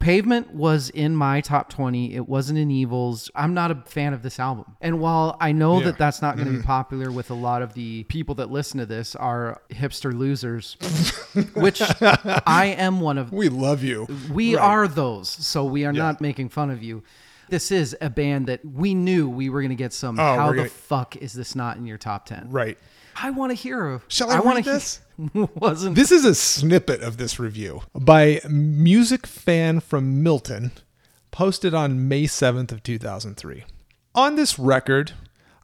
[0.00, 2.14] Pavement was in my top 20.
[2.14, 3.30] It wasn't in Evils.
[3.34, 4.76] I'm not a fan of this album.
[4.80, 5.78] And while I know Yeah.
[5.80, 5.86] Mm-hmm.
[5.88, 8.78] that that's not going to be popular with a lot of the people that listen
[8.78, 10.74] to this are hipster losers,
[11.54, 13.32] which I am one of.
[13.32, 14.06] We love you.
[14.30, 14.62] We Right.
[14.64, 15.28] are those.
[15.30, 17.02] So we are not making fun of you.
[17.48, 20.18] This is a band that we knew we were going to get some.
[20.20, 22.48] Oh, How the gonna- fuck is this not in your top 10?
[22.50, 22.78] Right.
[23.20, 24.00] I want to hear.
[24.06, 25.00] Shall I wanna read this?
[25.34, 30.70] Wasn't This is a snippet of this review by music fan from Milton,
[31.32, 33.64] posted on May 7th of 2003.
[34.14, 35.12] On this record,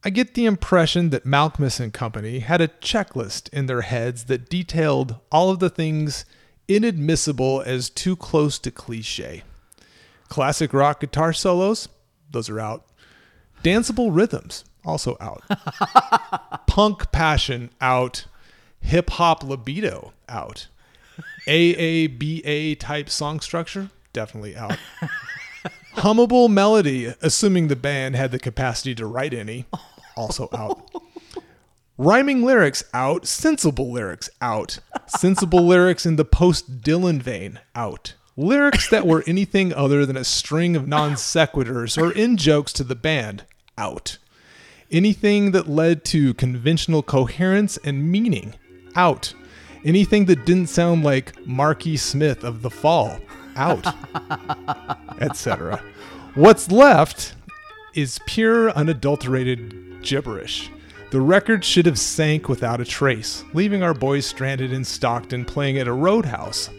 [0.03, 4.51] I get the impression that Malkmus and Company had a checklist in their heads that
[4.51, 6.25] detailed all of the things
[6.67, 9.45] inadmissible as too close to cliche.
[10.29, 11.89] Classic rock guitar solos,
[12.31, 12.87] those are out.
[13.63, 15.45] Danceable rhythms, also out.
[16.67, 18.27] Punk passion, out.
[18.85, 20.69] Hip hop libido, out.
[21.49, 24.79] AABA type song structure, definitely out.
[25.97, 29.65] Hummable melody, assuming the band had the capacity to write any,
[30.17, 30.91] also out.
[31.99, 34.81] Rhyming lyrics out, sensible lyrics out.
[35.07, 38.15] Sensible lyrics in the post Dylan vein out.
[38.37, 42.85] Lyrics that were anything other than a string of non sequiturs or in jokes to
[42.85, 43.45] the band
[43.79, 44.19] out.
[44.91, 48.55] Anything that led to conventional coherence and meaning
[48.97, 49.35] out.
[49.85, 53.19] Anything that didn't sound like Marky Smith of The Fall
[53.57, 53.87] out.
[55.21, 55.83] Etc.
[56.35, 57.35] What's left
[57.95, 60.71] is pure unadulterated gibberish.
[61.11, 65.79] The record should have sank without a trace, leaving our boys stranded in Stockton playing
[65.79, 66.71] at a roadhouse.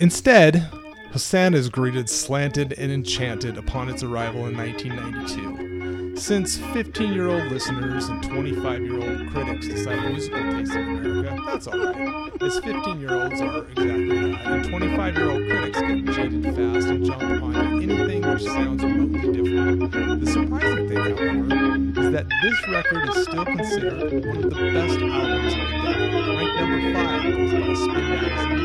[0.00, 0.68] Instead,
[1.12, 6.16] Hosanna is greeted slanted and enchanted upon its arrival in 1992.
[6.16, 11.38] Since 15 year old listeners and 25 year old critics decide musical taste in America,
[11.44, 12.42] that's alright.
[12.42, 16.88] As 15 year olds are exactly that, and 25 year old critics get jaded fast
[16.88, 20.24] and jump onto anything which sounds remotely different.
[20.24, 24.98] The surprising thing, however, is that this record is still considered one of the best
[24.98, 28.62] albums of the decade, ranked number 5 both by Spin Magazine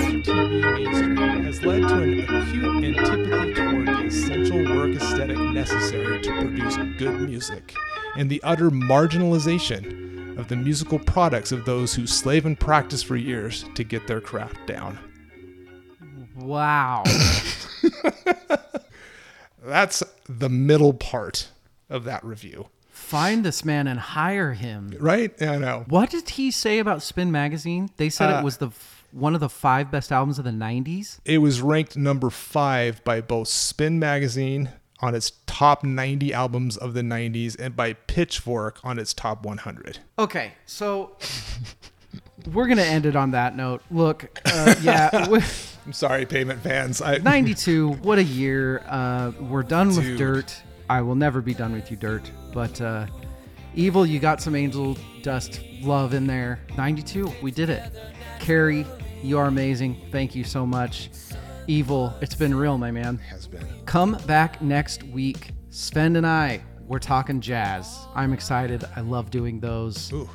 [0.00, 6.30] TV mainstream has led to an acute antipathy toward the essential work aesthetic necessary to
[6.40, 7.74] produce good music,
[8.16, 13.16] and the utter marginalization of the musical products of those who slave and practice for
[13.16, 14.98] years to get their craft down.
[16.36, 17.02] wow.
[19.64, 21.48] That's the middle part
[21.90, 24.92] of that review, Find this man and hire him.
[24.98, 25.32] right?
[25.40, 25.84] Yeah, I know.
[25.88, 27.88] What did he say about Spin Magazine?
[27.98, 28.70] They said Uh, it was the
[29.16, 31.18] one of the five best albums of the '90s.
[31.24, 34.70] It was ranked number five by both Spin Magazine
[35.00, 39.98] on its top 90 albums of the 90s and by Pitchfork on its top 100.
[40.18, 41.16] Okay, so
[42.52, 43.82] we're gonna end it on that note.
[43.90, 45.10] Look, uh, yeah,
[45.86, 47.00] I'm sorry, Pavement fans.
[47.02, 47.92] I, '92.
[48.02, 48.82] What a year.
[48.86, 50.62] Uh, we're done with Dirt.
[50.88, 52.30] I will never be done with you, Dirt.
[52.52, 53.06] But uh,
[53.74, 56.60] Evil, you got some Angel Dust love in there.
[56.76, 57.32] '92.
[57.42, 57.82] We did it.
[58.40, 58.86] Carrie,
[59.22, 60.00] you are amazing.
[60.10, 61.10] Thank you so much.
[61.66, 63.18] Evil, it's been real, my man.
[63.18, 63.66] has been.
[63.86, 65.50] Come back next week.
[65.70, 68.06] Sven and I, we're talking jazz.
[68.14, 68.84] I'm excited.
[68.94, 70.12] I love doing those.
[70.12, 70.28] Ooh.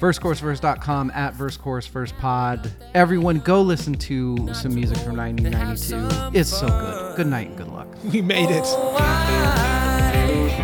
[0.00, 2.70] VerseCourseVerse.com at VerseCourseVersePod.
[2.94, 6.38] Everyone, go listen to some music from 1992.
[6.38, 7.16] It's so good.
[7.16, 7.88] Good night and good luck.
[8.04, 8.64] We made it.
[8.64, 9.02] Why,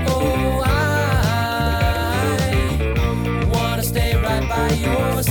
[0.09, 0.59] oh
[4.23, 5.23] why, by your